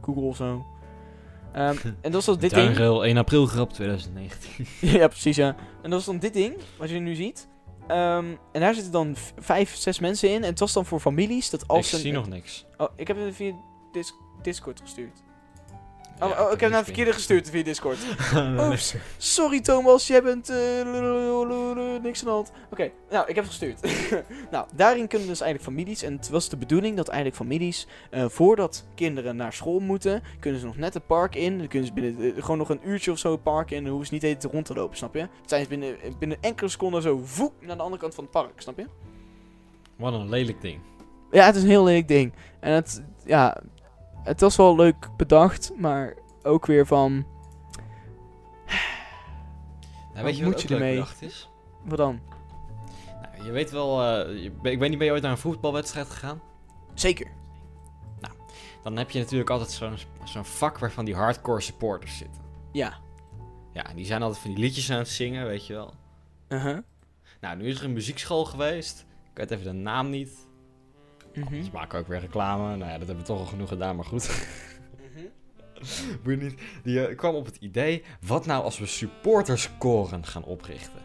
Google 0.00 0.22
of 0.22 0.36
zo. 0.36 0.66
Ehm, 1.52 1.76
en 1.84 1.96
dat 2.00 2.12
was 2.12 2.24
dan 2.24 2.38
dit 2.38 2.50
ding. 2.50 2.64
Duinrail 2.64 3.04
1 3.06 3.16
april 3.16 3.46
grap 3.46 3.72
2019. 3.72 4.66
ja, 4.98 5.08
precies, 5.08 5.36
ja. 5.36 5.56
En 5.82 5.90
dat 5.90 5.92
was 5.92 6.04
dan 6.04 6.18
dit 6.18 6.32
ding, 6.32 6.54
wat 6.78 6.90
je 6.90 6.98
nu 6.98 7.14
ziet. 7.14 7.48
Ehm, 7.86 8.26
en 8.52 8.60
daar 8.60 8.74
zitten 8.74 8.92
dan 8.92 9.16
vijf, 9.38 9.76
zes 9.76 9.98
mensen 9.98 10.28
in. 10.28 10.42
En 10.42 10.50
het 10.50 10.58
was 10.58 10.72
dan 10.72 10.86
voor 10.86 11.00
families 11.00 11.50
dat 11.50 11.62
ik 11.62 11.70
als 11.70 11.92
een... 11.92 11.98
zie 11.98 12.12
nog 12.12 12.28
niks. 12.28 12.64
Oh, 12.76 12.88
ik 12.96 13.06
heb 13.08 13.16
het 13.16 13.34
via 13.34 13.52
Dis- 13.92 14.14
Discord 14.42 14.80
gestuurd. 14.80 15.22
Oh, 16.22 16.28
Ja, 16.28 16.44
oh, 16.44 16.52
ik 16.52 16.60
heb 16.60 16.70
naar 16.70 16.78
de 16.78 16.84
verkeerde 16.84 17.12
gestuurd 17.12 17.50
via 17.50 17.62
Discord. 17.62 17.98
Oeps. 18.68 18.94
Sorry 19.16 19.60
Thomas, 19.60 20.06
jij 20.06 20.22
bent 20.22 20.48
eh, 20.48 20.56
lululululu, 20.84 21.98
niks 22.00 22.18
aan 22.20 22.24
de 22.24 22.30
hand. 22.30 22.52
Oké, 22.70 22.90
nou, 23.10 23.28
ik 23.28 23.34
heb 23.34 23.44
het 23.44 23.54
gestuurd. 23.54 23.80
nou, 24.50 24.66
daarin 24.74 25.08
kunnen 25.08 25.28
dus 25.28 25.40
eigenlijk 25.40 25.72
families, 25.72 26.02
en 26.02 26.12
het 26.16 26.28
was 26.28 26.48
de 26.48 26.56
bedoeling 26.56 26.96
dat 26.96 27.08
eigenlijk 27.08 27.36
families, 27.38 27.86
eh, 28.10 28.24
voordat 28.28 28.84
kinderen 28.94 29.36
naar 29.36 29.52
school 29.52 29.80
moeten, 29.80 30.22
kunnen 30.40 30.60
ze 30.60 30.66
nog 30.66 30.76
net 30.76 30.94
het 30.94 31.06
park 31.06 31.34
in. 31.34 31.58
Dan 31.58 31.68
kunnen 31.68 31.88
ze 31.88 31.94
binnen, 31.94 32.34
eh, 32.36 32.42
gewoon 32.42 32.58
nog 32.58 32.68
een 32.68 32.88
uurtje 32.88 33.10
of 33.10 33.18
zo 33.18 33.30
het 33.30 33.42
park 33.42 33.70
in, 33.70 33.76
en 33.76 33.82
dan 33.82 33.92
hoeven 33.92 34.08
ze 34.08 34.14
niet 34.14 34.22
eten 34.22 34.50
rond 34.50 34.66
te 34.66 34.74
lopen, 34.74 34.96
snap 34.96 35.14
je? 35.14 35.20
Dan 35.20 35.28
zijn 35.46 35.62
ze 35.62 35.68
binnen, 35.68 35.96
binnen 36.18 36.38
enkele 36.40 36.68
seconden 36.68 37.02
zo 37.02 37.20
voep 37.24 37.52
naar 37.60 37.76
de 37.76 37.82
andere 37.82 38.00
kant 38.00 38.14
van 38.14 38.24
het 38.24 38.32
park, 38.32 38.60
snap 38.60 38.78
je? 38.78 38.86
Wat 39.96 40.12
een 40.12 40.28
lelijk 40.28 40.60
ding. 40.60 40.80
Ja, 41.30 41.46
het 41.46 41.56
is 41.56 41.62
een 41.62 41.68
heel 41.68 41.84
lelijk 41.84 42.08
ding. 42.08 42.32
En 42.60 42.72
het, 42.72 43.02
ja, 43.24 43.62
het 44.22 44.40
was 44.40 44.56
wel 44.56 44.76
leuk 44.76 45.08
bedacht, 45.16 45.72
maar 45.76 46.14
ook 46.42 46.66
weer 46.66 46.86
van, 46.86 47.26
Nou, 50.12 50.24
weet 50.24 50.36
je 50.36 50.44
moet 50.44 50.52
wat 50.52 50.62
je 50.62 50.74
ermee? 50.74 50.94
bedacht 50.94 51.22
is? 51.22 51.48
wat 51.84 51.98
dan? 51.98 52.20
Nou, 53.32 53.44
je 53.44 53.50
weet 53.50 53.70
wel, 53.70 54.02
eh, 54.02 54.42
je- 54.42 54.52
ik 54.70 54.78
weet 54.78 54.88
niet, 54.88 54.98
ben 54.98 55.06
je 55.06 55.12
ooit 55.12 55.22
naar 55.22 55.30
een 55.30 55.38
voetbalwedstrijd 55.38 56.10
gegaan? 56.10 56.40
Zeker. 56.94 57.30
Dan 58.82 58.96
heb 58.96 59.10
je 59.10 59.18
natuurlijk 59.18 59.50
altijd 59.50 59.70
zo'n 59.70 59.96
zo'n 60.24 60.44
vak 60.44 60.78
waarvan 60.78 61.04
die 61.04 61.14
hardcore 61.14 61.60
supporters 61.60 62.16
zitten. 62.18 62.42
Ja. 62.72 62.94
Ja, 63.72 63.86
en 63.88 63.96
die 63.96 64.04
zijn 64.04 64.22
altijd 64.22 64.40
van 64.42 64.50
die 64.50 64.58
liedjes 64.64 64.90
aan 64.90 64.98
het 64.98 65.08
zingen, 65.08 65.46
weet 65.46 65.66
je 65.66 65.72
wel. 65.72 65.94
Uh-huh. 66.48 66.78
Nou, 67.40 67.56
nu 67.56 67.66
is 67.68 67.78
er 67.78 67.84
een 67.84 67.92
muziekschool 67.92 68.44
geweest. 68.44 69.00
Ik 69.30 69.36
weet 69.36 69.50
even 69.50 69.64
de 69.64 69.72
naam 69.72 70.10
niet. 70.10 70.48
Mhm. 71.34 71.62
Ze 71.62 71.70
maken 71.72 71.98
ook 71.98 72.06
weer 72.06 72.20
reclame. 72.20 72.76
Nou 72.76 72.90
ja, 72.90 72.98
dat 72.98 73.06
hebben 73.06 73.16
we 73.16 73.22
toch 73.22 73.38
al 73.38 73.46
genoeg 73.46 73.68
gedaan, 73.68 73.96
maar 73.96 74.04
goed. 74.04 74.30
Boeit 76.22 76.42
niet. 76.42 76.54
Die 76.82 77.06
eh, 77.06 77.16
kwam 77.16 77.34
op 77.34 77.46
het 77.46 77.56
idee, 77.56 78.02
wat 78.26 78.46
nou 78.46 78.64
als 78.64 78.78
we 78.78 78.86
supporterskoren 78.86 80.26
gaan 80.26 80.44
oprichten? 80.44 81.02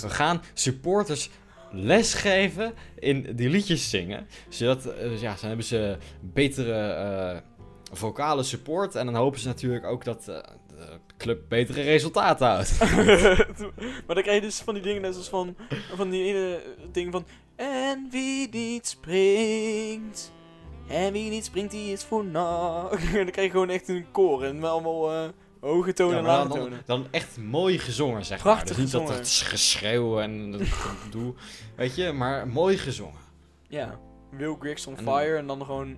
We 0.00 0.10
gaan 0.10 0.42
supporters 0.54 1.30
lesgeven 1.70 2.74
in 2.98 3.36
die 3.36 3.48
liedjes 3.48 3.90
zingen. 3.90 4.26
Zodat, 4.48 4.86
eh, 4.86 5.20
ja, 5.20 5.34
dan 5.40 5.48
hebben 5.48 5.66
ze 5.66 5.96
betere 6.20 6.82
eh, 6.82 7.38
vocale 7.92 8.42
support. 8.42 8.94
En 8.94 9.06
dan 9.06 9.14
hopen 9.14 9.40
ze 9.40 9.46
natuurlijk 9.46 9.84
ook 9.84 10.04
dat 10.04 10.24
de 10.24 10.44
club 11.16 11.48
betere 11.48 11.82
resultaten 11.82 12.46
houdt. 12.46 12.78
maar 14.06 14.14
dan 14.14 14.22
krijg 14.22 14.34
je 14.34 14.40
dus 14.40 14.60
van 14.60 14.74
die 14.74 14.82
dingen 14.82 15.02
net 15.02 15.12
zoals 15.12 15.28
van, 15.28 15.56
van 15.94 16.10
die 16.10 16.24
ene 16.24 16.62
ding 16.92 17.12
van... 17.12 17.26
En 17.56 18.06
wie 18.10 18.48
niet 18.50 18.86
springt... 18.86 20.32
En 20.88 21.12
wie 21.12 21.30
niet 21.30 21.44
springt, 21.44 21.70
die 21.70 21.92
is 21.92 22.04
voor 22.04 22.20
en 22.20 22.32
dan 23.12 23.30
krijg 23.30 23.34
je 23.46 23.50
gewoon 23.50 23.70
echt 23.70 23.88
een 23.88 24.06
koor. 24.10 24.44
En 24.44 24.64
allemaal 24.64 25.12
eh, 25.12 25.28
hoge 25.60 25.92
tonen 25.92 26.14
Ja, 26.14 26.18
en 26.20 26.26
lage 26.26 26.48
dan, 26.48 26.58
tonen. 26.58 26.82
dan, 26.86 27.06
echt 27.10 27.38
mooi 27.38 27.78
gezongen, 27.78 28.24
zeg 28.24 28.44
maar. 28.44 28.54
Prachtig 28.54 28.76
Dus 28.76 28.84
niet 28.84 28.92
dat 28.92 29.16
het 29.16 29.28
geschreeuw 29.28 30.20
en 30.20 30.50
dat 30.50 30.60
doe, 31.10 31.34
weet 31.76 31.94
je, 31.94 32.12
maar 32.12 32.48
mooi 32.48 32.78
gezongen. 32.78 33.20
Ja. 33.68 33.98
Will 34.30 34.56
Griggs 34.60 34.86
on 34.86 34.96
En- 34.96 35.02
fire. 35.04 35.36
En 35.36 35.46
dan 35.46 35.64
gewoon, 35.64 35.96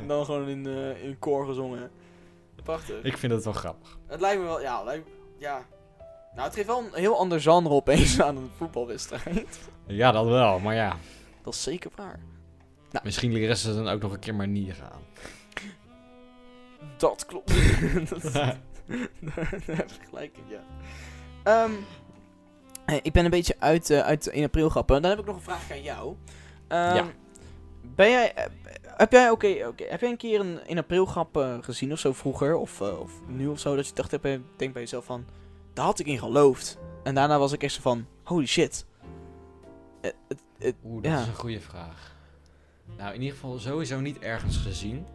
en 0.00 0.06
dan 0.08 0.24
gewoon 0.24 0.48
in, 0.48 0.66
eh, 0.66 1.04
in 1.04 1.18
koor 1.18 1.46
gezongen. 1.46 1.90
Prachtig. 2.62 3.02
Ik 3.02 3.16
vind 3.16 3.32
het 3.32 3.44
wel 3.44 3.52
grappig. 3.52 3.98
Het 4.06 4.20
lijkt 4.20 4.40
me 4.40 4.46
wel... 4.46 4.60
Ja, 4.60 4.82
lijkt, 4.84 5.08
ja. 5.38 5.66
Nou, 6.34 6.46
het 6.46 6.54
geeft 6.54 6.66
wel 6.66 6.78
een 6.78 6.94
heel 6.94 7.18
ander 7.18 7.40
genre 7.40 7.68
opeens 7.68 8.20
aan 8.20 8.36
een 8.36 8.50
voetbalwedstrijd. 8.56 9.58
Ja, 9.86 10.12
dat 10.12 10.26
wel, 10.26 10.58
maar 10.58 10.74
ja. 10.74 10.96
Dat 11.42 11.54
is 11.54 11.62
zeker 11.62 11.90
waar. 11.96 12.20
Misschien 13.02 13.32
leren 13.32 13.56
ze 13.56 13.74
dan 13.74 13.88
ook 13.88 14.00
nog 14.02 14.12
een 14.12 14.18
keer 14.18 14.34
manieren 14.34 14.90
aan. 14.92 15.02
Dat 16.96 17.26
klopt. 17.26 17.52
dat, 18.10 18.22
daar 18.32 18.56
heb 19.66 19.90
je 19.90 20.06
gelijk 20.08 20.36
in, 20.36 20.44
ja. 20.48 20.62
Ehm, 21.42 21.72
eh, 22.86 22.96
ik 23.02 23.12
ben 23.12 23.24
een 23.24 23.30
beetje 23.30 23.54
uit, 23.58 23.90
eh, 23.90 24.00
uit 24.00 24.30
1 24.30 24.44
april 24.44 24.68
grappen. 24.68 25.02
Dan 25.02 25.10
heb 25.10 25.20
ik 25.20 25.26
nog 25.26 25.36
een 25.36 25.42
vraag 25.42 25.70
aan 25.70 25.82
jou. 25.82 26.16
Ehm, 26.68 26.94
Ja. 26.94 27.04
Ben 27.94 28.10
jij, 28.10 28.34
eh, 28.34 28.44
heb 28.82 29.12
jij, 29.12 29.30
oké, 29.30 29.64
oké, 29.68 29.84
heb 29.84 30.00
jij 30.00 30.10
een 30.10 30.16
keer 30.16 30.40
een 30.40 30.60
1 30.66 30.78
april 30.78 31.04
grap 31.06 31.36
eh, 31.36 31.54
gezien 31.60 31.92
of 31.92 31.98
zo 31.98 32.12
vroeger? 32.12 32.56
Of, 32.56 32.80
eh, 32.80 33.00
of 33.00 33.12
nu 33.26 33.46
of 33.48 33.58
zo? 33.58 33.76
Dat 33.76 33.86
je 33.86 33.94
dacht, 33.94 34.10
heb, 34.10 34.22
denk 34.56 34.72
bij 34.72 34.82
jezelf 34.82 35.04
van, 35.04 35.24
daar 35.72 35.84
had 35.84 35.98
ik 35.98 36.06
in 36.06 36.18
geloofd. 36.18 36.78
En 37.02 37.14
daarna 37.14 37.38
was 37.38 37.52
ik 37.52 37.62
echt 37.62 37.74
zo 37.74 37.80
van, 37.80 38.06
holy 38.24 38.46
shit. 38.46 38.86
Eh, 40.00 40.10
het- 40.28 40.42
het- 40.58 40.74
Oeh, 40.84 41.02
dat 41.02 41.12
Ja. 41.12 41.20
is 41.20 41.26
een 41.26 41.34
goede 41.34 41.60
vraag. 41.60 42.14
Nou, 42.96 43.14
in 43.14 43.20
ieder 43.20 43.34
geval 43.38 43.58
sowieso 43.58 44.00
niet 44.00 44.18
ergens 44.18 44.56
gezien. 44.56 45.06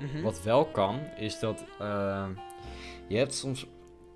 mhm. 0.00 0.22
Wat 0.22 0.42
wel 0.42 0.66
kan, 0.66 1.00
is 1.16 1.38
dat 1.38 1.64
ehm, 1.78 2.30
je 3.08 3.16
hebt 3.16 3.34
soms 3.34 3.66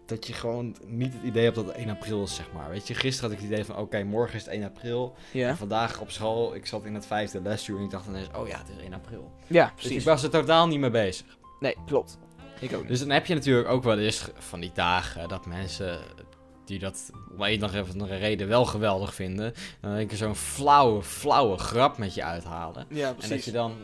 dat 0.06 0.26
je 0.26 0.32
gewoon 0.32 0.76
niet 0.86 1.12
het 1.12 1.22
idee 1.22 1.42
hebt 1.44 1.56
dat 1.56 1.66
het 1.66 1.76
1 1.76 1.90
april 1.90 2.22
is, 2.22 2.34
zeg 2.34 2.52
maar. 2.52 2.70
Weet 2.70 2.88
je, 2.88 2.94
gisteren 2.94 3.30
had 3.30 3.38
ik 3.38 3.44
het 3.44 3.52
idee 3.54 3.64
van, 3.64 3.76
oké, 3.76 4.02
morgen 4.04 4.36
is 4.36 4.44
het 4.44 4.54
1 4.54 4.64
april. 4.64 5.14
En 5.32 5.56
vandaag 5.56 6.00
op 6.00 6.10
school, 6.10 6.54
ik 6.54 6.66
zat 6.66 6.84
in 6.84 6.94
het 6.94 7.06
vijfde 7.06 7.40
lesuur 7.40 7.78
en 7.78 7.84
ik 7.84 7.90
dacht 7.90 8.06
ineens, 8.06 8.28
oh 8.36 8.48
ja, 8.48 8.58
het 8.58 8.68
is 8.68 8.82
1 8.84 8.92
april. 8.94 9.30
ja, 9.46 9.64
Dus 9.64 9.74
precies. 9.74 9.96
ik 9.98 10.04
was 10.04 10.22
er 10.22 10.30
totaal 10.30 10.66
niet 10.66 10.78
mee 10.80 10.90
bezig. 10.90 11.26
Nee, 11.60 11.76
klopt. 11.86 12.18
Ik 12.60 12.72
ook 12.72 12.80
niet. 12.80 12.88
Dus 12.88 12.98
dan 12.98 13.10
heb 13.10 13.26
je 13.26 13.34
natuurlijk 13.34 13.68
ook 13.68 13.82
wel 13.82 13.98
eens 13.98 14.28
van 14.34 14.60
die 14.60 14.70
dagen 14.74 15.28
dat 15.28 15.46
mensen 15.46 16.00
die 16.64 16.78
dat 16.78 17.10
om 17.32 17.42
een 17.42 17.64
of 17.64 17.90
andere 17.90 18.16
reden 18.16 18.48
wel 18.48 18.64
geweldig 18.64 19.14
vinden, 19.14 19.52
dan 19.80 19.94
denk 19.94 20.10
je 20.10 20.16
zo'n 20.16 20.34
flauwe, 20.36 21.02
flauwe 21.02 21.58
grap 21.58 21.98
met 21.98 22.14
je 22.14 22.24
uithalen. 22.24 22.86
ja, 22.88 23.08
En 23.08 23.14
dat 23.14 23.26
precies. 23.26 23.44
je 23.44 23.52
dan 23.52 23.76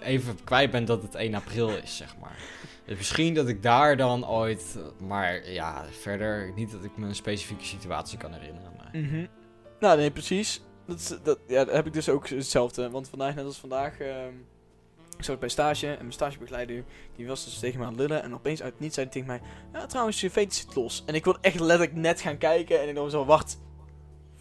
even 0.00 0.44
kwijt 0.44 0.70
bent 0.70 0.86
dat 0.86 1.02
het 1.02 1.14
1 1.14 1.34
april 1.34 1.68
is, 1.68 1.96
zeg 1.96 2.16
maar. 2.20 2.38
Dus 2.84 2.96
misschien 2.96 3.34
dat 3.34 3.48
ik 3.48 3.62
daar 3.62 3.96
dan 3.96 4.28
ooit, 4.28 4.78
maar 4.98 5.50
ja, 5.50 5.84
verder 6.00 6.52
niet 6.54 6.70
dat 6.70 6.84
ik 6.84 6.96
me 6.96 7.06
een 7.06 7.14
specifieke 7.14 7.64
situatie 7.64 8.18
kan 8.18 8.32
herinneren. 8.32 8.72
Maar... 8.76 9.02
Mhm. 9.02 9.26
Nou, 9.80 9.98
nee, 9.98 10.10
precies. 10.10 10.60
Dat, 10.86 11.20
dat, 11.22 11.38
ja, 11.46 11.64
dat 11.64 11.74
heb 11.74 11.86
ik 11.86 11.92
dus 11.92 12.08
ook 12.08 12.28
hetzelfde. 12.28 12.90
Want 12.90 13.08
vandaag, 13.08 13.34
net 13.34 13.44
als 13.44 13.58
vandaag, 13.58 13.98
ehm, 13.98 14.32
ik 15.16 15.24
zat 15.24 15.38
bij 15.38 15.48
stage 15.48 15.86
en 15.86 15.98
mijn 15.98 16.12
stagebegeleider, 16.12 16.84
die 17.16 17.26
was 17.26 17.44
dus 17.44 17.58
tegen 17.58 17.78
me 17.78 17.84
aan 17.84 17.90
het 17.92 18.00
lullen. 18.00 18.22
En 18.22 18.34
opeens 18.34 18.62
uit 18.62 18.72
het 18.72 18.80
niets 18.80 18.94
zei 18.94 19.06
hij 19.10 19.14
tegen 19.14 19.40
mij, 19.40 19.40
ja, 19.80 19.86
trouwens, 19.86 20.20
je 20.20 20.30
veet 20.30 20.54
zit 20.54 20.74
los. 20.74 21.02
En 21.06 21.14
ik 21.14 21.24
wilde 21.24 21.38
echt 21.42 21.60
letterlijk 21.60 21.94
net 21.94 22.20
gaan 22.20 22.38
kijken 22.38 22.80
en 22.80 22.88
ik 22.88 22.94
dacht 22.94 23.10
zo, 23.10 23.24
wacht, 23.24 23.58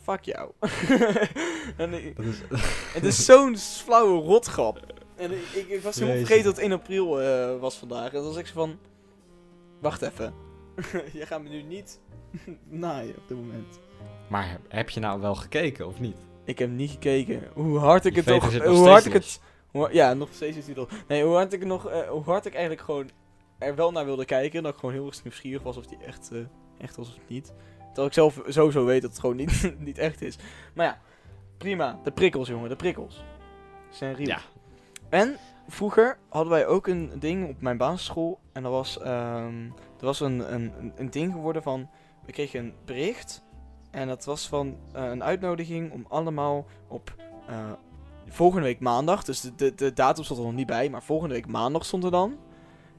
fuck 0.04 0.22
jou. 0.22 0.52
en 1.78 1.94
ik- 1.94 2.20
is... 2.20 2.42
het 2.94 3.04
is 3.04 3.26
zo'n 3.26 3.58
flauwe 3.58 4.22
rotgrap. 4.22 4.94
En 5.16 5.32
ik, 5.32 5.44
ik, 5.54 5.68
ik 5.68 5.82
was 5.82 5.96
helemaal 5.96 6.18
vergeten 6.18 6.44
dat 6.44 6.56
het 6.56 6.64
1 6.64 6.72
april 6.72 7.22
eh, 7.22 7.60
was 7.60 7.76
vandaag. 7.78 8.08
En 8.08 8.14
dan 8.14 8.24
was 8.24 8.38
ik 8.38 8.48
zo 8.48 8.54
van, 8.54 8.80
wacht 9.82 10.02
even. 10.02 10.34
je 11.20 11.26
gaat 11.26 11.42
me 11.44 11.50
nu 11.50 11.62
niet 11.62 12.00
naaien 12.70 13.16
op 13.18 13.28
dit 13.28 13.38
moment. 13.38 13.80
Maar 14.30 14.60
heb- 14.68 14.90
je 14.90 15.00
nou 15.00 15.22
wel 15.22 15.36
gekeken 15.36 15.88
of 15.88 16.00
niet? 16.00 16.18
Ik 16.44 16.60
heb 16.60 16.70
niet 16.70 16.90
gekeken. 16.92 17.50
Hoe 17.54 17.78
hard 17.78 18.06
ik 18.06 18.16
het 18.16 18.26
toch... 18.26 18.64
Hoe 18.64 18.88
hard 18.88 19.06
ik 19.06 19.14
het... 19.14 19.40
ja, 19.92 20.14
nog 20.14 20.30
steeds 20.32 20.58
is 20.58 20.66
die 20.66 20.76
er. 20.76 20.88
Nee, 21.08 21.24
hoe 21.24 21.36
hard 21.36 21.54
ik 21.54 21.66
nog... 21.66 21.88
eh, 21.90 22.10
hoe 22.10 22.24
hard 22.24 22.46
ik 22.46 22.54
eigenlijk 22.54 22.84
gewoon 22.84 23.10
er 23.58 23.76
wel 23.76 23.92
naar 23.92 24.06
wilde 24.06 24.26
kijken. 24.26 24.64
Dat 24.64 24.74
ik 24.74 24.80
gewoon 24.80 24.96
heel 24.96 25.06
erg 25.08 25.24
nieuwsgierig 25.24 25.64
was 25.64 25.78
of 25.78 25.86
die 25.86 25.98
echt, 26.06 26.32
eh, 26.32 26.40
echt 26.78 26.96
was 26.96 27.08
of 27.08 27.20
niet. 27.28 27.54
Terwijl 27.86 28.08
ik 28.08 28.14
zelf 28.14 28.42
sowieso 28.48 28.86
weet 28.86 29.02
dat 29.02 29.12
het 29.12 29.20
gewoon 29.20 29.36
niet, 29.36 29.74
niet 29.80 29.98
echt 29.98 30.22
is. 30.22 30.38
Maar 30.74 30.86
ja, 30.86 31.00
prima. 31.58 32.00
De 32.04 32.12
prikkels, 32.12 32.48
jongen. 32.48 32.70
De 32.70 32.76
prikkels. 32.76 33.24
Zijn 33.90 34.16
real. 34.16 34.28
Ja. 34.28 34.40
En 35.10 35.38
vroeger 35.68 36.18
hadden 36.30 36.52
wij 36.52 36.68
ook 36.68 36.88
een 36.88 37.12
ding 37.20 37.50
op 37.50 37.62
mijn 37.62 37.78
basisschool. 37.78 38.40
En 38.54 38.64
dat 38.64 38.72
was, 38.72 39.00
ehm, 39.00 39.64
er 40.00 40.06
was 40.06 40.20
een, 40.20 40.54
een, 40.54 40.94
een- 40.96 41.10
ding 41.10 41.32
geworden 41.32 41.64
van... 41.64 41.90
we 42.26 42.32
kregen 42.32 42.60
een 42.60 42.74
bericht. 42.86 43.44
En 43.92 44.08
dat 44.08 44.26
was 44.26 44.48
van 44.48 44.78
eh, 44.94 45.04
een 45.06 45.24
uitnodiging 45.24 45.92
om 45.92 46.06
allemaal 46.10 46.66
op 46.88 47.16
volgende 48.28 48.66
week 48.66 48.80
maandag. 48.80 49.24
Dus 49.24 49.42
de, 49.42 49.56
de, 49.56 49.76
de 49.76 49.94
datum 49.94 50.24
stond 50.24 50.40
er 50.40 50.46
nog 50.46 50.56
niet 50.56 50.68
bij, 50.68 50.90
maar 50.90 51.04
volgende 51.04 51.34
week 51.34 51.48
maandag 51.48 51.86
stond 51.86 52.04
er 52.04 52.12
dan. 52.12 52.38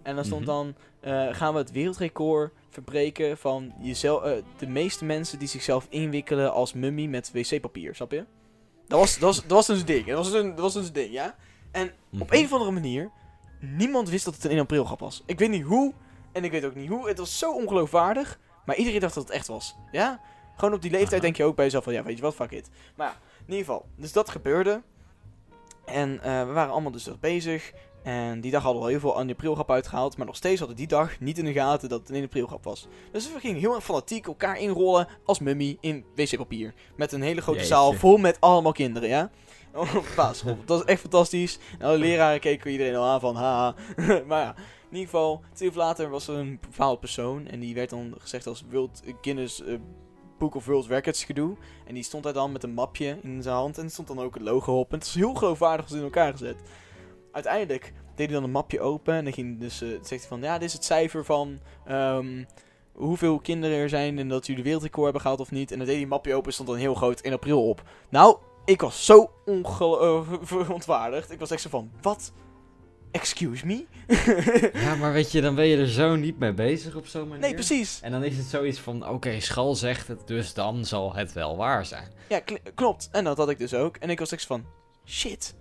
En 0.02 0.14
dan 0.14 0.24
stond 0.24 0.40
Mhm. 0.40 0.50
dan, 0.50 0.74
eh, 1.00 1.26
gaan 1.34 1.52
we 1.52 1.58
het 1.58 1.70
wereldrecord 1.72 2.52
verbreken 2.68 3.38
van 3.38 3.72
jezelf, 3.80 4.22
eh, 4.22 4.32
de 4.56 4.66
meeste 4.66 5.04
mensen 5.04 5.38
die 5.38 5.48
zichzelf 5.48 5.86
inwikkelen 5.90 6.52
als 6.52 6.72
mummie 6.72 7.08
met 7.08 7.30
wc-papier, 7.32 7.94
snap 7.94 8.12
je? 8.12 8.24
Dat 8.86 8.98
was, 8.98 9.12
dat 9.12 9.20
was, 9.22 9.36
dat 9.40 9.50
was 9.50 9.66
dus 9.66 9.80
een 9.80 9.86
ding, 9.86 10.06
dat 10.06 10.16
was, 10.16 10.32
een, 10.32 10.48
dat 10.50 10.58
was 10.58 10.72
dus 10.74 10.86
een 10.86 10.92
ding, 10.92 11.12
ja? 11.12 11.36
Op 12.18 12.30
een 12.32 12.44
of 12.44 12.52
andere 12.52 12.70
manier, 12.70 13.10
niemand 13.60 14.08
wist 14.08 14.24
dat 14.24 14.34
het 14.34 14.44
een 14.44 14.50
1 14.50 14.60
april 14.60 14.84
grap 14.84 15.00
was. 15.00 15.22
Ik 15.26 15.38
weet 15.38 15.50
niet 15.50 15.62
hoe, 15.64 15.92
en 16.32 16.44
ik 16.44 16.50
weet 16.50 16.64
ook 16.64 16.74
niet 16.74 16.88
hoe. 16.88 17.08
Het 17.08 17.18
was 17.18 17.38
zo 17.38 17.52
ongeloofwaardig, 17.54 18.38
maar 18.64 18.76
iedereen 18.76 19.00
dacht 19.00 19.14
dat 19.14 19.22
het 19.22 19.32
echt 19.32 19.46
was. 19.46 19.76
Ja? 19.92 20.20
Gewoon 20.56 20.74
op 20.74 20.82
die 20.82 20.90
leeftijd 20.90 21.12
Aha. 21.12 21.20
denk 21.20 21.36
je 21.36 21.44
ook 21.44 21.56
bij 21.56 21.64
jezelf 21.64 21.84
van, 21.84 21.92
ja, 21.92 22.02
weet 22.02 22.16
je 22.16 22.22
wat, 22.22 22.34
fuck 22.34 22.50
it. 22.50 22.68
Maar 22.96 23.06
ja, 23.06 23.12
in 23.38 23.52
ieder 23.52 23.58
geval. 23.58 23.86
Dus 23.96 24.12
dat 24.12 24.30
gebeurde. 24.30 24.82
En 25.86 26.22
eh, 26.22 26.46
we 26.46 26.52
waren 26.52 26.72
allemaal 26.72 26.92
dus 26.92 27.04
nog 27.04 27.20
bezig. 27.20 27.72
En 28.02 28.40
die 28.40 28.50
dag 28.50 28.62
hadden 28.62 28.80
we 28.80 28.86
al 28.86 28.92
heel 28.92 29.00
veel 29.00 29.18
1 29.18 29.30
april 29.30 29.54
grap 29.54 29.70
uitgehaald. 29.70 30.16
Maar 30.16 30.26
nog 30.26 30.36
steeds 30.36 30.58
hadden 30.58 30.76
die 30.76 30.86
dag 30.86 31.20
niet 31.20 31.38
in 31.38 31.44
de 31.44 31.52
gaten 31.52 31.88
dat 31.88 32.00
het 32.00 32.08
een 32.08 32.14
1 32.14 32.24
april 32.24 32.46
grap 32.46 32.64
was. 32.64 32.86
Dus 33.12 33.32
we 33.32 33.40
gingen 33.40 33.60
heel 33.60 33.74
erg 33.74 33.84
fanatiek 33.84 34.26
elkaar 34.26 34.58
inrollen 34.58 35.08
als 35.24 35.38
mummie 35.38 35.78
in 35.80 36.04
wc-papier. 36.14 36.74
Met 36.96 37.12
een 37.12 37.22
hele 37.22 37.40
grote 37.40 37.58
Jeetje. 37.58 37.74
zaal 37.74 37.92
vol 37.92 38.16
met 38.16 38.40
allemaal 38.40 38.72
kinderen, 38.72 39.08
ja? 39.08 39.30
Op 39.74 40.12
basisschool. 40.16 40.58
Dat 40.64 40.78
was 40.78 40.84
echt 40.84 41.00
fantastisch. 41.00 41.58
En 41.78 41.86
alle 41.86 41.98
leraren 41.98 42.40
keken 42.40 42.70
iedereen 42.70 42.94
al 42.94 43.04
aan 43.04 43.20
van 43.20 43.36
haha. 43.36 43.74
maar 44.28 44.42
ja, 44.42 44.54
in 44.90 44.96
ieder 44.96 45.04
geval, 45.04 45.42
twee 45.52 45.68
uur 45.68 45.76
later 45.76 46.10
was 46.10 46.28
er 46.28 46.34
een 46.34 46.58
bepaalde 46.60 46.98
persoon. 46.98 47.46
En 47.46 47.60
die 47.60 47.74
werd 47.74 47.90
dan 47.90 48.14
gezegd 48.18 48.46
als 48.46 48.64
World 48.70 49.02
Guinness 49.20 49.62
Book 50.38 50.54
of 50.54 50.66
World 50.66 50.86
Records 50.86 51.24
gedoe. 51.24 51.56
En 51.86 51.94
die 51.94 52.02
stond 52.02 52.22
daar 52.22 52.32
dan 52.32 52.52
met 52.52 52.62
een 52.62 52.74
mapje 52.74 53.18
in 53.22 53.42
zijn 53.42 53.54
hand. 53.54 53.78
En 53.78 53.90
stond 53.90 54.08
dan 54.08 54.20
ook 54.20 54.34
het 54.34 54.42
logo 54.42 54.78
op. 54.78 54.92
En 54.92 54.98
het 54.98 55.06
was 55.06 55.14
heel 55.14 55.34
geloofwaardig 55.34 55.90
in 55.90 56.02
elkaar 56.02 56.32
gezet. 56.32 56.56
Uiteindelijk 57.32 57.92
deed 58.14 58.26
hij 58.26 58.34
dan 58.34 58.44
een 58.44 58.50
mapje 58.50 58.80
open. 58.80 59.14
En 59.14 59.24
dan 59.24 59.32
ging 59.32 59.60
dus, 59.60 59.82
eh, 59.82 59.88
zegt 59.88 60.08
hij 60.08 60.28
van, 60.28 60.40
ja, 60.40 60.58
dit 60.58 60.68
is 60.68 60.72
het 60.72 60.84
cijfer 60.84 61.24
van... 61.24 61.58
ehm, 61.86 62.44
hoeveel 62.92 63.38
kinderen 63.38 63.76
er 63.76 63.88
zijn 63.88 64.18
en 64.18 64.28
dat 64.28 64.46
jullie 64.46 64.56
de 64.62 64.68
wereldrecord 64.68 65.04
hebben 65.04 65.20
gehaald 65.22 65.40
of 65.40 65.50
niet. 65.50 65.70
En 65.70 65.76
dan 65.76 65.86
deed 65.86 65.94
hij 65.94 66.04
een 66.04 66.10
mapje 66.10 66.34
open 66.34 66.46
en 66.46 66.52
stond 66.52 66.68
dan 66.68 66.78
heel 66.78 66.94
groot 66.94 67.20
in 67.20 67.32
april 67.32 67.68
op. 67.68 67.82
Nou, 68.08 68.36
ik 68.64 68.80
was 68.80 69.04
zo 69.04 69.30
ongelo- 69.44 70.22
eh, 70.22 70.32
verontwaardigd. 70.42 71.30
Ik 71.30 71.38
was 71.38 71.50
echt 71.50 71.62
zo 71.62 71.68
van, 71.68 71.90
wat? 72.02 72.32
Excuse 73.10 73.66
me? 73.66 73.84
Ja, 74.82 74.94
maar 74.94 75.12
weet 75.12 75.32
je, 75.32 75.40
dan 75.40 75.54
ben 75.54 75.66
je 75.66 75.76
er 75.76 75.88
zo 75.88 76.16
niet 76.16 76.38
mee 76.38 76.52
bezig 76.54 76.94
op 76.94 77.06
zo'n 77.06 77.28
manier. 77.28 77.40
nee, 77.42 77.54
precies. 77.54 78.00
En 78.02 78.10
dan 78.10 78.24
is 78.24 78.36
het 78.36 78.46
zoiets 78.46 78.78
van, 78.78 79.08
oké, 79.08 79.40
Schal 79.40 79.74
zegt 79.74 80.08
het, 80.08 80.26
dus 80.26 80.54
dan 80.54 80.84
zal 80.84 81.14
het 81.14 81.32
wel 81.32 81.56
waar 81.56 81.86
zijn. 81.86 82.08
Ja, 82.28 82.40
kl- 82.40 82.54
klopt. 82.74 83.08
En 83.12 83.24
dat 83.24 83.36
had 83.36 83.48
ik 83.50 83.58
dus 83.58 83.74
ook. 83.74 83.96
En 83.96 84.10
ik 84.10 84.18
was 84.18 84.32
echt 84.32 84.46
van, 84.46 84.64
shit. 85.06 85.54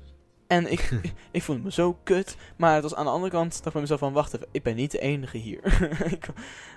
En 0.48 0.72
ik, 0.72 0.90
ik 1.32 1.44
vond 1.44 1.64
me 1.64 1.72
zo 1.72 1.98
kut. 2.04 2.36
Maar 2.58 2.74
het 2.74 2.84
was 2.84 2.96
aan 2.96 3.06
de 3.06 3.12
andere 3.12 3.32
kant, 3.32 3.52
dacht 3.52 3.66
ik 3.66 3.72
bij 3.72 3.82
mezelf 3.82 4.00
van, 4.00 4.14
wacht 4.14 4.34
even, 4.36 4.48
ik 4.52 4.64
ben 4.64 4.76
niet 4.76 4.92
de 4.92 5.00
enige 5.00 5.38
hier. 5.38 5.60
Ik- 6.14 6.28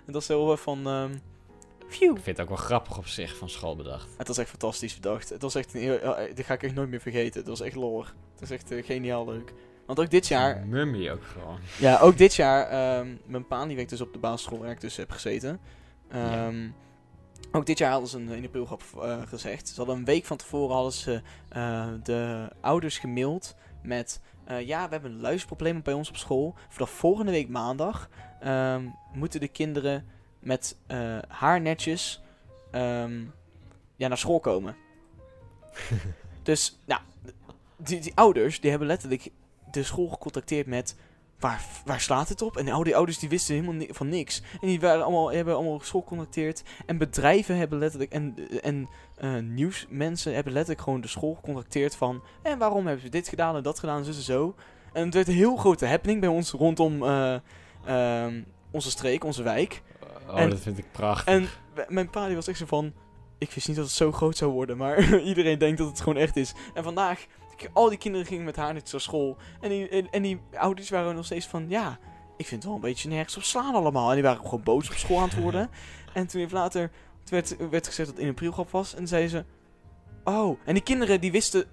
het 0.07 0.15
was 0.15 0.27
zo 0.27 0.53
eh, 0.53 0.59
van, 0.59 0.87
ehm 0.87 1.13
phew. 1.89 2.17
Ik 2.17 2.23
vind 2.23 2.37
het 2.37 2.41
ook 2.41 2.49
wel 2.57 2.65
grappig 2.67 2.99
op 2.99 3.07
zich 3.07 3.37
van 3.37 3.49
Schal 3.49 3.77
bedacht. 3.77 4.09
Het 4.19 4.29
was 4.29 4.39
echt 4.39 4.49
fantastisch 4.51 4.95
bedacht. 4.95 5.29
Het 5.29 5.43
was 5.43 5.55
echt 5.55 5.75
een 5.75 5.81
heel, 5.81 6.17
dit 6.35 6.47
ga 6.47 6.55
ik 6.55 6.63
echt 6.63 6.75
nooit 6.75 6.89
meer 6.89 7.01
vergeten. 7.01 7.41
Het 7.41 7.49
was 7.49 7.61
echt 7.61 7.75
lollig. 7.77 8.15
Het 8.31 8.41
was 8.41 8.51
echt 8.51 8.71
eh, 8.71 8.85
geniaal 8.85 9.25
leuk. 9.25 9.53
Want 9.89 10.01
ook 10.01 10.11
dit 10.11 10.27
jaar, 10.27 10.67
Mummy 10.67 11.11
ook 11.11 11.25
gewoon. 11.25 11.59
ja, 11.79 11.99
ook 11.99 12.17
dit 12.19 12.35
jaar, 12.35 12.69
ehm, 12.69 13.17
mijn 13.27 13.47
pa 13.47 13.67
die 13.67 13.77
werkt 13.77 13.91
dus 13.91 14.01
op 14.01 14.13
de 14.13 14.19
basisschool 14.19 14.59
waar 14.59 14.71
ik 14.71 14.81
dus 14.81 14.97
heb 14.97 15.11
gezeten. 15.11 15.61
Ehm, 16.11 16.69
Ook 17.53 17.67
dit 17.67 17.79
jaar 17.79 17.91
hadden 17.91 18.09
ze 18.09 18.17
een 18.19 18.29
in 18.29 18.41
de 18.41 18.47
aprilgrap 18.47 18.83
eh 19.03 19.23
gezegd. 19.27 19.69
Ze 19.69 19.75
hadden 19.77 19.97
een 19.97 20.05
week 20.05 20.25
van 20.25 20.37
tevoren 20.37 20.75
hadden 20.75 20.93
ze 20.93 21.23
eh, 21.49 21.87
de 22.03 22.49
ouders 22.61 22.99
gemaild 22.99 23.55
met... 23.83 24.21
eh, 24.45 24.67
ja, 24.67 24.85
we 24.85 24.93
hebben 24.93 25.11
een 25.11 25.21
luisterprobleem 25.21 25.83
bij 25.83 25.95
ons 25.95 26.09
op 26.09 26.17
school. 26.17 26.55
Vanaf 26.69 26.91
volgende 26.91 27.33
week 27.33 27.49
maandag 27.49 28.09
ehm, 28.41 28.85
moeten 29.13 29.41
de 29.41 29.49
kinderen 29.49 30.07
met 30.41 30.77
haar 31.29 31.61
netjes 31.61 32.23
ja, 33.97 34.09
naar 34.09 34.19
school 34.19 34.41
komen. 34.41 34.77
dus, 36.43 36.79
nou, 36.87 37.01
die, 37.77 38.01
die 38.01 38.13
ouders 38.15 38.61
die 38.61 38.71
hebben 38.71 38.89
letterlijk 38.89 39.31
de 39.71 39.83
school 39.83 40.09
gecontacteerd 40.09 40.67
met... 40.67 40.97
Waar, 41.39 41.63
waar 41.85 42.01
slaat 42.01 42.29
het 42.29 42.43
op? 42.43 42.57
En 42.57 42.65
de 42.65 42.73
oude 42.73 42.95
ouders 42.95 43.19
die 43.19 43.29
wisten 43.29 43.55
helemaal 43.55 43.75
ni- 43.75 43.89
van 43.91 44.09
niks. 44.09 44.43
En 44.61 44.67
die 44.67 44.81
waren 44.81 45.03
allemaal, 45.05 45.33
hebben 45.33 45.55
allemaal 45.55 45.81
school 45.81 46.01
gecontacteerd. 46.01 46.63
En 46.87 46.99
bedrijven 46.99 47.57
hebben 47.57 47.79
letterlijk... 47.79 48.13
En, 48.13 48.35
en 48.63 48.89
eh, 49.17 49.37
nieuwsmensen 49.39 50.35
hebben 50.35 50.53
letterlijk 50.53 50.85
gewoon 50.85 51.01
de 51.01 51.09
school 51.09 51.35
gecontacteerd 51.35 51.97
van... 51.97 52.23
En 52.43 52.59
waarom 52.59 52.87
hebben 52.87 53.05
ze 53.05 53.11
dit 53.11 53.29
gedaan 53.29 53.57
en 53.57 53.63
dat 53.63 53.79
gedaan, 53.79 54.05
zus 54.05 54.17
en 54.17 54.23
zo. 54.23 54.55
En 54.93 55.05
het 55.05 55.15
werd 55.15 55.29
een 55.29 55.35
heel 55.35 55.57
grote 55.57 55.87
happening 55.87 56.21
bij 56.21 56.29
ons 56.29 56.51
rondom 56.51 57.03
eh, 57.03 57.37
ehm, 57.85 58.43
onze 58.71 58.91
streek, 58.91 59.25
onze 59.25 59.43
wijk. 59.43 59.83
Oh, 60.29 60.41
En- 60.41 60.51
dat 60.51 60.61
vind 60.61 60.79
ik 60.79 60.93
prachtig. 60.93 61.35
En 61.35 61.49
mijn 61.89 62.11
pa 62.11 62.27
die 62.27 62.35
was 62.37 62.49
echt 62.49 62.59
zo 62.59 62.67
van... 62.67 62.93
Ik 63.39 63.51
wist 63.53 63.67
niet 63.69 63.77
dat 63.77 63.87
het 63.87 63.95
zo 63.95 64.13
groot 64.13 64.37
zou 64.37 64.53
worden, 64.53 64.77
maar 64.77 65.15
iedereen 65.21 65.59
denkt 65.59 65.79
dat 65.79 65.89
het 65.89 66.01
gewoon 66.01 66.19
echt 66.19 66.37
is. 66.37 66.55
En 66.75 66.83
vandaag, 66.85 67.27
al 67.73 67.89
die 67.89 67.99
kinderen 67.99 68.27
gingen 68.27 68.45
met 68.45 68.57
haar 68.57 68.75
net 68.75 68.93
naar 68.93 69.01
school. 69.01 69.37
En 69.61 69.69
die, 69.69 69.89
en, 69.89 70.11
en 70.11 70.23
die 70.23 70.41
ouders 70.53 70.91
waren 70.91 71.15
nog 71.15 71.25
steeds 71.25 71.47
van... 71.47 71.69
Ja, 71.69 71.99
ik 72.37 72.47
vind 72.47 72.51
het 72.51 72.65
wel 72.65 72.75
een 72.75 72.81
beetje 72.81 73.09
nergens 73.09 73.37
op 73.37 73.43
slaan 73.43 73.75
allemaal. 73.75 74.09
En 74.09 74.15
die 74.15 74.25
waren 74.25 74.43
gewoon 74.43 74.63
boos 74.63 74.89
op 74.91 74.97
school 74.97 75.19
aan 75.19 75.29
het 75.29 75.39
worden. 75.39 75.71
en 76.15 76.27
toen 76.27 76.41
even 76.41 76.59
later 76.59 76.91
werd, 77.25 77.57
werd 77.71 77.87
gezegd 77.87 78.09
dat 78.09 78.17
het 78.17 78.27
in 78.27 78.31
april 78.31 78.53
grap 78.53 78.71
was. 78.71 78.95
En 78.95 79.09
zeiden 79.09 79.31
ze... 79.31 79.45
Oh, 80.25 80.59
en 80.65 80.75
die 80.75 80.83
kinderen 80.83 81.21
die 81.21 81.33
wisten... 81.33 81.65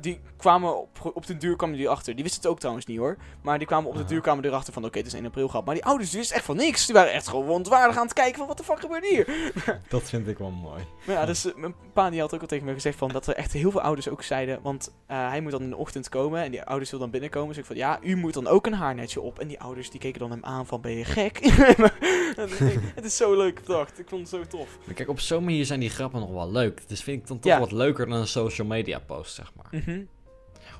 Die 0.00 0.20
kwamen 0.36 0.80
op, 0.80 1.10
op 1.14 1.26
de 1.26 1.36
duur 1.36 1.56
kwamen 1.56 1.76
die 1.76 1.88
achter. 1.88 2.14
Die 2.14 2.22
wisten 2.24 2.42
het 2.42 2.50
ook 2.50 2.58
trouwens 2.58 2.86
niet 2.86 2.98
hoor. 2.98 3.16
Maar 3.42 3.58
die 3.58 3.66
kwamen 3.66 3.90
op 3.90 3.96
de 3.96 4.04
duur 4.04 4.20
kwamen 4.20 4.44
erachter 4.44 4.72
van... 4.72 4.84
Oké, 4.84 4.98
het 4.98 5.06
is 5.06 5.12
1 5.14 5.24
april 5.26 5.48
grap. 5.48 5.64
Maar 5.64 5.74
die 5.74 5.84
ouders 5.84 6.10
die 6.10 6.18
wisten 6.18 6.36
echt 6.36 6.44
van 6.44 6.56
niks. 6.56 6.86
Die 6.86 6.94
waren 6.94 7.12
echt 7.12 7.28
gewoon 7.28 7.48
ontwaardig 7.48 7.96
aan 7.96 8.04
het 8.04 8.12
kijken 8.12 8.38
van... 8.38 8.46
Wat 8.46 8.56
de 8.56 8.64
fuck 8.64 8.80
gebeurt 8.80 9.06
hier? 9.06 9.50
Dat 9.88 10.02
vind 10.02 10.28
ik 10.28 10.38
wel 10.38 10.50
mooi. 10.50 10.84
Maar 11.06 11.16
ja, 11.16 11.26
dus 11.26 11.46
eh, 11.46 11.54
mijn 11.54 11.74
pa 11.92 12.10
die 12.10 12.20
had 12.20 12.34
ook 12.34 12.40
al 12.40 12.46
tegen 12.46 12.66
me 12.66 12.72
gezegd 12.72 12.98
van 12.98 13.08
dat 13.08 13.26
er 13.26 13.34
echt 13.34 13.52
heel 13.52 13.70
veel 13.70 13.80
ouders 13.80 14.08
ook 14.08 14.22
zeiden, 14.22 14.62
want 14.62 14.94
eh, 15.06 15.28
hij 15.28 15.40
moet 15.40 15.50
dan 15.50 15.62
in 15.62 15.70
de 15.70 15.76
ochtend 15.76 16.08
komen 16.08 16.42
en 16.42 16.50
die 16.50 16.62
ouders 16.62 16.90
wil 16.90 17.00
dan 17.00 17.10
binnenkomen. 17.10 17.48
Dus 17.48 17.58
ik 17.58 17.64
van 17.64 17.76
ja, 17.76 17.98
u 18.02 18.16
moet 18.16 18.34
dan 18.34 18.46
ook 18.46 18.66
een 18.66 18.74
haarnetje 18.74 19.20
op. 19.20 19.38
En 19.38 19.48
die 19.48 19.60
ouders 19.60 19.90
die 19.90 20.00
keken 20.00 20.20
dan 20.20 20.30
hem 20.30 20.44
aan 20.44 20.66
van 20.66 20.80
ben 20.80 20.92
je 20.92 21.04
gek? 21.04 21.38
het 22.94 23.04
is 23.04 23.16
zo 23.16 23.36
leuk 23.36 23.60
bedacht. 23.66 23.98
Ik 23.98 24.08
vond 24.08 24.20
het 24.20 24.30
zo 24.30 24.58
tof. 24.58 24.78
Maar 24.84 24.94
kijk, 24.94 25.08
op 25.08 25.20
zo'n 25.20 25.44
manier 25.44 25.64
zijn 25.66 25.80
die 25.80 25.90
grappen 25.90 26.20
nog 26.20 26.30
wel 26.30 26.50
leuk. 26.50 26.88
Dus 26.88 27.02
vind 27.02 27.20
ik 27.22 27.26
dan 27.28 27.38
toch 27.38 27.52
Ja. 27.52 27.58
wat 27.58 27.72
leuker 27.72 28.06
dan 28.08 28.18
een 28.18 28.26
social 28.26 28.66
media 28.66 28.98
post, 28.98 29.34
zeg 29.34 29.52
maar. 29.56 29.66
Mhm. 29.70 29.95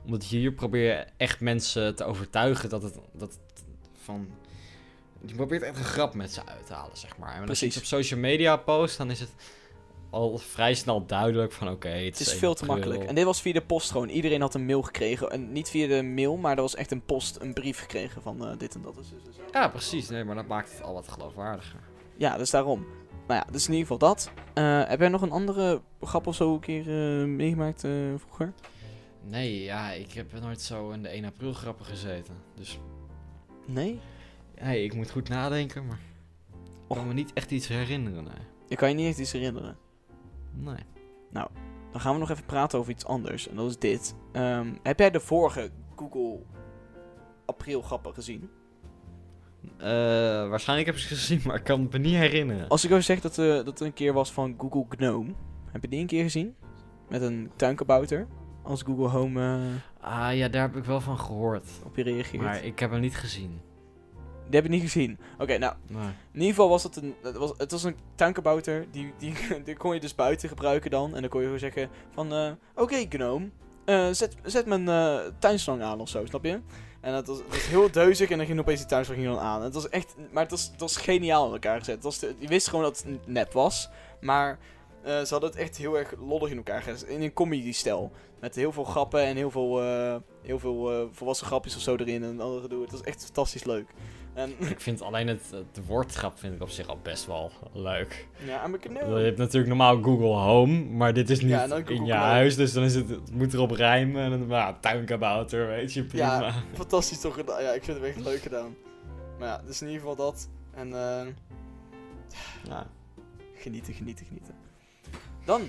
Omdat 0.06 0.28
je 0.28 0.36
hier 0.36 0.52
probeer 0.52 0.84
je 0.84 1.06
echt 1.16 1.40
mensen 1.40 1.94
te 1.94 2.04
overtuigen 2.04 2.68
dat 2.68 2.82
het, 2.82 2.94
dat 3.12 3.30
het 3.30 3.64
van... 4.02 4.28
Je 5.26 5.34
probeert 5.34 5.62
echt 5.62 5.78
een 5.78 5.84
grap 5.84 6.14
met 6.14 6.32
ze 6.32 6.40
uit 6.46 6.66
te 6.66 6.72
halen, 6.72 6.96
zeg 6.96 7.16
maar. 7.18 7.28
En 7.28 7.34
als 7.34 7.40
je 7.40 7.46
Precies. 7.46 7.66
iets 7.66 7.76
op 7.76 7.84
social 7.84 8.20
media 8.20 8.56
post, 8.56 8.98
dan 8.98 9.10
is 9.10 9.20
het 9.20 9.30
al 10.10 10.38
vrij 10.38 10.74
snel 10.74 11.06
duidelijk 11.06 11.52
van 11.52 11.68
oké, 11.68 11.88
het, 11.88 12.04
Het 12.04 12.20
is 12.20 12.30
1 12.30 12.38
veel 12.38 12.54
te 12.54 12.64
makkelijk. 12.64 13.04
En 13.04 13.14
dit 13.14 13.24
was 13.24 13.40
via 13.40 13.52
de 13.52 13.60
post 13.60 13.90
gewoon. 13.90 14.08
Iedereen 14.08 14.40
had 14.40 14.54
een 14.54 14.66
mail 14.66 14.82
gekregen. 14.82 15.30
En 15.30 15.52
niet 15.52 15.68
via 15.68 15.86
de 15.86 16.02
mail, 16.02 16.36
maar 16.36 16.56
er 16.56 16.62
was 16.62 16.74
echt 16.74 16.90
een 16.90 17.04
post, 17.04 17.38
een 17.40 17.52
brief 17.52 17.78
gekregen 17.78 18.22
van 18.22 18.46
eh, 18.46 18.58
dit 18.58 18.74
en 18.74 18.82
dat. 18.82 18.94
Dus, 18.94 19.08
dus, 19.08 19.22
dus. 19.24 19.44
Ja, 19.52 19.68
precies. 19.68 20.08
Nee, 20.08 20.24
maar 20.24 20.34
dat 20.34 20.46
maakt 20.46 20.72
het 20.72 20.82
al 20.82 20.94
wat 20.94 21.08
geloofwaardiger. 21.08 21.80
Ja, 22.16 22.36
dus 22.36 22.50
daarom. 22.50 22.86
Nou 23.26 23.40
ja, 23.40 23.52
dus 23.52 23.66
in 23.66 23.74
ieder 23.74 23.86
geval 23.86 24.08
dat. 24.08 24.30
Eh, 24.54 24.88
heb 24.88 25.00
jij 25.00 25.08
nog 25.08 25.22
een 25.22 25.30
andere 25.30 25.80
grap 26.00 26.26
of 26.26 26.34
zo 26.34 26.54
een 26.54 26.60
keer 26.60 26.80
eh, 26.80 27.26
meegemaakt 27.26 27.80
vroeger? 28.16 28.52
Nee, 29.28 29.62
ja, 29.62 29.90
ik 29.90 30.12
heb 30.12 30.40
nooit 30.40 30.60
zo 30.60 30.90
in 30.90 31.02
de 31.02 31.08
1 31.08 31.24
april 31.24 31.52
grappen 31.52 31.84
gezeten. 31.86 32.34
Dus 32.54 32.78
Nee? 33.66 34.00
hey, 34.54 34.84
ik 34.84 34.94
moet 34.94 35.10
goed 35.10 35.28
nadenken, 35.28 35.86
maar 35.86 35.98
ik 36.88 36.96
kan 36.96 37.06
me 37.06 37.12
niet 37.14 37.32
echt 37.32 37.50
iets 37.50 37.68
herinneren, 37.68 38.24
nee. 38.24 38.46
Ik 38.68 38.76
kan 38.76 38.88
je 38.88 38.94
niet 38.94 39.06
echt 39.08 39.18
iets 39.18 39.32
herinneren. 39.32 39.76
Nee. 40.52 40.84
Dan 41.96 42.04
gaan 42.04 42.14
we 42.14 42.20
nog 42.20 42.30
even 42.30 42.44
praten 42.44 42.78
over 42.78 42.92
iets 42.92 43.04
anders. 43.04 43.48
En 43.48 43.56
dat 43.56 43.70
is 43.70 43.78
dit. 43.78 44.14
Ehm, 44.32 44.72
heb 44.82 44.98
jij 44.98 45.10
de 45.10 45.20
vorige 45.20 45.70
Google 45.96 46.38
april 47.44 47.82
grappen 47.82 48.14
gezien? 48.14 48.50
Eh, 49.76 49.86
waarschijnlijk 50.48 50.88
heb 50.88 50.96
ik 50.96 51.02
ze 51.02 51.08
gezien, 51.14 51.40
maar 51.44 51.56
ik 51.56 51.64
kan 51.64 51.80
het 51.80 51.92
me 51.92 51.98
niet 51.98 52.14
herinneren. 52.14 52.68
Als 52.68 52.84
ik 52.84 52.90
jou 52.90 53.02
zeg 53.02 53.20
dat, 53.20 53.38
eh, 53.38 53.64
dat 53.64 53.80
er 53.80 53.86
een 53.86 53.92
keer 53.92 54.12
was 54.12 54.32
van 54.32 54.54
Google 54.58 54.84
Gnome. 54.88 55.32
Heb 55.70 55.82
je 55.82 55.88
die 55.88 56.00
een 56.00 56.06
keer 56.06 56.22
gezien? 56.22 56.54
Met 57.08 57.22
een 57.22 57.50
tuinkabouter. 57.56 58.26
Als 58.66 58.82
Google 58.82 59.08
Home 59.08 59.42
eh, 60.00 60.08
Ah 60.10 60.36
ja, 60.36 60.48
daar 60.48 60.62
heb 60.62 60.76
ik 60.76 60.84
wel 60.84 61.00
van 61.00 61.18
gehoord. 61.18 61.66
op 61.84 61.96
je 61.96 62.02
reageert. 62.02 62.42
Maar 62.42 62.64
ik 62.64 62.78
heb 62.78 62.90
hem 62.90 63.00
niet 63.00 63.16
gezien. 63.16 63.60
Die 64.48 64.54
heb 64.60 64.64
je 64.64 64.70
niet 64.70 64.82
gezien. 64.82 65.18
Oké, 65.38 65.58
nou. 65.58 65.74
Nee. 65.86 66.02
In 66.02 66.12
ieder 66.32 66.48
geval 66.48 66.68
was 66.68 66.82
het 66.82 66.96
een, 66.96 67.14
het 67.22 67.36
was, 67.36 67.52
het 67.56 67.70
was 67.70 67.82
een 67.84 67.96
tuinkabouter. 68.14 68.86
Die, 68.90 69.12
die, 69.18 69.34
die 69.64 69.76
kon 69.76 69.94
je 69.94 70.00
dus 70.00 70.14
buiten 70.14 70.48
gebruiken 70.48 70.90
dan. 70.90 71.14
En 71.14 71.20
dan 71.20 71.30
kon 71.30 71.40
je 71.40 71.44
gewoon 71.46 71.60
zeggen 71.60 71.88
van... 72.12 72.32
eh, 72.32 72.50
Oké, 72.74 72.96
Gnome. 73.08 73.48
eh, 73.84 74.08
zet, 74.10 74.34
zet 74.42 74.66
mijn 74.66 74.88
eh, 74.88 75.16
tuinslang 75.38 75.82
aan 75.82 76.00
of 76.00 76.08
zo, 76.08 76.26
snap 76.26 76.44
je? 76.44 76.60
En 77.00 77.12
dat 77.12 77.26
was, 77.26 77.38
was 77.48 77.66
heel 77.66 77.90
deuzig 77.90 78.30
en 78.30 78.36
dan 78.38 78.46
ging 78.46 78.58
opeens 78.60 78.78
die 78.80 78.88
thuisvraag 78.88 79.22
dan 79.22 79.38
aan. 79.38 79.62
Het 79.62 79.74
was 79.74 79.88
echt, 79.88 80.14
maar 80.32 80.42
het 80.42 80.50
was, 80.50 80.68
het 80.70 80.80
was 80.80 80.96
geniaal 80.96 81.46
in 81.46 81.52
elkaar 81.52 81.78
gezet. 81.78 81.94
Het 81.94 82.04
was 82.04 82.18
de- 82.18 82.34
je 82.38 82.48
wist 82.48 82.68
gewoon 82.68 82.84
dat 82.84 83.02
het 83.06 83.26
nep 83.26 83.52
was, 83.52 83.88
maar 84.20 84.58
eh, 85.06 85.20
ze 85.24 85.26
hadden 85.30 85.50
het 85.50 85.58
echt 85.58 85.76
heel 85.76 85.98
erg 85.98 86.14
lollig 86.18 86.50
in 86.50 86.56
elkaar 86.56 86.82
gezet. 86.82 87.08
In 87.08 87.22
een 87.22 87.32
comedy-stijl. 87.32 88.12
Met 88.40 88.54
heel 88.54 88.72
veel 88.72 88.84
grappen 88.84 89.20
en 89.20 89.36
heel 89.36 89.50
veel, 89.50 89.82
eh, 89.82 90.16
heel 90.42 90.58
veel 90.58 90.92
eh, 90.92 91.06
volwassen 91.12 91.46
grapjes 91.46 91.76
of 91.76 91.82
zo 91.82 91.96
erin 91.96 92.22
en 92.24 92.40
andere 92.40 92.62
gedoe. 92.62 92.82
Het 92.82 92.90
was 92.90 93.00
echt 93.00 93.24
fantastisch 93.24 93.64
leuk. 93.64 93.88
En 94.34 94.50
Ik 94.70 94.80
vind 94.80 95.02
alleen 95.02 95.26
het, 95.26 95.42
het 95.50 95.86
woordgrap 95.86 96.38
vind 96.38 96.54
ik 96.54 96.62
op 96.62 96.68
zich 96.68 96.86
al 96.88 96.98
best 97.02 97.26
wel 97.26 97.50
leuk. 97.72 98.28
ja, 98.44 98.68
Je 98.92 99.24
hebt 99.24 99.38
natuurlijk 99.38 99.66
normaal 99.66 100.02
Google 100.02 100.34
Home, 100.34 100.84
maar 100.84 101.12
dit 101.12 101.30
is 101.30 101.40
niet 101.40 101.50
Ja, 101.50 101.66
Google 101.66 101.94
in 101.94 102.04
je 102.04 102.12
huis, 102.12 102.56
dus 102.56 102.72
dan 102.72 102.82
is 102.84 102.94
het, 102.94 103.08
het 103.08 103.32
moet 103.32 103.54
erop 103.54 103.70
rijmen. 103.70 104.22
En 104.32 104.48
dan, 104.48 104.80
tuinkabouter, 104.80 105.66
weet 105.66 105.92
je, 105.92 106.04
prima. 106.04 106.40
Ja, 106.40 106.52
fantastisch 106.72 107.20
toch 107.20 107.34
gedaan. 107.34 107.62
Ja, 107.62 107.70
ik 107.70 107.84
vind 107.84 107.96
het 107.96 108.06
echt 108.06 108.20
leuk 108.24 108.42
gedaan. 108.42 108.76
Maar 109.38 109.48
ja, 109.48 109.62
dus 109.66 109.80
in 109.80 109.86
ieder 109.86 110.00
geval 110.00 110.16
dat. 110.16 110.48
En 110.74 110.88
Ja. 112.68 112.86
genieten, 113.54 113.94
genieten, 113.94 114.26
genieten. 114.26 114.65
Dan 115.46 115.62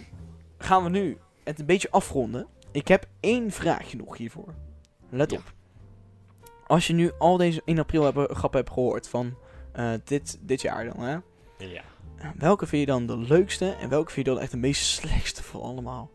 gaan 0.58 0.84
we 0.84 0.90
nu 0.90 1.18
het 1.44 1.60
een 1.60 1.66
beetje 1.66 1.92
afronden. 1.92 2.48
Ik 2.72 2.88
heb 2.88 3.06
één 3.20 3.52
vraagje 3.52 3.98
nog 3.98 4.18
hiervoor. 4.18 4.54
Let 5.10 5.32
Ja. 5.32 5.38
op. 5.38 5.54
Als 6.68 6.88
je 6.88 6.94
nu 6.94 7.12
al 7.20 7.38
deze 7.38 7.62
1 7.66 7.80
april 7.80 8.04
hebben, 8.04 8.36
grappen 8.36 8.60
hebt 8.60 8.72
gehoord 8.74 9.08
van 9.10 9.38
eh, 9.74 9.92
dit, 10.04 10.38
dit 10.42 10.62
jaar 10.62 10.86
dan, 10.86 11.00
hè? 11.04 11.18
ja. 11.58 11.82
Welke 12.36 12.66
vind 12.68 12.82
je 12.82 12.88
dan 12.88 13.06
de 13.06 13.18
leukste 13.18 13.72
en 13.72 13.90
welke 13.90 14.12
vind 14.12 14.26
je 14.26 14.32
dan 14.34 14.42
echt 14.42 14.52
de 14.52 14.58
meest 14.58 14.86
slechtste 14.86 15.44
van 15.44 15.62
allemaal? 15.62 16.10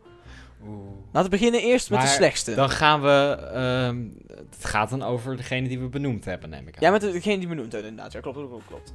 Oeh. 0.65 0.89
Laten 1.11 1.29
we 1.31 1.37
beginnen 1.37 1.61
eerst 1.61 1.89
met 1.89 2.01
de 2.01 2.07
slechtste. 2.07 2.55
Dan 2.55 2.69
gaan 2.69 3.01
we. 3.01 3.37
ehm, 3.53 4.07
het 4.49 4.65
gaat 4.65 4.89
dan 4.89 5.03
over 5.03 5.37
degene 5.37 5.67
die 5.67 5.79
we 5.79 5.87
benoemd 5.87 6.25
hebben, 6.25 6.49
neem 6.49 6.67
ik 6.67 6.75
aan. 6.75 6.81
Ja, 6.83 6.91
met 6.91 7.01
degene 7.01 7.39
die 7.39 7.47
we 7.47 7.53
noemt 7.55 7.73
inderdaad. 7.73 8.11
Ja, 8.11 8.19
klopt, 8.19 8.37
klopt, 8.37 8.67
klopt. 8.67 8.93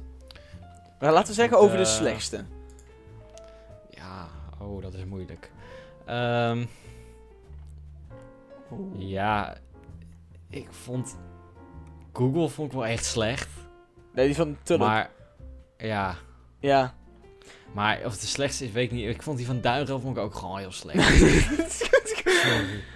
Maar 0.99 1.11
laten 1.11 1.27
we 1.27 1.33
zeggen 1.33 1.57
over 1.57 1.77
de 1.77 1.83
Eh, 1.83 1.89
slechtste. 1.89 2.45
Ja, 3.89 4.27
oh, 4.59 4.81
dat 4.81 4.93
is 4.93 5.05
moeilijk. 5.05 5.51
Ehm, 6.05 6.65
ja, 8.93 9.57
ik 10.49 10.73
vond. 10.73 11.17
Google 12.13 12.49
vond 12.49 12.71
ik 12.71 12.77
wel 12.77 12.85
echt 12.85 13.05
slecht. 13.05 13.49
Nee, 14.13 14.25
die 14.25 14.35
van 14.35 14.57
Tulip. 14.63 14.81
Maar. 14.81 15.09
Ja. 15.77 16.15
Ja. 16.59 16.93
Maar 17.73 17.99
of 18.05 18.11
het 18.11 18.21
de 18.21 18.27
slechtste 18.27 18.65
is, 18.65 18.71
weet 18.71 18.83
ik 18.85 18.91
niet. 18.91 19.07
Ik 19.07 19.21
vond 19.21 19.37
die 19.37 19.45
van 19.45 19.61
Duinrel 19.61 19.99
vond 19.99 20.17
ik 20.17 20.23
ook 20.23 20.35
gewoon 20.35 20.57
heel 20.57 20.71
slecht. 20.71 20.97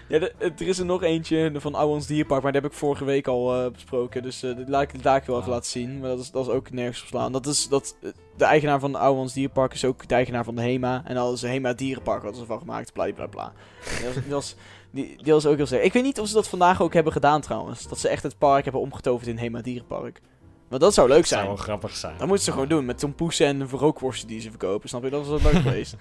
Ja, 0.08 0.20
de- 0.20 0.34
er 0.40 0.68
is 0.68 0.80
er 0.80 0.86
nog 0.86 1.04
eentje 1.04 1.52
de 1.52 1.62
van 1.62 1.76
Ouwans 1.76 2.08
Dierpark, 2.08 2.44
maar 2.44 2.52
die 2.52 2.62
heb 2.62 2.72
ik 2.72 2.78
vorige 2.78 3.06
week 3.06 3.28
al 3.28 3.56
eh, 3.66 3.72
besproken. 3.72 4.24
Dus 4.24 4.44
eh 4.44 4.56
die 4.56 4.68
laat 4.70 4.94
ik 4.94 5.04
daar 5.04 5.24
wel 5.26 5.36
even 5.36 5.48
Ah. 5.48 5.54
laten 5.54 5.70
zien. 5.72 6.00
Maar 6.00 6.10
dat 6.10 6.20
is, 6.20 6.32
dat 6.32 6.48
is 6.48 6.52
ook 6.54 6.72
nergens 6.72 7.02
op 7.02 7.08
slaan. 7.08 7.32
Dat 7.32 7.46
is, 7.46 7.68
dat, 7.68 7.96
eh, 8.02 8.10
de 8.38 8.46
eigenaar 8.46 8.80
van 8.80 8.96
Ouwans 8.96 9.34
Dierpark 9.34 9.74
is 9.74 9.86
ook 9.86 10.08
de 10.08 10.16
eigenaar 10.16 10.44
van 10.44 10.56
de 10.56 10.62
HEMA. 10.62 11.02
En 11.06 11.16
dat 11.16 11.34
is 11.34 11.40
de 11.40 11.48
HEMA 11.48 11.74
Dierenpark, 11.74 12.24
wat 12.24 12.38
ze 12.38 12.46
van 12.46 12.60
gemaakt. 12.60 12.94
Bla 12.94 13.12
bla 13.12 13.28
bla. 13.28 13.54
Die 13.98 14.06
was, 14.06 14.16
die, 14.24 14.32
was, 14.34 14.56
die, 14.92 15.18
die 15.24 15.34
was 15.34 15.46
ook 15.46 15.56
heel 15.58 15.66
slecht. 15.66 15.84
Ik 15.86 15.94
weet 15.94 16.04
niet 16.04 16.20
of 16.20 16.28
ze 16.28 16.34
dat 16.34 16.48
vandaag 16.48 16.82
ook 16.82 16.94
hebben 16.94 17.14
gedaan 17.14 17.42
trouwens. 17.42 17.88
Dat 17.88 18.00
ze 18.00 18.08
echt 18.08 18.24
het 18.24 18.38
park 18.38 18.64
hebben 18.64 18.82
omgetoverd 18.82 19.28
in 19.28 19.38
HEMA 19.38 19.62
Dierenpark. 19.62 20.22
Maar 20.70 20.80
dat 20.80 20.94
zou 20.94 21.08
leuk 21.08 21.18
Dat 21.18 21.28
zou 21.28 21.42
zijn. 21.42 21.54
wel 21.56 21.64
grappig 21.64 21.96
zijn. 21.96 22.18
Dat 22.18 22.28
moeten 22.28 22.46
ze 22.46 22.52
gewoon 22.52 22.68
doen 22.68 22.86
met 22.86 22.98
tompoesen 23.00 23.46
en 23.48 23.60
de 23.60 23.66
rookworsten 23.66 24.28
die 24.28 24.40
ze 24.42 24.50
verkopen. 24.50 24.90
Snap 24.90 25.04
je? 25.04 25.10
Dat 25.10 25.28
was 25.28 25.42
wel 25.42 25.52
leuk 25.52 25.62
geweest. 25.68 25.96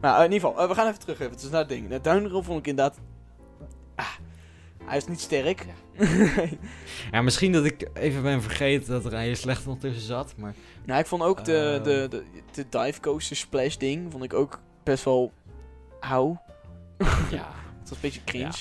Maar 0.00 0.18
eh, 0.18 0.24
in 0.24 0.32
ieder 0.32 0.48
geval, 0.48 0.62
eh, 0.62 0.68
we 0.68 0.74
gaan 0.74 0.86
even 0.86 0.98
terug 0.98 1.20
even. 1.20 1.32
Het 1.32 1.42
is 1.42 1.50
naar 1.50 1.60
het 1.60 1.68
ding. 1.68 1.88
De 1.88 2.00
Duinrel 2.00 2.42
vond 2.42 2.58
ik 2.58 2.66
inderdaad... 2.66 2.98
Ah, 3.94 4.06
hij 4.84 4.96
is 4.96 5.06
niet 5.06 5.20
sterk. 5.20 5.66
Ja, 7.12 7.22
misschien 7.22 7.52
dat 7.52 7.64
ik 7.64 7.88
even 7.94 8.22
ben 8.22 8.42
vergeten 8.42 8.90
dat 8.92 9.04
er 9.04 9.12
een 9.12 9.18
hele 9.18 9.34
slechte 9.34 9.68
nog 9.68 9.78
tussen 9.78 10.02
zat. 10.02 10.34
Maar 10.36 10.54
nou, 10.84 11.00
ik 11.00 11.06
vond 11.06 11.22
ook 11.22 11.44
de, 11.44 11.76
Eh. 11.78 11.84
de, 11.84 12.06
de, 12.10 12.24
de 12.52 12.66
dive 12.68 13.00
coaster 13.00 13.36
splash 13.36 13.76
ding, 13.76 14.12
vond 14.12 14.24
ik 14.24 14.34
ook 14.34 14.60
best 14.82 15.04
wel... 15.04 15.32
Hou. 16.00 16.36
ja. 17.30 17.48
Het 17.80 17.88
was 17.88 17.90
een 17.90 17.96
beetje 18.00 18.24
cringe. 18.24 18.52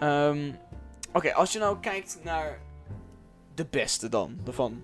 Ehm, 0.00 0.52
Oké, 1.12 1.34
als 1.34 1.52
je 1.52 1.58
nou 1.58 1.76
kijkt 1.80 2.18
naar 2.22 2.58
de 3.54 3.66
beste 3.70 4.08
dan, 4.08 4.38
ervan. 4.46 4.82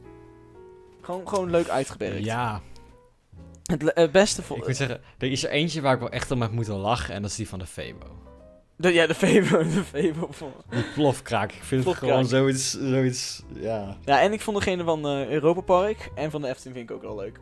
Gewoon, 1.00 1.28
gewoon 1.28 1.50
leuk 1.50 1.68
uitgewerkt. 1.68 2.24
Ja, 2.24 2.60
Het, 3.62 4.12
beste 4.12 4.42
vond 4.42 4.60
ik 4.60 4.66
moet 4.66 4.76
zeggen, 4.76 5.00
er 5.18 5.30
is 5.30 5.44
er 5.44 5.50
eentje 5.50 5.80
waar 5.80 5.94
ik 5.94 6.00
wel 6.00 6.10
echt 6.10 6.30
om 6.30 6.42
heb 6.42 6.50
moeten 6.50 6.74
lachen. 6.74 7.14
En 7.14 7.22
dat 7.22 7.30
is 7.30 7.36
die 7.36 7.48
van 7.48 7.58
de 7.58 7.66
Febo. 7.66 8.06
de, 8.76 8.92
Ja, 8.92 9.06
de 9.06 9.14
Febo. 9.14 9.58
De 9.74 9.84
Febo 9.84 10.26
vond 10.30 10.54
Die 10.70 10.84
plofkraak. 10.94 11.52
Ik 11.52 11.62
vind 11.62 11.82
Plofkraak. 11.82 12.10
het 12.10 12.18
gewoon 12.28 12.28
zoiets, 12.42 12.70
zoiets, 12.70 13.42
ja. 13.54 13.96
Ja, 14.04 14.20
en 14.20 14.32
ik 14.32 14.40
vond 14.40 14.56
degene 14.56 14.84
van 14.84 15.06
eh 15.06 15.28
Europa 15.28 15.60
Park 15.60 16.10
en 16.14 16.30
van 16.30 16.40
de 16.42 16.48
Efteling 16.48 16.76
vind 16.76 16.90
ik 16.90 16.96
ook 16.96 17.02
wel 17.02 17.16
leuk. 17.16 17.40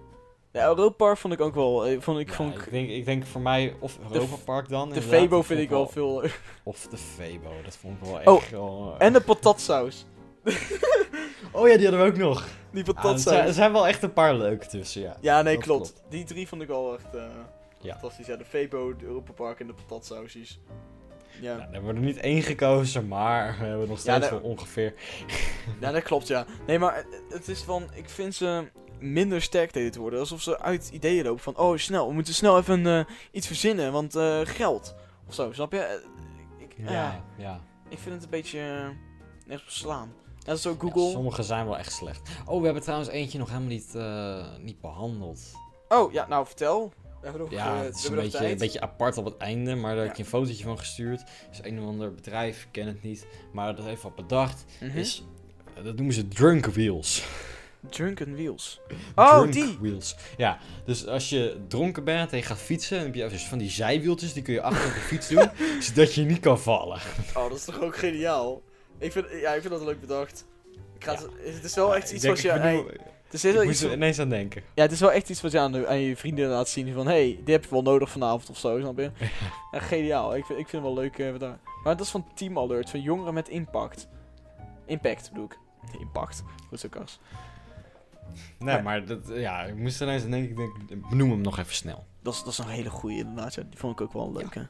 Ja, 0.53 0.67
Europa 0.67 0.95
Park 0.97 1.19
vond 1.19 1.33
ik 1.35 1.41
ook 1.41 1.55
wel. 1.55 1.87
eh, 1.87 2.01
Vond 2.01 2.19
ik, 2.19 2.29
Ja, 2.29 2.35
vond 2.35 2.55
ik, 2.55 2.63
ik, 2.67 2.71
denk, 2.73 2.89
ik 2.89 3.05
denk 3.05 3.27
voor 3.27 3.41
mij 3.41 3.75
of 3.79 3.99
Europa 4.13 4.37
Park 4.45 4.69
dan. 4.69 4.91
de 4.91 5.03
Febo 5.03 5.43
vind 5.43 5.61
ik 5.61 5.69
wel 5.69 5.89
veel 5.89 6.21
leuk. 6.21 6.41
Of 6.63 6.87
de 6.91 6.97
Febo, 6.97 7.51
dat 7.65 7.77
vond 7.77 7.97
ik 8.01 8.05
wel 8.05 8.19
echt 8.19 8.27
Oh, 8.29 8.43
wel, 8.43 8.95
eh, 8.99 9.07
En 9.07 9.13
de 9.13 9.21
patatsaus. 9.21 10.07
Oh 11.53 11.69
ja, 11.69 11.77
die 11.77 11.87
hadden 11.89 12.05
we 12.05 12.11
ook 12.11 12.17
nog. 12.17 12.47
Die 12.73 12.85
patatsaus. 12.85 13.23
zijn, 13.23 13.47
er 13.47 13.53
zijn 13.53 13.73
wel 13.73 13.87
echt 13.87 14.03
een 14.03 14.13
paar 14.13 14.35
leuke 14.35 14.67
tussen, 14.67 15.03
ja. 15.03 15.17
ja, 15.21 15.43
nee, 15.43 15.59
klopt. 15.59 16.03
Die 16.09 16.25
drie 16.25 16.49
vond 16.49 16.63
ik 16.63 16.69
wel 16.69 16.95
echt 16.95 17.15
eh, 17.15 17.23
Ja. 17.81 17.93
fantastisch. 17.93 18.27
Ja, 18.27 18.37
de 18.37 18.45
Febo, 18.45 18.97
de 18.97 19.05
Europa 19.05 19.33
Park 19.33 19.61
en 19.61 19.67
de 19.67 19.75
patatsausjes. 19.75 20.61
Ja. 21.41 21.57
Nou, 21.57 21.73
hebben 21.73 21.91
we 21.95 22.01
er 22.01 22.07
niet 22.07 22.17
één 22.17 22.43
gekozen, 22.43 23.09
maar 23.09 23.57
we 23.59 23.65
hebben 23.65 23.89
nog 23.89 24.03
Ja, 24.05 24.15
steeds 24.17 24.31
wel 24.31 24.41
ongeveer... 24.41 24.95
ja, 25.81 25.93
dat 25.93 26.03
klopt, 26.03 26.27
ja. 26.27 26.47
Nee, 26.67 26.79
maar 26.79 27.05
het- 27.29 27.49
is 27.49 27.63
van. 27.63 27.89
Ik 27.95 28.09
vind 28.09 28.35
ze 28.35 28.71
minder 28.99 29.43
sterk 29.43 29.73
deden 29.73 29.91
te 29.93 30.01
worden. 30.01 30.21
Alsof 30.21 30.43
ze 30.43 30.61
uit 30.61 30.89
ideeën 30.93 31.25
lopen 31.25 31.43
van. 31.43 31.57
Oh, 31.57 31.77
snel, 31.77 32.09
we 32.09 32.15
moeten 32.15 32.35
snel 32.35 32.59
even 32.59 32.87
eh, 32.87 33.05
iets 33.31 33.47
verzinnen, 33.47 33.93
want 33.93 34.15
eh, 34.17 34.41
geld. 34.45 34.95
Of 35.29 35.35
zo, 35.35 35.53
snap 35.53 35.73
je? 35.73 36.03
Ik, 36.59 36.75
ja. 36.77 36.93
Ja, 36.93 37.25
ja. 37.39 37.61
ik 37.89 37.99
vind 37.99 38.15
het 38.15 38.25
een 38.25 38.31
beetje. 38.31 38.61
nergens 39.47 39.69
op 39.69 39.75
slaan. 39.75 40.13
Dat 40.45 40.59
is 40.59 40.67
ook 40.67 40.83
Ja, 40.83 40.89
Google. 40.89 41.11
sommige 41.11 41.43
zijn 41.43 41.65
wel 41.67 41.79
echt 41.79 41.93
slecht. 41.93 42.29
Oh, 42.47 42.59
we 42.59 42.65
hebben 42.65 42.83
trouwens 42.83 43.11
eentje 43.11 43.39
nog 43.39 43.49
helemaal 43.49 43.69
niet, 43.69 43.95
eh, 43.95 44.47
niet 44.61 44.81
behandeld. 44.81 45.41
Oh, 45.89 46.13
ja, 46.13 46.27
nou 46.29 46.47
vertel. 46.47 46.93
We 47.03 47.25
hebben 47.27 47.41
nog, 47.41 47.51
Ja, 47.51 47.75
eh, 47.79 47.85
het 47.85 47.97
is 47.97 48.05
een 48.09 48.15
beetje, 48.15 48.51
een 48.51 48.59
beetje 48.59 48.81
apart 48.81 49.17
op 49.17 49.25
het 49.25 49.37
einde, 49.37 49.75
maar 49.75 49.95
daar 49.97 50.05
heb 50.05 50.17
je 50.17 50.23
een 50.23 50.29
fotootje 50.29 50.65
van 50.65 50.79
gestuurd. 50.79 51.21
Het 51.21 51.49
is 51.65 51.71
een 51.71 51.81
of 51.81 51.87
ander 51.87 52.15
bedrijf, 52.15 52.63
ik 52.63 52.69
ken 52.71 52.87
het 52.87 53.03
niet, 53.03 53.27
maar 53.53 53.77
dat 53.77 53.85
heeft 53.85 54.03
wat 54.03 54.15
bedacht. 54.15 54.65
Mhm. 54.81 54.99
Is, 54.99 55.23
eh, 55.75 55.85
dat 55.85 55.97
noemen 55.97 56.15
ze 56.15 56.29
drunk 56.29 56.67
wheels. 56.67 57.25
Drunken 57.91 58.35
Wheels. 58.35 58.81
Oh, 59.17 59.37
drunk 59.37 59.53
die! 59.53 59.77
wheels. 59.81 60.17
Ja, 60.37 60.59
dus 60.85 61.07
als 61.07 61.29
je 61.29 61.61
dronken 61.69 62.05
bent 62.05 62.31
en 62.31 62.37
je 62.37 62.43
gaat 62.43 62.59
fietsen, 62.59 62.97
dan 62.97 63.07
heb 63.07 63.15
je 63.15 63.29
dus 63.29 63.47
van 63.47 63.59
die 63.59 63.71
zijwieltjes, 63.71 64.33
die 64.33 64.43
kun 64.43 64.55
je 64.55 64.63
achter 64.63 64.87
op 64.89 64.95
de 64.95 65.01
fiets 65.01 65.29
doen, 65.29 65.51
zodat 65.81 66.15
je 66.15 66.23
niet 66.25 66.41
kan 66.41 66.59
vallen. 66.61 66.99
Oh, 67.37 67.49
dat 67.49 67.57
is 67.59 67.65
toch 67.65 67.81
ook 67.81 67.97
geniaal? 67.97 68.63
Ik 68.99 69.13
vind, 69.13 69.27
ja, 69.41 69.53
ik 69.53 69.61
vind 69.61 69.73
dat 69.73 69.83
leuk 69.83 70.01
bedacht. 70.01 70.47
Ik 70.95 71.05
ga 71.05 71.13
Ja. 71.13 71.19
het, 71.19 71.55
het 71.55 71.65
is 71.65 71.75
wel 71.75 71.97
echt 71.97 72.13
iets 72.13 72.23
denk, 72.23 72.35
wat 72.35 72.43
je... 72.43 72.49
ik 72.53 72.63
bedoel, 72.63 72.87
het 73.25 73.35
is 73.35 73.45
iets 73.45 73.85
ineens 73.85 74.19
aan 74.19 74.29
denken. 74.29 74.63
ja, 74.75 74.83
het 74.83 74.93
is 74.93 75.01
wel 75.01 75.13
echt 75.13 75.29
iets 75.29 75.41
wat 75.41 75.53
je 75.53 75.59
aan, 75.61 76.01
je 76.01 76.17
vrienden 76.17 76.49
laat 76.49 76.69
zien. 76.69 76.93
Van, 76.93 77.07
hey, 77.07 77.37
dit 77.45 77.49
heb 77.55 77.65
je 77.65 77.71
wel 77.71 77.83
nodig 77.83 78.11
vanavond 78.11 78.51
of 78.51 78.59
zo, 78.59 78.79
snap 78.81 78.99
je? 78.99 79.11
Ja, 79.73 79.79
geniaal. 79.81 80.37
Ik 80.37 80.45
vind, 80.45 80.59
ik 80.59 80.69
vind 80.69 80.85
het 80.85 80.93
wel 80.95 81.03
leuk. 81.03 81.41
daar- 81.41 81.59
maar 81.85 81.97
dat 81.97 82.07
is 82.07 82.11
van 82.13 82.27
Team 82.35 82.59
Alert, 82.59 82.91
van 82.91 83.01
jongeren 83.01 83.35
met 83.35 83.49
impact. 83.49 84.09
Impact 84.87 85.29
bedoel 85.31 85.45
ik. 85.45 85.59
Impact. 86.01 86.43
Goed 86.69 86.81
zo, 86.81 86.89
Kas. 86.89 87.21
Nee, 88.59 88.83
maar 88.83 89.05
dat, 89.07 89.19
ja, 89.29 89.63
ik 89.65 89.75
moest 89.77 90.01
er 90.01 90.07
ineens 90.07 90.25
aan 90.25 90.31
denken, 90.31 90.51
ik 90.51 90.89
denk, 90.89 91.09
benoem 91.09 91.31
hem 91.31 91.41
nog 91.41 91.59
even 91.59 91.75
snel. 91.75 92.07
Dat 92.23 92.35
is, 92.35 92.39
dat 92.43 92.53
is 92.53 92.59
een 92.59 92.69
hele 92.69 92.91
goeie 92.91 93.19
inderdaad. 93.19 93.55
Ja. 93.55 93.63
Die 93.63 93.79
vond 93.79 93.93
ik 93.93 94.01
ook 94.01 94.13
wel 94.13 94.33
leuk, 94.33 94.55
hè. 94.55 94.63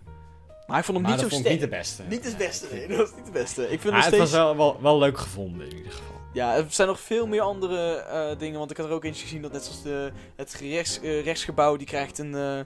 Maar 0.69 0.79
ik 0.79 0.85
vond 0.85 0.97
hem 0.99 1.07
maar 1.07 1.17
niet 1.17 1.21
dat 1.23 1.31
zo 1.33 1.39
sterk. 1.39 1.53
niet 1.53 1.61
de 1.71 1.77
beste. 1.77 2.03
Niet 2.09 2.25
het 2.25 2.37
beste, 2.37 2.67
nee. 2.73 2.87
Dat 2.89 3.09
is 3.09 3.15
niet 3.17 3.25
de 3.27 3.33
beste. 3.33 3.63
Ik 3.63 3.69
vind 3.69 3.83
Maar 3.83 3.93
nog 3.93 4.05
het 4.05 4.15
steeds... 4.15 4.31
was 4.31 4.41
wel, 4.41 4.57
wel, 4.57 4.79
wel 4.81 4.99
leuk 4.99 5.19
gevonden 5.19 5.67
in 5.71 5.77
ieder 5.77 5.93
geval. 5.93 6.17
Ja, 6.33 6.57
er 6.57 6.65
zijn 6.69 6.89
nog 6.89 7.01
veel 7.01 7.27
meer 7.27 7.41
andere 7.41 7.95
eh, 7.95 8.39
dingen. 8.39 8.59
Want 8.59 8.71
ik 8.71 8.77
had 8.77 8.87
er 8.87 8.93
ook 8.93 9.05
eentje 9.05 9.23
gezien 9.23 9.43
dat 9.43 9.53
net 9.53 9.65
zoals 9.65 9.83
de, 9.83 10.13
het 10.37 10.55
gerechts, 10.55 11.01
eh, 11.01 11.25
rechtsgebouw, 11.25 11.77
die 11.77 11.87
krijgt 11.87 12.19
een, 12.19 12.35
eh, 12.35 12.61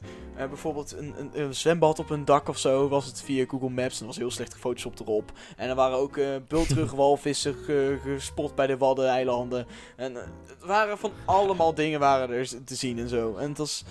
bijvoorbeeld 0.48 0.92
een, 0.96 1.14
een, 1.18 1.30
een 1.40 1.55
zwembad 1.55 1.98
op 1.98 2.11
een 2.11 2.24
dak 2.24 2.48
of 2.48 2.59
zo. 2.59 2.88
Was 2.88 3.07
het 3.07 3.22
via 3.22 3.44
Google 3.48 3.68
Maps 3.70 3.94
en 3.94 4.00
er 4.00 4.07
was 4.07 4.16
heel 4.16 4.30
slecht 4.30 4.53
gefotoshopt 4.55 5.00
erop. 5.00 5.32
En 5.57 5.68
er 5.68 5.74
waren 5.74 5.96
ook 5.96 6.18
bultrug 6.48 6.92
walvissen 7.03 7.55
ge- 7.64 7.98
gespot 8.03 8.55
bij 8.55 8.66
de 8.66 8.76
Waddeneilanden. 8.76 9.66
En 9.96 10.14
het 10.14 10.64
waren 10.64 10.98
van 10.98 11.12
allemaal 11.24 11.74
dingen 11.74 12.00
waren 12.00 12.30
er 12.36 12.48
te 12.64 12.74
zien 12.74 12.98
en 12.98 13.09
zo. 13.09 13.36
En 13.36 13.48
het 13.48 13.59
was, 13.59 13.84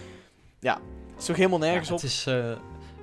ja, 0.60 0.74
het 1.12 1.20
is 1.20 1.26
toch 1.26 1.36
helemaal 1.36 1.60
nergens 1.60 1.88
Ja, 1.88 1.94
op. 1.94 2.02
het 2.02 2.10
is, 2.10 2.28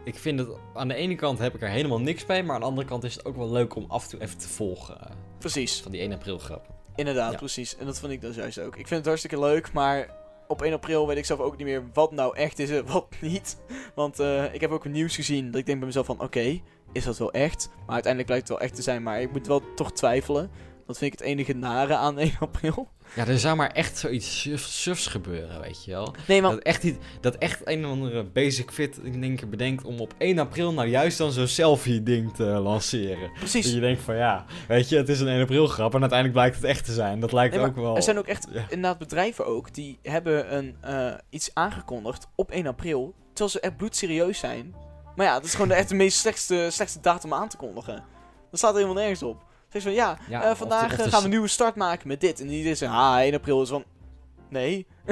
ik 0.09 0.19
vind 0.19 0.39
het, 0.39 0.49
aan 0.75 0.89
de 0.89 0.95
ene 0.95 1.15
kant 1.15 1.39
heb 1.39 1.55
ik 1.55 1.63
er 1.63 1.69
helemaal 1.69 2.01
niks 2.01 2.27
bij, 2.27 2.43
maar 2.43 2.55
aan 2.55 2.61
de 2.61 2.67
andere 2.67 2.87
kant 2.87 3.05
is 3.05 3.15
het 3.15 3.25
ook 3.25 3.37
wel 3.37 3.51
leuk 3.51 3.75
om 3.75 3.85
af 3.89 4.05
en 4.05 4.11
toe 4.11 4.21
even 4.21 4.39
te 4.39 4.49
volgen. 4.49 5.01
eh, 5.01 5.11
Precies. 5.39 5.81
van 5.83 5.93
die 5.93 6.01
1 6.01 6.13
april 6.13 6.39
grap. 6.39 6.67
Inderdaad, 6.97 7.33
Ja. 7.33 7.39
precies. 7.39 7.77
En 7.77 7.87
dat 7.87 7.99
vond 7.99 8.13
ik 8.13 8.21
dus 8.21 8.37
juist 8.37 8.61
ook. 8.61 8.77
Ik 8.77 8.87
vind 8.87 8.91
het 9.01 9.07
hartstikke 9.07 9.39
leuk, 9.39 9.73
maar 9.73 10.11
op 10.49 10.63
1 10.63 10.73
april 10.73 11.07
weet 11.07 11.17
ik 11.17 11.25
zelf 11.25 11.41
ook 11.41 11.57
niet 11.57 11.67
meer 11.67 11.83
wat 11.93 12.13
nou 12.13 12.37
echt 12.37 12.59
is 12.59 12.71
en 12.71 12.87
wat 12.87 13.07
niet. 13.21 13.57
Want 13.95 14.21
eh, 14.21 14.55
ik 14.55 14.61
heb 14.61 14.71
ook 14.71 14.85
nieuws 14.85 15.15
gezien 15.15 15.47
dat 15.51 15.61
ik 15.61 15.67
denk 15.67 15.79
bij 15.79 15.87
mezelf 15.87 16.07
van, 16.07 16.21
oké, 16.21 16.61
is 16.93 17.05
dat 17.05 17.19
wel 17.19 17.33
echt? 17.33 17.69
Maar 17.87 17.95
uiteindelijk 17.95 18.27
blijkt 18.27 18.49
het 18.49 18.59
wel 18.59 18.67
echt 18.67 18.75
te 18.77 18.83
zijn, 18.83 19.03
maar 19.03 19.21
ik 19.21 19.33
moet 19.33 19.47
wel 19.47 19.63
toch 19.75 19.93
twijfelen. 19.93 20.51
Dat 20.89 20.99
vind 20.99 21.13
ik 21.13 21.19
het 21.19 21.29
enige 21.29 21.53
nare 21.53 21.95
aan 21.95 22.19
1 22.19 22.33
april. 22.41 22.89
Ja, 23.15 23.27
er 23.27 23.39
zou 23.39 23.57
maar 23.57 23.71
echt 23.71 23.99
zoiets 23.99 24.41
suf, 24.41 24.61
sufs 24.63 25.07
gebeuren, 25.07 25.61
weet 25.61 25.85
je 25.85 25.91
wel. 25.91 26.15
Nee, 26.27 26.43
want 26.43 26.55
Dat 26.55 26.65
echt, 26.65 26.83
niet, 26.83 26.97
dat 27.21 27.35
echt 27.37 27.61
een 27.65 27.85
of 27.85 27.91
andere 27.91 28.25
basic 28.25 28.71
fit 28.71 28.99
in 29.03 29.23
één 29.23 29.37
keer 29.37 29.49
bedenkt 29.49 29.85
om 29.85 30.01
op 30.01 30.15
1 30.19 30.39
april 30.39 30.73
nou 30.73 30.89
juist 30.89 31.19
dan 31.19 31.33
zo'n 31.33 31.47
selfie 31.47 32.03
ding 32.03 32.35
te 32.35 32.45
lanceren. 32.45 33.21
Dat 33.29 33.39
precies. 33.39 33.73
je 33.73 33.81
denkt 33.81 34.03
van 34.03 34.17
ja, 34.17 34.45
weet 34.69 34.89
je, 34.89 34.97
het 34.97 35.09
is 35.09 35.21
een 35.21 35.29
1 35.29 35.41
april 35.41 35.67
grap 35.67 35.95
en 35.95 36.01
uiteindelijk 36.01 36.39
blijkt 36.39 36.57
het 36.57 36.65
echt 36.65 36.85
te 36.85 36.93
zijn. 36.93 37.21
Dat 37.21 37.33
lijkt 37.33 37.53
Nee, 37.55 37.61
maar 37.63 37.71
ook 37.71 37.77
wel... 37.77 37.97
Er 37.97 38.03
zijn 38.03 38.19
ook 38.19 38.27
echt 38.27 38.47
Ja. 38.53 38.61
inderdaad 38.69 38.99
bedrijven 38.99 39.47
ook 39.47 39.75
die 39.75 39.99
hebben 40.03 40.57
een, 40.57 40.77
eh, 40.81 41.15
iets 41.31 41.51
aangekondigd 41.55 42.27
op 42.35 42.51
1 42.51 42.67
april, 42.67 43.15
terwijl 43.29 43.51
ze 43.51 43.61
echt 43.61 43.77
bloedserieus 43.77 44.39
zijn. 44.39 44.75
Maar 45.17 45.27
ja, 45.27 45.35
dat 45.35 45.45
is 45.45 45.53
gewoon 45.53 45.69
de, 45.69 45.75
echt 45.75 45.89
de 45.89 45.95
meest 45.95 46.19
slechtste, 46.19 46.67
slechtste 46.71 47.01
datum 47.01 47.35
aan 47.35 47.49
te 47.49 47.57
kondigen. 47.57 48.05
Dat 48.51 48.59
staat 48.59 48.71
er 48.75 48.81
helemaal 48.81 49.03
nergens 49.03 49.23
op. 49.23 49.47
Zeg 49.83 49.93
van 49.93 50.03
ja, 50.03 50.19
Ja, 50.29 50.43
eh, 50.45 50.51
of 50.51 50.59
vandaag 50.59 50.89
de- 50.89 50.93
of 50.93 50.99
eh, 50.99 51.05
de 51.05 51.11
gaan 51.11 51.19
we 51.19 51.25
een 51.25 51.31
nieuwe 51.31 51.49
start 51.49 51.75
maken 51.75 52.09
met 52.09 52.21
dit. 52.21 52.41
En 52.41 52.47
die 52.49 52.65
is 52.65 52.83
ah, 52.83 53.19
1 53.21 53.35
april 53.35 53.63
is 53.63 53.69
van, 53.69 53.85
nee. 54.49 54.87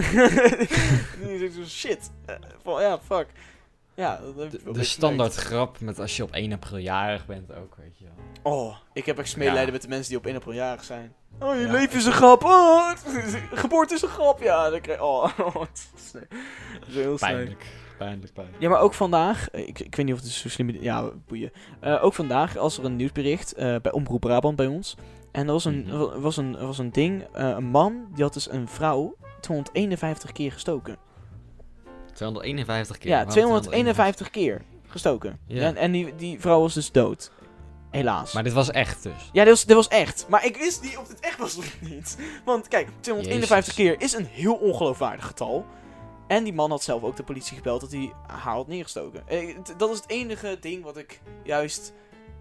Die 1.22 1.38
zegt 1.38 1.54
zo, 1.54 1.64
shit. 1.66 2.10
Eh, 2.26 2.36
van, 2.62 2.82
ja, 2.82 2.98
fuck. 2.98 3.26
Ja, 3.94 4.20
dat 4.36 4.50
De, 4.50 4.72
de 4.72 4.84
standaard 4.84 5.34
grap 5.34 5.80
met 5.80 5.98
als 6.00 6.16
je 6.16 6.22
op 6.22 6.30
1 6.32 6.52
april 6.52 6.78
jarig 6.78 7.26
bent 7.26 7.54
ook, 7.54 7.74
weet 7.76 7.98
je 7.98 8.04
wel. 8.04 8.52
Oh, 8.52 8.76
ik 8.92 9.06
heb 9.06 9.18
echt 9.18 9.36
medelijden 9.36 9.66
Ja. 9.66 9.72
met 9.72 9.82
de 9.82 9.88
mensen 9.88 10.08
die 10.08 10.18
op 10.18 10.26
1 10.26 10.34
april 10.34 10.54
jarig 10.54 10.84
zijn. 10.84 11.14
Oh, 11.40 11.54
je 11.54 11.60
Ja. 11.60 11.72
leven 11.72 11.96
is 11.98 12.04
een 12.04 12.12
grap. 12.12 12.44
Oh, 12.44 12.90
geboorte 13.52 13.94
is 13.94 14.02
een 14.02 14.08
grap. 14.08 14.42
Ja, 14.42 14.70
dan 14.70 14.80
krijg 14.80 15.00
oh, 15.00 15.24
is 15.74 15.88
sneu. 16.10 16.20
Dat 16.80 16.88
is 16.88 16.94
heel 16.94 17.18
sneu. 17.18 17.30
Pijnlijk, 17.30 17.66
pijnlijk, 17.98 18.32
pijnlijk. 18.32 18.60
Ja, 18.62 18.68
maar 18.68 18.80
ook 18.80 18.94
vandaag, 18.94 19.50
eh, 19.50 19.68
ik, 19.68 19.78
ik 19.80 19.94
weet 19.96 20.06
niet 20.06 20.14
of 20.14 20.20
het 20.20 20.30
zo 20.30 20.48
slim 20.48 20.70
ja, 20.70 21.10
boeien. 21.26 21.52
Eh, 21.80 22.04
ook 22.04 22.14
vandaag 22.14 22.52
was 22.52 22.78
er 22.78 22.84
een 22.84 22.96
nieuwsbericht 22.96 23.52
eh, 23.54 23.76
bij 23.82 23.92
Omroep 23.92 24.20
Brabant 24.20 24.56
bij 24.56 24.66
ons. 24.66 24.96
En 25.32 25.46
er 25.46 25.52
was 25.52 25.64
een, 25.64 25.84
Mhm. 25.86 25.96
wa- 25.98 26.18
was 26.18 26.36
een, 26.36 26.58
was 26.66 26.78
een 26.78 26.92
ding, 26.92 27.24
een 27.32 27.64
man, 27.64 28.06
die 28.14 28.22
had 28.24 28.32
dus 28.34 28.50
een 28.50 28.68
vrouw 28.68 29.16
251 29.40 30.32
keer 30.32 30.52
gestoken. 30.52 30.96
251 32.12 32.98
keer. 32.98 33.08
Ja, 33.10 33.14
Waarom 33.16 33.32
251 33.32 34.30
keer 34.30 34.62
gestoken. 34.86 35.38
Ja. 35.46 35.62
En, 35.62 35.76
en 35.76 35.92
die, 35.92 36.14
die 36.14 36.40
vrouw 36.40 36.60
was 36.60 36.74
dus 36.74 36.92
dood. 36.92 37.30
Helaas. 37.90 38.32
Maar 38.32 38.42
dit 38.42 38.52
was 38.52 38.70
echt 38.70 39.02
dus. 39.02 39.30
Ja, 39.32 39.42
dit 39.44 39.52
was, 39.52 39.64
dit 39.64 39.76
was 39.76 39.88
echt. 39.88 40.26
Maar 40.28 40.44
ik 40.44 40.56
wist 40.56 40.82
niet 40.82 40.96
of 40.98 41.08
dit 41.08 41.20
echt 41.20 41.38
was 41.38 41.56
of 41.56 41.80
niet. 41.80 42.18
Want 42.44 42.68
kijk, 42.68 42.88
251 43.00 43.76
Jezus. 43.76 43.96
keer 43.96 44.04
is 44.06 44.12
een 44.12 44.26
heel 44.26 44.54
ongeloofwaardig 44.54 45.26
getal. 45.26 45.64
En 46.28 46.44
die 46.44 46.52
man 46.52 46.70
had 46.70 46.82
zelf 46.82 47.02
ook 47.02 47.16
de 47.16 47.22
politie 47.22 47.56
gebeld 47.56 47.80
dat 47.80 47.92
hij 47.92 48.12
haar 48.26 48.54
had 48.54 48.66
neergestoken. 48.68 49.28
Eh, 49.28 49.56
Dat 49.76 49.90
is 49.90 49.96
het 49.96 50.08
enige 50.10 50.56
ding 50.60 50.84
wat 50.84 50.96
ik 50.96 51.20
juist 51.44 51.92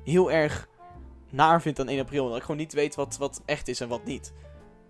heel 0.03 0.31
erg 0.31 0.67
naar 1.29 1.61
vind 1.61 1.79
aan 1.79 1.87
1 1.89 1.99
april. 1.99 2.27
Dat 2.27 2.35
ik 2.37 2.41
gewoon 2.41 2.57
niet 2.57 2.73
weet 2.73 2.95
wat, 2.95 3.17
wat 3.17 3.41
echt 3.45 3.67
is 3.67 3.79
en 3.79 3.87
wat 3.87 4.03
niet. 4.05 4.33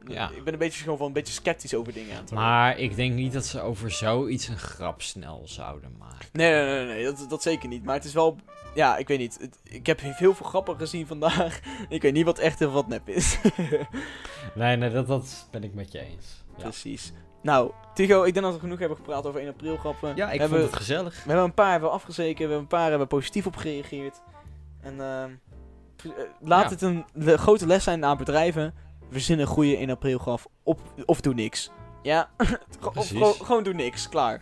Ja. 0.07 0.29
Ik 0.29 0.43
ben 0.43 0.53
een 0.53 0.59
beetje, 0.59 0.81
gewoon 0.83 0.97
van 0.97 1.07
een 1.07 1.13
beetje 1.13 1.33
sceptisch 1.33 1.73
over 1.73 1.93
dingen 1.93 2.17
aan. 2.17 2.25
Maar 2.33 2.77
ik 2.79 2.95
denk 2.95 3.13
niet 3.13 3.33
dat 3.33 3.45
ze 3.45 3.61
over 3.61 3.91
zoiets 3.91 4.47
een 4.47 4.57
grap 4.57 5.01
snel 5.01 5.41
zouden 5.45 5.95
maken. 5.99 6.27
Nee, 6.31 6.51
nee, 6.51 6.63
nee, 6.63 6.85
nee, 6.85 7.03
dat, 7.03 7.25
dat 7.29 7.41
zeker 7.41 7.67
niet. 7.69 7.83
Maar 7.83 7.95
het 7.95 8.05
is 8.05 8.13
wel... 8.13 8.35
Ja, 8.75 8.97
ik 8.97 9.07
weet 9.07 9.19
niet. 9.19 9.37
Het- 9.41 9.59
ik 9.63 9.85
heb 9.85 9.99
heel 10.01 10.33
veel 10.35 10.45
grappen 10.45 10.77
gezien 10.77 11.07
vandaag. 11.07 11.59
ik 11.89 12.01
weet 12.01 12.13
niet 12.13 12.25
wat 12.25 12.39
echt 12.39 12.61
en 12.61 12.71
wat 12.71 12.87
nep 12.87 13.09
is. 13.09 13.37
Nee, 14.55 14.75
nee, 14.77 14.89
dat, 14.89 15.07
dat 15.07 15.47
ben 15.51 15.63
ik 15.63 15.73
met 15.73 15.91
je 15.91 15.99
eens. 15.99 16.43
Ja, 16.57 16.63
Precies. 16.63 17.13
Nou, 17.45 17.71
Tigo, 17.93 18.23
ik 18.23 18.33
denk 18.33 18.45
dat 18.45 18.53
we 18.55 18.59
genoeg 18.59 18.79
hebben 18.79 18.97
gepraat 18.97 19.25
over 19.25 19.39
1 19.39 19.49
april 19.49 19.77
grappen. 19.77 20.15
ja 20.15 20.31
ik 20.31 20.39
hebben, 20.39 20.59
vond 20.59 20.71
het 20.71 20.79
gezellig. 20.79 21.13
We 21.23 21.27
hebben 21.29 21.45
een 21.45 21.53
paar 21.53 21.71
hebben 21.71 21.91
afgezeken, 21.91 22.35
we 22.35 22.41
hebben 22.41 22.59
een 22.59 22.67
paar 22.67 22.89
hebben 22.89 23.07
positief 23.07 23.45
op 23.45 23.55
gereageerd. 23.55 24.21
En 24.81 25.01
ehm, 25.01 25.29
eh, 26.03 26.23
laat 26.39 26.63
Ja. 26.63 26.69
het 26.69 26.81
een 26.81 27.05
le- 27.13 27.37
grote 27.37 27.67
les 27.67 27.83
zijn 27.83 28.05
aan 28.05 28.17
bedrijven. 28.17 28.73
Verzin 29.11 29.39
een 29.39 29.47
goede 29.47 29.77
1 29.77 29.89
april 29.89 30.17
graf 30.17 30.47
op, 30.63 30.79
of 31.05 31.21
doe 31.21 31.33
niks. 31.33 31.71
Ja, 32.01 32.29
of 32.95 33.07
gewoon, 33.07 33.33
gewoon 33.33 33.63
doe 33.63 33.73
niks, 33.73 34.09
klaar. 34.09 34.41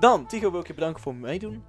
Dan, 0.00 0.26
Tigo 0.26 0.50
wil 0.50 0.60
ik 0.60 0.66
je 0.66 0.74
bedanken 0.74 1.02
voor 1.02 1.14
meedoen. 1.14 1.64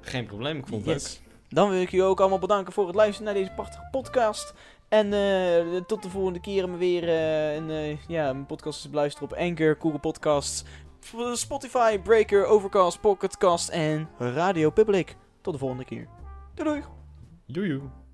Geen 0.00 0.26
probleem, 0.26 0.58
ik 0.58 0.66
vond 0.66 0.84
het 0.84 0.94
Yes. 1.02 1.20
Dan 1.48 1.70
wil 1.70 1.80
ik 1.80 1.90
jullie 1.90 2.06
ook 2.06 2.20
allemaal 2.20 2.38
bedanken 2.38 2.72
voor 2.72 2.86
het 2.86 2.94
luisteren 2.96 3.24
naar 3.24 3.42
deze 3.42 3.54
prachtige 3.54 3.88
podcast. 3.90 4.54
En 4.88 5.12
eh, 5.12 5.80
tot 5.86 6.02
de 6.02 6.10
volgende 6.10 6.40
keer 6.40 6.68
maar 6.68 6.78
weer. 6.78 7.08
eh, 7.08 7.56
en, 7.56 7.70
eh, 7.70 7.98
ja, 8.06 8.32
mijn 8.32 8.46
podcast 8.46 8.82
te 8.82 8.88
beluisteren 8.88 9.30
op 9.30 9.36
Anchor, 9.38 9.76
Google 9.80 9.98
Podcasts, 9.98 10.64
Spotify, 11.32 11.98
Breaker, 11.98 12.44
Overcast, 12.44 13.00
Pocketcast 13.00 13.68
en 13.68 14.08
Radio 14.18 14.70
Public. 14.70 15.16
Tot 15.40 15.52
de 15.52 15.58
volgende 15.58 15.84
keer. 15.84 16.08
Doei 16.54 16.68
doei. 16.68 16.82
Joejoe. 17.46 18.07